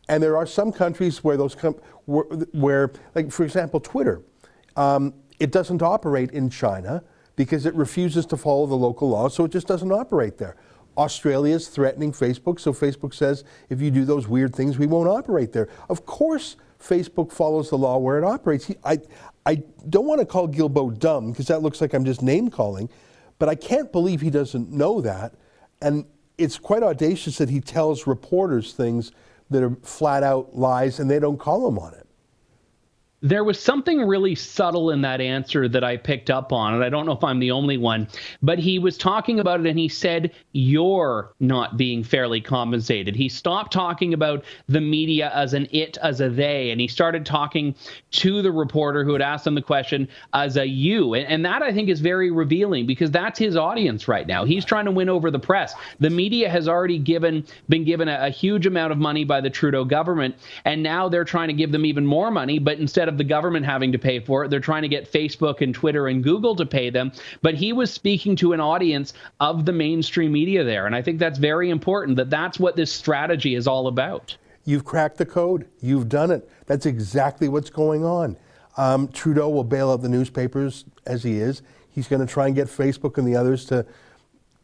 And 0.08 0.24
there 0.24 0.38
are 0.38 0.46
some 0.46 0.72
countries 0.72 1.22
where 1.22 1.36
those, 1.36 1.54
com- 1.54 1.76
where, 2.06 2.24
where, 2.54 2.92
like 3.14 3.30
for 3.30 3.44
example, 3.44 3.82
Twitter, 3.82 4.22
um, 4.78 5.14
it 5.38 5.52
doesn't 5.52 5.82
operate 5.82 6.32
in 6.32 6.50
China 6.50 7.04
because 7.36 7.66
it 7.66 7.76
refuses 7.76 8.26
to 8.28 8.38
follow 8.38 8.68
the 8.68 8.76
local 8.76 9.10
law, 9.10 9.28
so 9.28 9.44
it 9.44 9.52
just 9.52 9.68
doesn't 9.68 9.92
operate 9.92 10.38
there. 10.38 10.56
Australia 10.98 11.54
is 11.54 11.68
threatening 11.68 12.14
Facebook, 12.14 12.58
so 12.58 12.72
Facebook 12.72 13.14
says 13.14 13.44
if 13.70 13.82
you 13.82 13.92
do 13.92 14.06
those 14.06 14.30
weird 14.30 14.56
things, 14.56 14.78
we 14.78 14.88
won't 14.88 15.10
operate 15.10 15.52
there. 15.52 15.68
Of 15.90 16.06
course, 16.06 16.56
Facebook 16.82 17.32
follows 17.32 17.70
the 17.70 17.78
law 17.78 17.98
where 17.98 18.18
it 18.18 18.24
operates. 18.24 18.66
He, 18.66 18.76
I, 18.84 19.00
I 19.48 19.64
don't 19.88 20.06
want 20.06 20.20
to 20.20 20.26
call 20.26 20.50
Guilbeault 20.50 21.00
dumb 21.00 21.32
because 21.32 21.48
that 21.48 21.62
looks 21.62 21.80
like 21.80 21.94
I'm 21.94 22.04
just 22.04 22.22
name 22.22 22.50
calling, 22.50 22.90
but 23.40 23.48
I 23.48 23.56
can't 23.56 23.92
believe 23.94 24.20
he 24.20 24.30
doesn't 24.30 24.70
know 24.70 25.00
that. 25.00 25.36
And 25.82 26.06
it's 26.38 26.58
quite 26.58 26.84
audacious 26.84 27.38
that 27.38 27.50
he 27.50 27.62
tells 27.62 28.06
reporters 28.06 28.74
things 28.74 29.14
that 29.50 29.64
are 29.64 29.76
flat 29.84 30.22
out 30.22 30.58
lies 30.58 31.00
and 31.00 31.10
they 31.10 31.20
don't 31.20 31.40
call 31.40 31.66
him 31.66 31.80
on 31.80 31.94
it 31.94 32.07
there 33.22 33.44
was 33.44 33.60
something 33.60 34.00
really 34.02 34.36
subtle 34.36 34.92
in 34.92 35.02
that 35.02 35.22
answer 35.22 35.68
that 35.68 35.84
I 35.84 35.98
picked 35.98 36.30
up 36.30 36.54
on, 36.54 36.76
and 36.76 36.84
I 36.84 36.90
don't 36.90 37.08
know 37.08 37.14
if 37.14 37.24
I'm 37.24 37.40
the 37.40 37.50
only 37.50 37.78
one, 37.78 38.08
but 38.44 38.60
he 38.60 38.78
was 38.78 38.96
talking 38.96 39.40
about 39.40 39.60
it 39.60 39.66
and 39.66 39.80
he 39.80 39.88
said, 39.88 40.34
You're 40.52 41.34
not 41.40 41.78
being 41.78 42.04
fairly 42.04 42.42
compensated. 42.42 43.16
He 43.16 43.28
stopped 43.28 43.74
talking 43.74 44.14
about 44.14 44.46
the 44.68 44.82
media 44.82 45.32
as 45.34 45.56
an 45.56 45.68
it, 45.72 45.98
as 46.04 46.22
a 46.22 46.30
they, 46.30 46.70
and 46.70 46.80
he 46.80 46.88
started 46.88 47.26
talking 47.26 47.74
to 48.12 48.44
the 48.44 48.52
reporter 48.52 49.04
who 49.04 49.14
had 49.14 49.22
asked 49.24 49.48
him 49.48 49.56
the 49.56 49.64
question 49.64 50.08
as 50.34 50.56
a 50.56 50.68
you. 50.68 51.16
And, 51.16 51.28
and 51.28 51.46
that 51.46 51.64
I 51.64 51.74
think 51.74 51.90
is 51.90 52.02
very 52.02 52.30
revealing 52.30 52.86
because 52.86 53.10
that's 53.10 53.40
his 53.40 53.56
audience 53.56 54.08
right 54.08 54.28
now. 54.28 54.46
He's 54.46 54.64
trying 54.64 54.86
to 54.86 54.92
win 54.92 55.10
over 55.10 55.32
the 55.32 55.40
press. 55.40 55.74
The 56.00 56.12
media 56.12 56.50
has 56.50 56.68
already 56.68 57.00
given 57.00 57.46
been 57.68 57.84
given 57.84 58.10
a, 58.10 58.28
a 58.28 58.30
huge 58.30 58.68
amount 58.68 58.92
of 58.92 59.00
money 59.00 59.24
by 59.24 59.42
the 59.42 59.50
Trudeau 59.50 59.86
government, 59.86 60.36
and 60.66 60.84
now 60.84 61.10
they're 61.10 61.26
trying 61.26 61.48
to 61.48 61.54
give 61.56 61.72
them 61.72 61.84
even 61.84 62.06
more 62.06 62.30
money, 62.30 62.60
but 62.60 62.78
instead 62.78 63.07
instead 63.08 63.14
of 63.14 63.18
the 63.18 63.24
government 63.24 63.66
having 63.66 63.94
to 63.94 63.98
pay 63.98 64.20
for 64.20 64.44
it, 64.44 64.50
they're 64.50 64.60
trying 64.60 64.82
to 64.82 64.90
get 64.90 65.10
Facebook 65.10 65.62
and 65.62 65.74
Twitter 65.74 66.08
and 66.10 66.22
Google 66.22 66.58
to 66.58 66.66
pay 66.66 66.90
them. 66.90 67.14
But 67.42 67.56
he 67.56 67.72
was 67.72 67.90
speaking 67.90 68.36
to 68.38 68.52
an 68.52 68.60
audience 68.60 69.14
of 69.40 69.66
the 69.66 69.72
mainstream 69.72 70.34
media 70.34 70.66
there. 70.66 70.86
And 70.86 70.94
I 70.94 71.02
think 71.02 71.18
that's 71.18 71.40
very 71.40 71.70
important 71.70 72.18
that 72.18 72.30
that's 72.30 72.60
what 72.60 72.76
this 72.76 72.92
strategy 72.92 73.56
is 73.56 73.66
all 73.66 73.88
about. 73.88 74.36
You've 74.66 74.84
cracked 74.84 75.18
the 75.18 75.26
code. 75.26 75.68
You've 75.80 76.10
done 76.10 76.32
it. 76.32 76.50
That's 76.66 76.86
exactly 76.86 77.48
what's 77.48 77.70
going 77.70 78.04
on. 78.04 78.36
Um, 78.76 79.08
Trudeau 79.08 79.48
will 79.48 79.64
bail 79.64 79.90
out 79.90 80.02
the 80.02 80.10
newspapers 80.10 80.84
as 81.06 81.24
he 81.24 81.40
is. 81.40 81.62
He's 81.90 82.10
going 82.10 82.20
to 82.20 82.32
try 82.32 82.48
and 82.48 82.56
get 82.56 82.68
Facebook 82.68 83.18
and 83.18 83.26
the 83.26 83.38
others 83.38 83.64
to 83.66 83.86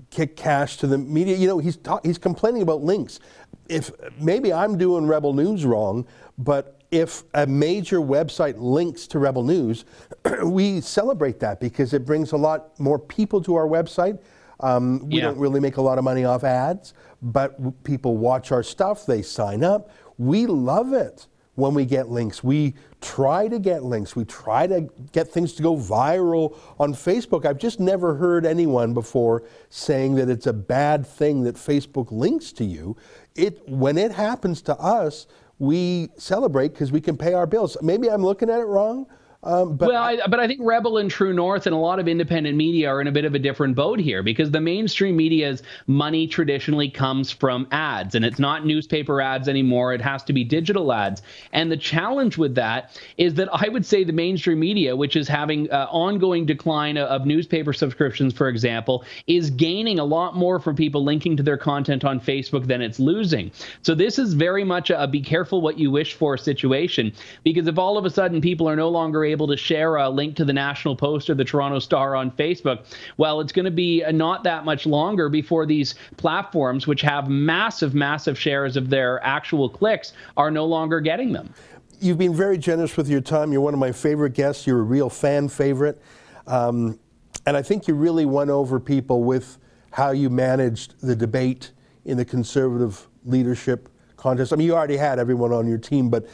kick 0.09 0.35
cash 0.35 0.75
to 0.77 0.87
the 0.87 0.97
media. 0.97 1.37
You 1.37 1.47
know, 1.47 1.59
he's 1.59 1.77
ta- 1.77 2.01
he's 2.03 2.17
complaining 2.17 2.61
about 2.61 2.81
links. 2.81 3.21
If 3.69 3.91
maybe 4.19 4.51
I'm 4.51 4.77
doing 4.77 5.07
Rebel 5.07 5.31
News 5.33 5.65
wrong, 5.65 6.05
but 6.37 6.82
if 6.93 7.23
a 7.33 7.47
major 7.47 7.99
website 7.99 8.53
links 8.57 9.07
to 9.07 9.17
Rebel 9.17 9.43
News, 9.43 9.83
we 10.43 10.79
celebrate 10.79 11.39
that 11.39 11.59
because 11.59 11.91
it 11.91 12.05
brings 12.05 12.33
a 12.33 12.37
lot 12.37 12.79
more 12.79 12.99
people 12.99 13.41
to 13.41 13.55
our 13.55 13.67
website. 13.67 14.19
Um, 14.59 15.09
we 15.09 15.15
yeah. 15.15 15.23
don't 15.23 15.39
really 15.39 15.59
make 15.59 15.77
a 15.77 15.81
lot 15.81 15.97
of 15.97 16.03
money 16.03 16.23
off 16.23 16.43
ads, 16.43 16.93
but 17.23 17.83
people 17.83 18.17
watch 18.17 18.51
our 18.51 18.61
stuff, 18.61 19.07
they 19.07 19.23
sign 19.23 19.63
up. 19.63 19.89
We 20.19 20.45
love 20.45 20.93
it 20.93 21.25
when 21.55 21.73
we 21.73 21.83
get 21.83 22.09
links. 22.09 22.43
We 22.43 22.75
try 23.01 23.47
to 23.47 23.57
get 23.57 23.83
links. 23.83 24.15
We 24.15 24.25
try 24.25 24.67
to 24.67 24.87
get 25.11 25.27
things 25.27 25.53
to 25.53 25.63
go 25.63 25.75
viral 25.75 26.55
on 26.79 26.93
Facebook. 26.93 27.43
I've 27.43 27.57
just 27.57 27.79
never 27.79 28.15
heard 28.15 28.45
anyone 28.45 28.93
before 28.93 29.43
saying 29.69 30.13
that 30.15 30.29
it's 30.29 30.45
a 30.45 30.53
bad 30.53 31.07
thing 31.07 31.41
that 31.43 31.55
Facebook 31.55 32.11
links 32.11 32.51
to 32.53 32.63
you. 32.63 32.95
It 33.35 33.67
when 33.67 33.97
it 33.97 34.11
happens 34.11 34.61
to 34.63 34.77
us, 34.77 35.25
we 35.59 36.09
celebrate 36.17 36.69
because 36.69 36.91
we 36.91 37.01
can 37.01 37.17
pay 37.17 37.33
our 37.33 37.45
bills. 37.45 37.77
Maybe 37.81 38.09
I'm 38.09 38.23
looking 38.23 38.49
at 38.49 38.59
it 38.59 38.65
wrong, 38.65 39.07
um, 39.43 39.75
but 39.75 39.89
well, 39.89 40.01
I, 40.01 40.19
but 40.27 40.39
I 40.39 40.47
think 40.47 40.61
Rebel 40.63 40.97
and 40.97 41.11
True 41.11 41.33
North 41.33 41.65
and 41.65 41.75
a 41.75 41.77
lot 41.77 41.99
of 41.99 42.07
independent 42.07 42.55
media 42.55 42.89
are 42.89 43.01
in 43.01 43.07
a 43.07 43.11
bit 43.11 43.25
of 43.25 43.35
a 43.35 43.39
different 43.39 43.75
boat 43.75 43.99
here 43.99 44.23
because 44.23 44.51
the 44.51 44.61
mainstream 44.61 45.17
media's 45.17 45.61
money 45.85 46.27
traditionally 46.27 46.89
comes 46.89 47.29
from 47.29 47.67
ads, 47.71 48.15
and 48.15 48.23
it's 48.23 48.39
not 48.39 48.65
newspaper 48.65 49.19
ads 49.19 49.49
anymore. 49.49 49.93
It 49.93 49.99
has 49.99 50.23
to 50.23 50.33
be 50.33 50.45
digital 50.45 50.93
ads. 50.93 51.21
And 51.51 51.69
the 51.69 51.77
challenge 51.77 52.37
with 52.37 52.55
that 52.55 52.97
is 53.17 53.33
that 53.33 53.49
I 53.51 53.67
would 53.67 53.85
say 53.85 54.05
the 54.05 54.13
mainstream 54.13 54.61
media, 54.61 54.95
which 54.95 55.17
is 55.17 55.27
having 55.27 55.69
uh, 55.71 55.87
ongoing 55.91 56.45
decline 56.45 56.97
of 56.97 57.25
newspaper 57.25 57.73
subscriptions, 57.73 58.33
for 58.33 58.47
example, 58.47 59.03
is 59.27 59.49
gaining 59.49 59.99
a 59.99 60.05
lot 60.05 60.37
more 60.37 60.57
from 60.57 60.77
people 60.77 61.03
linking 61.03 61.35
to 61.35 61.43
their 61.43 61.57
content 61.57 62.05
on 62.05 62.21
Facebook 62.21 62.67
than 62.67 62.81
it's 62.81 62.99
losing. 62.99 63.51
So 63.81 63.93
this 63.93 64.17
is 64.17 64.33
very 64.33 64.63
much 64.63 64.89
a, 64.89 65.03
a 65.03 65.07
be 65.07 65.21
careful 65.21 65.59
what 65.59 65.77
you 65.77 65.91
wish 65.91 66.13
for 66.13 66.37
situation 66.37 67.11
because 67.43 67.67
if 67.67 67.77
all 67.77 67.97
of 67.97 68.05
a 68.05 68.09
sudden 68.09 68.39
people 68.39 68.69
are 68.69 68.75
no 68.77 68.87
longer 68.87 69.25
able 69.25 69.32
able 69.33 69.47
to 69.47 69.57
share 69.57 69.97
a 69.97 70.09
link 70.09 70.37
to 70.37 70.45
the 70.45 70.53
National 70.53 70.95
Post 70.95 71.29
or 71.29 71.33
the 71.35 71.43
Toronto 71.43 71.79
Star 71.79 72.15
on 72.15 72.31
Facebook, 72.31 72.85
well, 73.17 73.41
it's 73.41 73.51
going 73.51 73.65
to 73.65 73.71
be 73.71 74.01
not 74.13 74.45
that 74.45 74.63
much 74.63 74.85
longer 74.85 75.27
before 75.27 75.65
these 75.65 75.95
platforms, 76.15 76.87
which 76.87 77.01
have 77.01 77.27
massive, 77.27 77.93
massive 77.93 78.39
shares 78.39 78.77
of 78.77 78.89
their 78.89 79.21
actual 79.25 79.67
clicks, 79.67 80.13
are 80.37 80.49
no 80.49 80.63
longer 80.65 81.01
getting 81.01 81.33
them. 81.33 81.53
You've 81.99 82.17
been 82.17 82.33
very 82.33 82.57
generous 82.57 82.95
with 82.95 83.09
your 83.09 83.21
time. 83.21 83.51
You're 83.51 83.61
one 83.61 83.73
of 83.73 83.79
my 83.79 83.91
favorite 83.91 84.33
guests. 84.33 84.65
You're 84.65 84.79
a 84.79 84.83
real 84.83 85.09
fan 85.09 85.49
favorite. 85.49 86.01
Um, 86.47 86.99
and 87.45 87.57
I 87.57 87.61
think 87.61 87.87
you 87.87 87.95
really 87.95 88.25
won 88.25 88.49
over 88.49 88.79
people 88.79 89.23
with 89.23 89.57
how 89.91 90.11
you 90.11 90.29
managed 90.29 90.95
the 91.01 91.15
debate 91.15 91.71
in 92.05 92.17
the 92.17 92.25
conservative 92.25 93.07
leadership 93.25 93.89
contest. 94.17 94.53
I 94.53 94.55
mean, 94.55 94.67
you 94.67 94.75
already 94.75 94.97
had 94.97 95.19
everyone 95.19 95.51
on 95.51 95.67
your 95.67 95.77
team, 95.77 96.09
but 96.09 96.27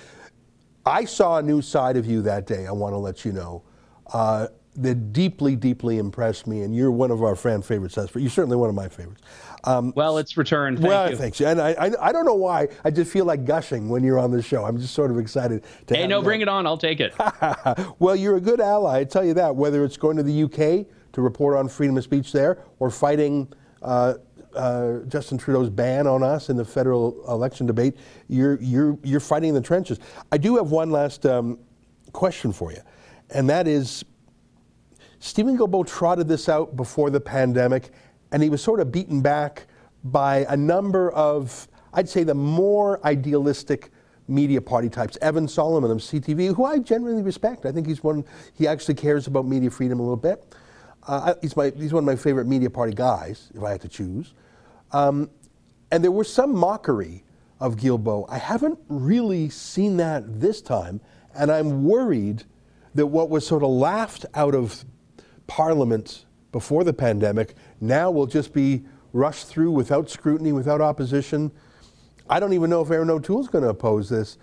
I 0.86 1.06
saw 1.06 1.38
a 1.38 1.42
new 1.42 1.62
side 1.62 1.98
of 1.98 2.06
you 2.06 2.22
that 2.24 2.48
day, 2.48 2.68
I 2.68 2.72
want 2.72 2.94
to 2.94 2.98
let 2.98 3.26
you 3.26 3.32
know, 3.32 3.64
uh, 4.14 4.48
that 4.76 5.12
deeply, 5.12 5.56
deeply 5.56 5.98
impressed 5.98 6.48
me. 6.48 6.62
And 6.62 6.76
you're 6.76 6.92
one 6.92 7.12
of 7.12 7.22
our 7.22 7.36
fan 7.36 7.62
favorites. 7.62 7.98
For. 8.10 8.20
You're 8.20 8.30
certainly 8.30 8.56
one 8.56 8.70
of 8.70 8.76
my 8.76 8.88
favorites. 8.88 9.22
Um, 9.66 9.92
well, 9.96 10.18
it's 10.18 10.38
returned. 10.38 10.78
Thank 10.78 10.88
well, 10.88 11.10
you. 11.10 11.18
thanks. 11.18 11.42
And 11.42 11.60
I, 11.60 11.72
I, 11.72 12.08
I, 12.08 12.12
don't 12.14 12.26
know 12.26 12.36
why. 12.36 12.70
I 12.86 12.92
just 12.92 13.12
feel 13.12 13.26
like 13.26 13.44
gushing 13.44 13.90
when 13.90 14.04
you're 14.04 14.20
on 14.20 14.32
the 14.32 14.42
show. 14.42 14.64
I'm 14.64 14.80
just 14.80 14.94
sort 14.94 15.12
of 15.12 15.18
excited 15.18 15.64
to. 15.88 15.96
Hey, 15.96 16.08
no, 16.08 16.22
bring 16.22 16.40
it 16.42 16.48
on. 16.48 16.66
I'll 16.66 16.78
take 16.78 17.02
it. 17.02 17.14
well, 18.00 18.16
you're 18.16 18.38
a 18.38 18.42
good 18.42 18.62
ally. 18.62 19.00
I 19.00 19.04
tell 19.04 19.26
you 19.26 19.34
that. 19.34 19.56
Whether 19.56 19.84
it's 19.84 19.98
going 19.98 20.16
to 20.16 20.24
the 20.24 20.44
UK 20.44 20.88
to 21.12 21.22
report 21.22 21.58
on 21.58 21.68
freedom 21.68 21.98
of 21.98 22.04
speech 22.04 22.32
there, 22.32 22.64
or 22.80 22.90
fighting 22.90 23.52
uh, 23.82 24.16
uh, 24.60 25.00
Justin 25.08 25.38
Trudeau's 25.38 25.70
ban 25.70 26.06
on 26.06 26.22
us 26.22 26.50
in 26.50 26.58
the 26.58 26.66
federal 26.66 27.24
election 27.32 27.66
debate. 27.66 27.96
You're 28.28 28.60
you're 28.62 28.98
you're 29.04 29.22
fighting 29.22 29.50
in 29.50 29.56
the 29.56 29.62
trenches. 29.62 30.00
I 30.34 30.38
do 30.38 30.58
have 30.58 30.70
one 30.70 30.92
last 30.92 31.26
um, 31.26 31.58
question 32.12 32.52
for 32.52 32.72
you, 32.72 32.82
and 33.30 33.50
that 33.50 33.68
is, 33.68 34.04
Steven 35.20 35.58
Guilbeault 35.58 35.88
trotted 35.88 36.28
this 36.28 36.50
out 36.50 36.76
before 36.76 37.10
the 37.10 37.22
pandemic, 37.22 37.92
and 38.34 38.44
he 38.44 38.50
was 38.50 38.62
sort 38.62 38.82
of 38.82 38.92
beaten 38.92 39.22
back 39.22 39.68
by 40.04 40.46
a 40.50 40.58
number 40.58 41.12
of, 41.12 41.68
I'd 41.94 42.10
say, 42.10 42.24
the 42.24 42.36
more 42.36 43.06
idealistic 43.06 43.92
media 44.28 44.62
party 44.62 44.90
types. 44.90 45.18
Evan 45.22 45.48
Solomon 45.48 45.90
of 45.90 46.00
CTV, 46.00 46.54
who 46.54 46.66
I 46.66 46.80
generally 46.80 47.22
respect. 47.22 47.66
I 47.66 47.72
think 47.72 47.88
he's 47.88 48.04
one. 48.04 48.26
He 48.54 48.68
actually 48.68 48.96
cares 48.96 49.26
about 49.28 49.46
media 49.46 49.72
freedom 49.72 50.02
a 50.02 50.04
little 50.04 50.18
bit. 50.18 50.54
Uh, 51.08 51.34
he's 51.42 51.56
my 51.56 51.72
he's 51.78 51.94
one 51.94 52.04
of 52.04 52.06
my 52.06 52.18
favorite 52.18 52.46
media 52.46 52.70
party 52.70 52.94
guys, 52.94 53.50
if 53.56 53.64
I 53.64 53.72
had 53.72 53.82
to 53.82 53.88
choose. 53.88 54.34
Um, 54.92 55.30
and 55.92 56.04
there 56.04 56.12
was 56.12 56.32
some 56.32 56.56
mockery 56.56 57.24
of 57.60 57.76
Guilbeault. 57.76 58.26
I 58.30 58.38
haven't 58.38 58.80
really 58.88 59.50
seen 59.50 59.98
that 59.98 60.40
this 60.40 60.62
time, 60.62 61.02
and 61.36 61.52
I'm 61.52 61.84
worried 61.84 62.44
that 62.96 63.08
what 63.08 63.30
was 63.30 63.46
sort 63.46 63.64
of 63.64 63.70
laughed 63.70 64.26
out 64.34 64.56
of 64.56 64.86
Parliament 65.48 66.26
before 66.52 66.84
the 66.84 66.94
pandemic 66.94 67.56
now 67.82 68.10
will 68.10 68.26
just 68.26 68.54
be 68.54 68.84
rushed 69.14 69.48
through 69.48 69.72
without 69.72 70.10
scrutiny, 70.10 70.52
without 70.52 70.82
opposition. 70.82 71.52
I 72.30 72.40
don't 72.40 72.54
even 72.54 72.70
know 72.70 72.82
if 72.82 72.92
Erin 72.92 73.10
O'Toole 73.10 73.42
is 73.42 73.48
going 73.48 73.64
to 73.64 73.70
oppose 73.70 74.10
this. 74.10 74.38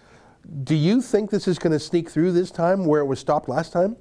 Do 0.65 0.75
you 0.75 1.01
think 1.01 1.31
this 1.31 1.49
is 1.49 1.59
going 1.59 1.73
to 1.73 1.79
sneak 1.81 2.11
through 2.11 2.33
this 2.33 2.51
time 2.51 2.85
where 2.85 3.01
it 3.01 3.07
was 3.07 3.19
stopped 3.19 3.49
last 3.49 3.73
time? 3.73 3.97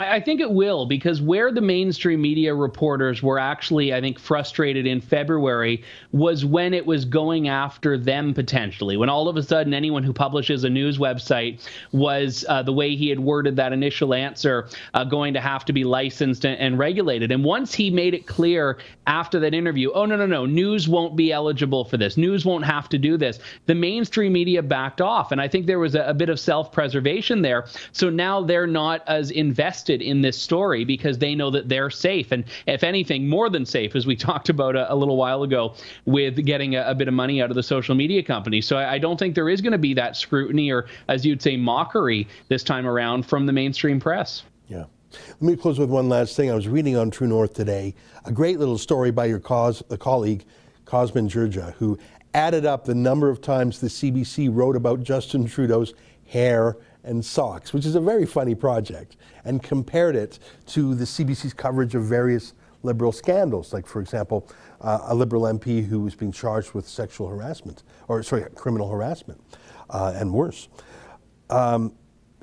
I 0.00 0.20
think 0.20 0.40
it 0.40 0.52
will 0.52 0.86
because 0.86 1.20
where 1.20 1.50
the 1.50 1.60
mainstream 1.60 2.22
media 2.22 2.54
reporters 2.54 3.20
were 3.20 3.36
actually, 3.40 3.92
I 3.92 4.00
think, 4.00 4.20
frustrated 4.20 4.86
in 4.86 5.00
February 5.00 5.82
was 6.12 6.44
when 6.44 6.72
it 6.72 6.86
was 6.86 7.04
going 7.04 7.48
after 7.48 7.98
them 7.98 8.32
potentially. 8.32 8.96
When 8.96 9.08
all 9.08 9.28
of 9.28 9.36
a 9.36 9.42
sudden 9.42 9.74
anyone 9.74 10.04
who 10.04 10.12
publishes 10.12 10.62
a 10.62 10.70
news 10.70 10.98
website 10.98 11.66
was 11.90 12.44
uh, 12.48 12.62
the 12.62 12.72
way 12.72 12.94
he 12.94 13.08
had 13.08 13.18
worded 13.18 13.56
that 13.56 13.72
initial 13.72 14.14
answer 14.14 14.68
uh, 14.94 15.02
going 15.02 15.34
to 15.34 15.40
have 15.40 15.64
to 15.64 15.72
be 15.72 15.82
licensed 15.82 16.44
and, 16.44 16.56
and 16.60 16.78
regulated. 16.78 17.32
And 17.32 17.42
once 17.42 17.74
he 17.74 17.90
made 17.90 18.14
it 18.14 18.28
clear 18.28 18.78
after 19.08 19.40
that 19.40 19.52
interview, 19.52 19.90
oh, 19.92 20.06
no, 20.06 20.14
no, 20.14 20.26
no, 20.26 20.46
news 20.46 20.88
won't 20.88 21.16
be 21.16 21.32
eligible 21.32 21.84
for 21.84 21.96
this, 21.96 22.16
news 22.16 22.44
won't 22.44 22.64
have 22.64 22.88
to 22.90 22.98
do 22.98 23.16
this, 23.16 23.40
the 23.66 23.74
mainstream 23.74 24.32
media 24.32 24.62
backed 24.62 25.00
off. 25.00 25.32
And 25.32 25.40
I 25.40 25.48
think 25.48 25.66
there 25.66 25.80
was 25.80 25.96
a, 25.96 26.02
a 26.02 26.14
bit 26.14 26.28
of 26.28 26.38
self 26.38 26.70
preservation 26.70 27.42
there. 27.42 27.66
So 27.90 28.10
now 28.10 28.44
they're 28.44 28.68
not 28.68 29.02
as 29.08 29.32
invested 29.32 29.87
invested 29.88 30.02
in 30.02 30.22
this 30.22 30.40
story 30.40 30.84
because 30.84 31.18
they 31.18 31.34
know 31.34 31.50
that 31.50 31.68
they're 31.68 31.90
safe. 31.90 32.32
And 32.32 32.44
if 32.66 32.84
anything, 32.84 33.28
more 33.28 33.50
than 33.50 33.64
safe, 33.64 33.96
as 33.96 34.06
we 34.06 34.16
talked 34.28 34.48
about 34.48 34.76
a, 34.76 34.92
a 34.92 34.94
little 34.94 35.16
while 35.16 35.42
ago 35.42 35.74
with 36.04 36.44
getting 36.44 36.76
a, 36.76 36.82
a, 36.82 36.94
bit 36.94 37.08
of 37.08 37.14
money 37.14 37.40
out 37.40 37.50
of 37.50 37.56
the 37.56 37.62
social 37.62 37.94
media 37.94 38.22
companies. 38.22 38.66
So 38.66 38.76
I, 38.76 38.94
I 38.94 38.98
don't 38.98 39.18
think 39.18 39.34
there 39.34 39.48
is 39.48 39.60
going 39.60 39.72
to 39.72 39.78
be 39.78 39.94
that 39.94 40.16
scrutiny 40.16 40.70
or, 40.70 40.86
as 41.08 41.24
you'd 41.24 41.42
say, 41.42 41.56
mockery 41.56 42.26
this 42.48 42.62
time 42.62 42.86
around 42.86 43.24
from 43.26 43.46
the 43.46 43.52
mainstream 43.52 44.00
press. 44.00 44.42
Yeah. 44.68 44.84
Let 45.40 45.42
me 45.42 45.56
close 45.56 45.78
with 45.78 45.90
one 45.90 46.08
last 46.08 46.36
thing. 46.36 46.50
I 46.50 46.54
was 46.54 46.68
reading 46.68 46.96
on 46.96 47.10
True 47.10 47.26
North 47.28 47.54
today 47.54 47.94
a 48.24 48.32
great 48.32 48.58
little 48.58 48.78
story 48.78 49.10
by 49.10 49.26
your 49.26 49.40
cause, 49.40 49.82
the 49.88 49.96
colleague, 49.96 50.44
Cosmin 50.84 51.28
Dzsurdzsa, 51.28 51.72
who 51.74 51.98
added 52.34 52.66
up 52.66 52.84
the 52.84 52.94
number 52.94 53.30
of 53.30 53.40
times 53.40 53.80
the 53.80 53.88
CBC 53.88 54.50
wrote 54.52 54.76
about 54.76 55.02
Justin 55.02 55.46
Trudeau's 55.46 55.94
hair 56.26 56.76
and 57.08 57.24
socks, 57.24 57.72
which 57.72 57.86
is 57.86 57.94
a 57.94 58.00
very 58.00 58.26
funny 58.26 58.54
project, 58.54 59.16
and 59.44 59.62
compared 59.62 60.14
it 60.14 60.38
to 60.66 60.94
the 60.94 61.04
CBC's 61.04 61.54
coverage 61.54 61.94
of 61.94 62.04
various 62.04 62.52
liberal 62.82 63.10
scandals, 63.10 63.72
like, 63.72 63.86
for 63.86 64.00
example, 64.00 64.48
uh, 64.82 65.00
a 65.04 65.14
liberal 65.14 65.42
MP 65.42 65.84
who 65.84 66.00
was 66.00 66.14
being 66.14 66.30
charged 66.30 66.74
with 66.74 66.86
sexual 66.86 67.26
harassment, 67.28 67.82
or 68.06 68.22
sorry, 68.22 68.44
criminal 68.54 68.88
harassment, 68.88 69.40
uh, 69.90 70.12
and 70.14 70.32
worse. 70.32 70.68
Um, 71.50 71.94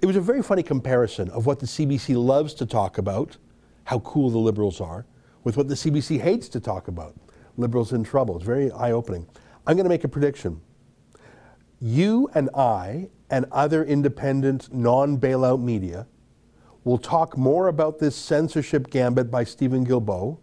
it 0.02 0.08
was 0.08 0.16
a 0.16 0.22
very 0.22 0.42
funny 0.42 0.64
comparison 0.64 1.30
of 1.30 1.46
what 1.46 1.60
the 1.60 1.68
CBC 1.68 2.16
loves 2.22 2.54
to 2.56 2.66
talk 2.66 2.98
about, 2.98 3.38
how 3.86 4.00
cool 4.00 4.30
the 4.30 4.38
liberals 4.38 4.82
are, 4.82 5.06
with 5.44 5.58
what 5.58 5.68
the 5.68 5.76
CBC 5.76 6.20
hates 6.20 6.50
to 6.50 6.60
talk 6.60 6.88
about, 6.88 7.16
liberals 7.56 7.94
in 7.94 8.04
trouble. 8.04 8.36
It's 8.36 8.46
very 8.46 8.72
eye 8.72 8.92
opening. 8.92 9.28
I'm 9.68 9.78
going 9.78 9.86
to 9.86 9.90
make 9.90 10.04
a 10.04 10.10
prediction. 10.10 10.60
You 11.86 12.32
and 12.34 12.50
I 12.56 13.10
and 13.30 13.46
other 13.52 13.84
independent, 13.84 14.74
non 14.74 15.20
bailout 15.20 15.62
media 15.62 16.08
will 16.84 16.98
talk 16.98 17.38
more 17.38 17.68
about 17.68 18.00
this 18.00 18.16
censorship 18.16 18.90
gambit 18.90 19.30
by 19.30 19.44
Steven 19.44 19.86
Guilbeault 19.86 20.40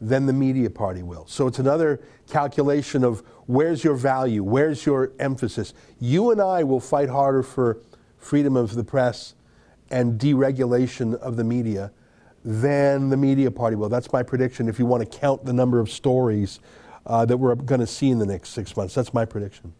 than 0.00 0.24
the 0.24 0.32
media 0.32 0.70
party 0.70 1.02
will. 1.02 1.26
So 1.26 1.46
it's 1.46 1.58
another 1.58 2.00
calculation 2.30 3.04
of 3.04 3.22
where's 3.44 3.84
your 3.84 3.96
value, 3.96 4.42
where's 4.42 4.86
your 4.86 5.12
emphasis. 5.18 5.74
You 6.00 6.30
and 6.30 6.40
I 6.40 6.64
will 6.64 6.80
fight 6.80 7.10
harder 7.10 7.42
for 7.42 7.82
freedom 8.16 8.56
of 8.56 8.76
the 8.76 8.84
press 8.84 9.34
and 9.90 10.18
deregulation 10.18 11.16
of 11.16 11.36
the 11.36 11.44
media 11.44 11.92
than 12.42 13.10
the 13.10 13.18
media 13.18 13.50
party 13.50 13.76
will. 13.76 13.90
That's 13.90 14.10
my 14.10 14.22
prediction 14.22 14.70
if 14.70 14.78
you 14.78 14.86
want 14.86 15.02
to 15.02 15.18
count 15.18 15.44
the 15.44 15.52
number 15.52 15.80
of 15.80 15.90
stories 15.90 16.60
uh, 17.04 17.26
that 17.26 17.36
we're 17.36 17.56
going 17.56 17.82
to 17.82 17.86
see 17.86 18.08
in 18.08 18.18
the 18.18 18.26
next 18.26 18.54
six 18.54 18.74
months. 18.74 18.94
That's 18.94 19.12
my 19.12 19.26
prediction. 19.26 19.74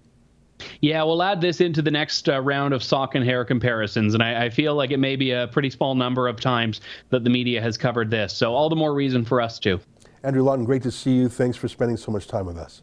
Yeah, 0.80 1.02
we'll 1.02 1.22
add 1.22 1.40
this 1.40 1.60
into 1.60 1.82
the 1.82 1.90
next 1.90 2.28
uh, 2.28 2.40
round 2.40 2.72
of 2.72 2.82
sock 2.82 3.14
and 3.14 3.24
hair 3.24 3.44
comparisons, 3.44 4.14
and 4.14 4.22
I, 4.22 4.46
I, 4.46 4.50
feel 4.50 4.74
like 4.74 4.90
it 4.90 4.98
may 4.98 5.16
be 5.16 5.32
a 5.32 5.48
pretty 5.48 5.70
small 5.70 5.94
number 5.94 6.28
of 6.28 6.40
times 6.40 6.80
that 7.10 7.24
the 7.24 7.30
media 7.30 7.60
has 7.60 7.76
covered 7.76 8.10
this. 8.10 8.32
So 8.32 8.54
all 8.54 8.68
the 8.68 8.76
more 8.76 8.94
reason 8.94 9.24
for 9.24 9.40
us 9.40 9.58
to. 9.60 9.80
Andrew 10.22 10.42
Lawton, 10.42 10.64
great 10.64 10.82
to 10.82 10.90
see 10.90 11.12
you. 11.12 11.28
Thanks 11.28 11.56
for 11.56 11.68
spending 11.68 11.96
so 11.96 12.10
much 12.10 12.26
time 12.26 12.46
with 12.46 12.56
us. 12.56 12.82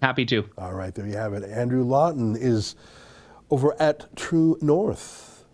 Happy 0.00 0.24
to. 0.26 0.48
All 0.58 0.72
right, 0.72 0.94
there 0.94 1.06
you 1.06 1.16
have 1.16 1.32
it. 1.32 1.44
Andrew 1.44 1.84
Lawton 1.84 2.36
is 2.36 2.74
over 3.50 3.80
at 3.80 4.14
True 4.16 4.58
North. 4.60 5.44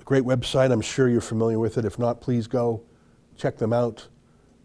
A 0.00 0.04
great 0.04 0.22
website. 0.22 0.72
I'm 0.72 0.80
sure 0.80 1.08
you're 1.08 1.20
familiar 1.20 1.58
with 1.58 1.76
it. 1.76 1.84
If 1.84 1.98
not, 1.98 2.20
please 2.20 2.46
go 2.46 2.82
check 3.36 3.58
them 3.58 3.72
out. 3.72 4.08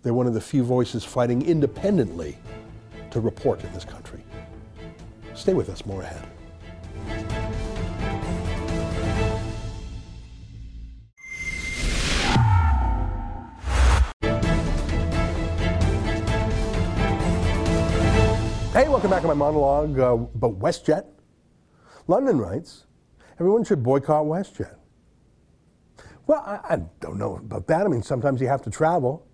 They're 0.03 0.13
one 0.13 0.27
of 0.27 0.35
the 0.35 0.41
few 0.41 0.63
voices 0.63 1.03
fighting 1.03 1.41
independently 1.41 2.37
to 3.11 3.19
report 3.19 3.63
in 3.63 3.73
this 3.73 3.83
country. 3.83 4.23
Stay 5.33 5.53
with 5.53 5.69
us, 5.69 5.85
more 5.85 6.01
ahead. 6.01 6.25
Hey, 18.75 18.89
welcome 18.89 19.09
back 19.09 19.21
to 19.21 19.27
my 19.29 19.33
monologue 19.33 19.97
uh, 19.97 20.15
about 20.15 20.59
WestJet. 20.59 21.05
London 22.07 22.37
writes, 22.37 22.87
everyone 23.39 23.63
should 23.63 23.81
boycott 23.81 24.25
WestJet. 24.25 24.75
Well, 26.27 26.43
I, 26.45 26.73
I, 26.73 26.81
don't 26.99 27.17
know 27.17 27.37
about 27.37 27.67
that. 27.67 27.85
I 27.85 27.87
mean, 27.87 28.03
sometimes 28.03 28.41
you 28.41 28.47
have 28.47 28.61
to 28.63 28.69
travel. 28.69 29.25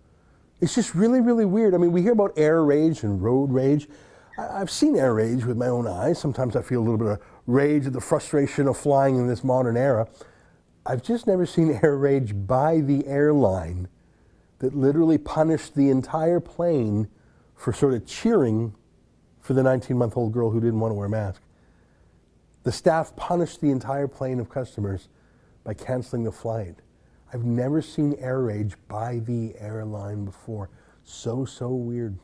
It's 0.59 0.75
just 0.75 0.93
really, 0.93 1.21
really 1.21 1.45
weird. 1.45 1.73
I 1.73 1.77
mean, 1.77 1.91
we 1.91 2.03
hear 2.03 2.11
about 2.11 2.33
air 2.37 2.63
rage 2.63 3.01
and 3.01 3.19
road 3.19 3.51
rage. 3.51 3.87
I, 4.37 4.59
have 4.59 4.69
seen 4.69 4.95
air 4.95 5.15
rage 5.15 5.43
with 5.43 5.57
my 5.57 5.69
own 5.69 5.87
eyes. 5.87 6.19
Sometimes 6.19 6.55
I 6.55 6.61
feel 6.61 6.79
a 6.79 6.85
little 6.85 6.99
bit 6.99 7.07
of 7.07 7.19
rage 7.47 7.87
at 7.87 7.93
the 7.93 8.01
frustration 8.01 8.67
of 8.67 8.77
flying 8.77 9.15
in 9.17 9.27
this 9.27 9.43
modern 9.43 9.77
era. 9.77 10.07
I've 10.85 11.03
just 11.03 11.27
never 11.27 11.45
seen 11.45 11.79
air 11.83 11.97
rage 11.97 12.33
by 12.47 12.79
the 12.81 13.05
airline 13.07 13.87
that 14.59 14.75
literally 14.75 15.17
punished 15.17 15.75
the 15.75 15.89
entire 15.89 16.39
plane 16.39 17.07
for 17.55 17.73
sort 17.73 17.93
of 17.93 18.05
cheering 18.05 18.75
for 19.39 19.53
the 19.53 19.63
19 19.63 19.97
month 19.97 20.15
old 20.15 20.31
girl 20.31 20.51
who 20.51 20.59
didn't 20.59 20.79
want 20.79 20.91
to 20.91 20.95
wear 20.95 21.07
a 21.07 21.09
mask. 21.09 21.41
The 22.63 22.71
staff 22.71 23.15
punished 23.15 23.59
the 23.61 23.71
entire 23.71 24.07
plane 24.07 24.39
of 24.39 24.49
customers 24.49 25.09
by 25.63 25.73
canceling 25.73 26.23
the 26.23 26.31
flight. 26.31 26.75
I've 27.33 27.43
never 27.43 27.81
seen 27.81 28.15
air 28.19 28.41
rage 28.41 28.75
by 28.87 29.19
the 29.19 29.55
airline 29.57 30.25
before. 30.25 30.69
So, 31.03 31.45
so 31.45 31.69
weird. 31.69 32.17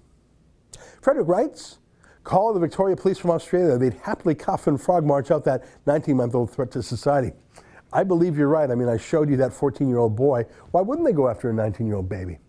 Frederick 1.01 1.27
writes, 1.27 1.79
call 2.27 2.53
the 2.53 2.59
Victoria 2.59 2.95
Police 2.97 3.17
from 3.17 3.31
Australia. 3.31 3.77
They'd 3.77 3.93
happily 4.03 4.35
cuff 4.35 4.67
and 4.67 4.79
frog 4.79 5.05
march 5.05 5.31
out 5.31 5.45
that 5.45 5.63
19 5.85 6.17
month 6.17 6.35
old 6.35 6.51
threat 6.51 6.69
to 6.71 6.83
society. 6.83 7.31
I 7.93 8.03
believe 8.03 8.37
you're 8.37 8.49
right. 8.49 8.69
I 8.69 8.75
mean, 8.75 8.89
I 8.89 8.97
showed 8.97 9.29
you 9.29 9.37
that 9.37 9.53
14 9.53 9.87
year 9.87 9.97
old 9.97 10.17
boy. 10.17 10.45
Why 10.71 10.81
wouldn't 10.81 11.07
they 11.07 11.13
go 11.13 11.29
after 11.29 11.49
a 11.49 11.53
19 11.53 11.87
year 11.87 11.95
old 11.95 12.09
baby? 12.09 12.39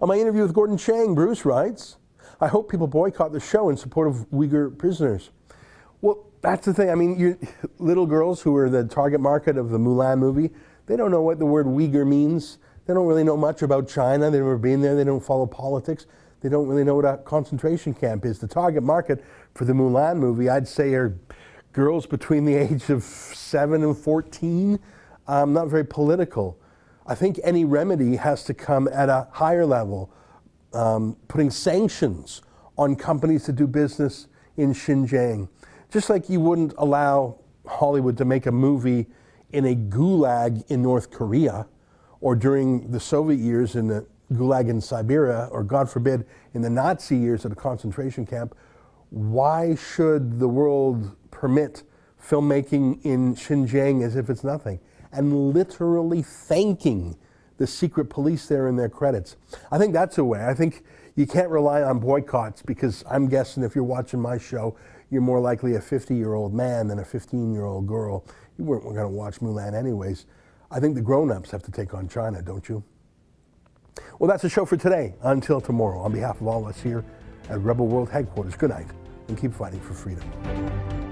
On 0.00 0.08
my 0.08 0.16
interview 0.16 0.42
with 0.42 0.52
Gordon 0.54 0.76
Chang, 0.76 1.14
Bruce 1.14 1.44
writes, 1.44 1.98
I 2.40 2.48
hope 2.48 2.68
people 2.68 2.88
boycott 2.88 3.32
the 3.32 3.38
show 3.38 3.68
in 3.70 3.76
support 3.76 4.08
of 4.08 4.28
Uyghur 4.32 4.76
prisoners. 4.76 5.30
Well, 6.00 6.26
that's 6.40 6.66
the 6.66 6.74
thing. 6.74 6.90
I 6.90 6.96
mean, 6.96 7.38
little 7.78 8.06
girls 8.06 8.42
who 8.42 8.56
are 8.56 8.68
the 8.68 8.82
target 8.82 9.20
market 9.20 9.56
of 9.56 9.70
the 9.70 9.78
Mulan 9.78 10.18
movie, 10.18 10.50
they 10.86 10.96
don't 10.96 11.12
know 11.12 11.22
what 11.22 11.38
the 11.38 11.46
word 11.46 11.66
Uyghur 11.66 12.04
means. 12.04 12.58
They 12.86 12.94
don't 12.94 13.06
really 13.06 13.22
know 13.22 13.36
much 13.36 13.62
about 13.62 13.88
China. 13.88 14.32
They've 14.32 14.40
never 14.40 14.58
been 14.58 14.80
there. 14.80 14.96
They 14.96 15.04
don't 15.04 15.24
follow 15.24 15.46
politics. 15.46 16.06
They 16.42 16.48
don't 16.48 16.66
really 16.66 16.82
know 16.82 16.96
what 16.96 17.04
a 17.04 17.18
concentration 17.18 17.94
camp 17.94 18.24
is. 18.24 18.40
The 18.40 18.48
target 18.48 18.82
market 18.82 19.24
for 19.54 19.64
the 19.64 19.72
Mulan 19.72 20.16
movie, 20.16 20.48
I'd 20.48 20.66
say, 20.66 20.92
are 20.94 21.16
girls 21.72 22.04
between 22.04 22.44
the 22.44 22.54
age 22.54 22.90
of 22.90 23.04
7 23.04 23.82
and 23.82 23.96
14. 23.96 24.78
Um, 25.28 25.52
not 25.52 25.68
very 25.68 25.84
political. 25.84 26.58
I 27.06 27.14
think 27.14 27.38
any 27.44 27.64
remedy 27.64 28.16
has 28.16 28.42
to 28.44 28.54
come 28.54 28.88
at 28.88 29.08
a 29.08 29.28
higher 29.30 29.64
level 29.64 30.12
um, 30.72 31.16
putting 31.28 31.50
sanctions 31.50 32.42
on 32.76 32.96
companies 32.96 33.44
to 33.44 33.52
do 33.52 33.66
business 33.66 34.26
in 34.56 34.72
Xinjiang. 34.72 35.48
Just 35.90 36.10
like 36.10 36.28
you 36.28 36.40
wouldn't 36.40 36.74
allow 36.78 37.38
Hollywood 37.66 38.16
to 38.18 38.24
make 38.24 38.46
a 38.46 38.52
movie 38.52 39.06
in 39.52 39.66
a 39.66 39.76
gulag 39.76 40.68
in 40.68 40.82
North 40.82 41.10
Korea 41.10 41.66
or 42.20 42.34
during 42.34 42.90
the 42.90 43.00
Soviet 43.00 43.38
years 43.38 43.76
in 43.76 43.88
the 43.88 44.06
gulag 44.32 44.68
in 44.68 44.80
Siberia, 44.80 45.48
or 45.50 45.62
God 45.62 45.90
forbid, 45.90 46.26
in 46.54 46.62
the 46.62 46.70
Nazi 46.70 47.16
years 47.16 47.44
at 47.44 47.52
a 47.52 47.56
concentration 47.56 48.26
camp, 48.26 48.54
why 49.10 49.74
should 49.74 50.38
the 50.38 50.48
world 50.48 51.14
permit 51.30 51.82
filmmaking 52.20 53.04
in 53.04 53.34
Xinjiang 53.34 54.04
as 54.04 54.16
if 54.16 54.30
it's 54.30 54.44
nothing? 54.44 54.80
And 55.12 55.52
literally 55.52 56.22
thanking 56.22 57.16
the 57.58 57.66
secret 57.66 58.06
police 58.06 58.46
there 58.46 58.68
in 58.68 58.76
their 58.76 58.88
credits. 58.88 59.36
I 59.70 59.78
think 59.78 59.92
that's 59.92 60.18
a 60.18 60.24
way. 60.24 60.44
I 60.46 60.54
think 60.54 60.82
you 61.14 61.26
can't 61.26 61.50
rely 61.50 61.82
on 61.82 61.98
boycotts 61.98 62.62
because 62.62 63.04
I'm 63.08 63.28
guessing 63.28 63.62
if 63.62 63.74
you're 63.74 63.84
watching 63.84 64.20
my 64.20 64.38
show, 64.38 64.76
you're 65.10 65.20
more 65.20 65.40
likely 65.40 65.74
a 65.74 65.80
50 65.80 66.14
year 66.14 66.34
old 66.34 66.54
man 66.54 66.88
than 66.88 66.98
a 66.98 67.04
15 67.04 67.52
year 67.52 67.64
old 67.64 67.86
girl. 67.86 68.24
You 68.58 68.64
weren't 68.64 68.84
going 68.84 68.96
to 68.96 69.08
watch 69.08 69.40
Mulan 69.40 69.74
anyways. 69.74 70.24
I 70.70 70.80
think 70.80 70.94
the 70.94 71.02
grown 71.02 71.30
ups 71.30 71.50
have 71.50 71.62
to 71.64 71.70
take 71.70 71.92
on 71.92 72.08
China, 72.08 72.40
don't 72.40 72.66
you? 72.68 72.82
Well, 74.18 74.28
that's 74.28 74.42
the 74.42 74.48
show 74.48 74.64
for 74.64 74.76
today. 74.76 75.14
Until 75.22 75.60
tomorrow, 75.60 76.00
on 76.00 76.12
behalf 76.12 76.40
of 76.40 76.46
all 76.46 76.62
of 76.62 76.68
us 76.68 76.80
here 76.80 77.04
at 77.48 77.60
Rebel 77.60 77.86
World 77.86 78.10
Headquarters, 78.10 78.54
good 78.56 78.70
night 78.70 78.86
and 79.28 79.38
keep 79.38 79.52
fighting 79.52 79.80
for 79.80 79.94
freedom. 79.94 81.11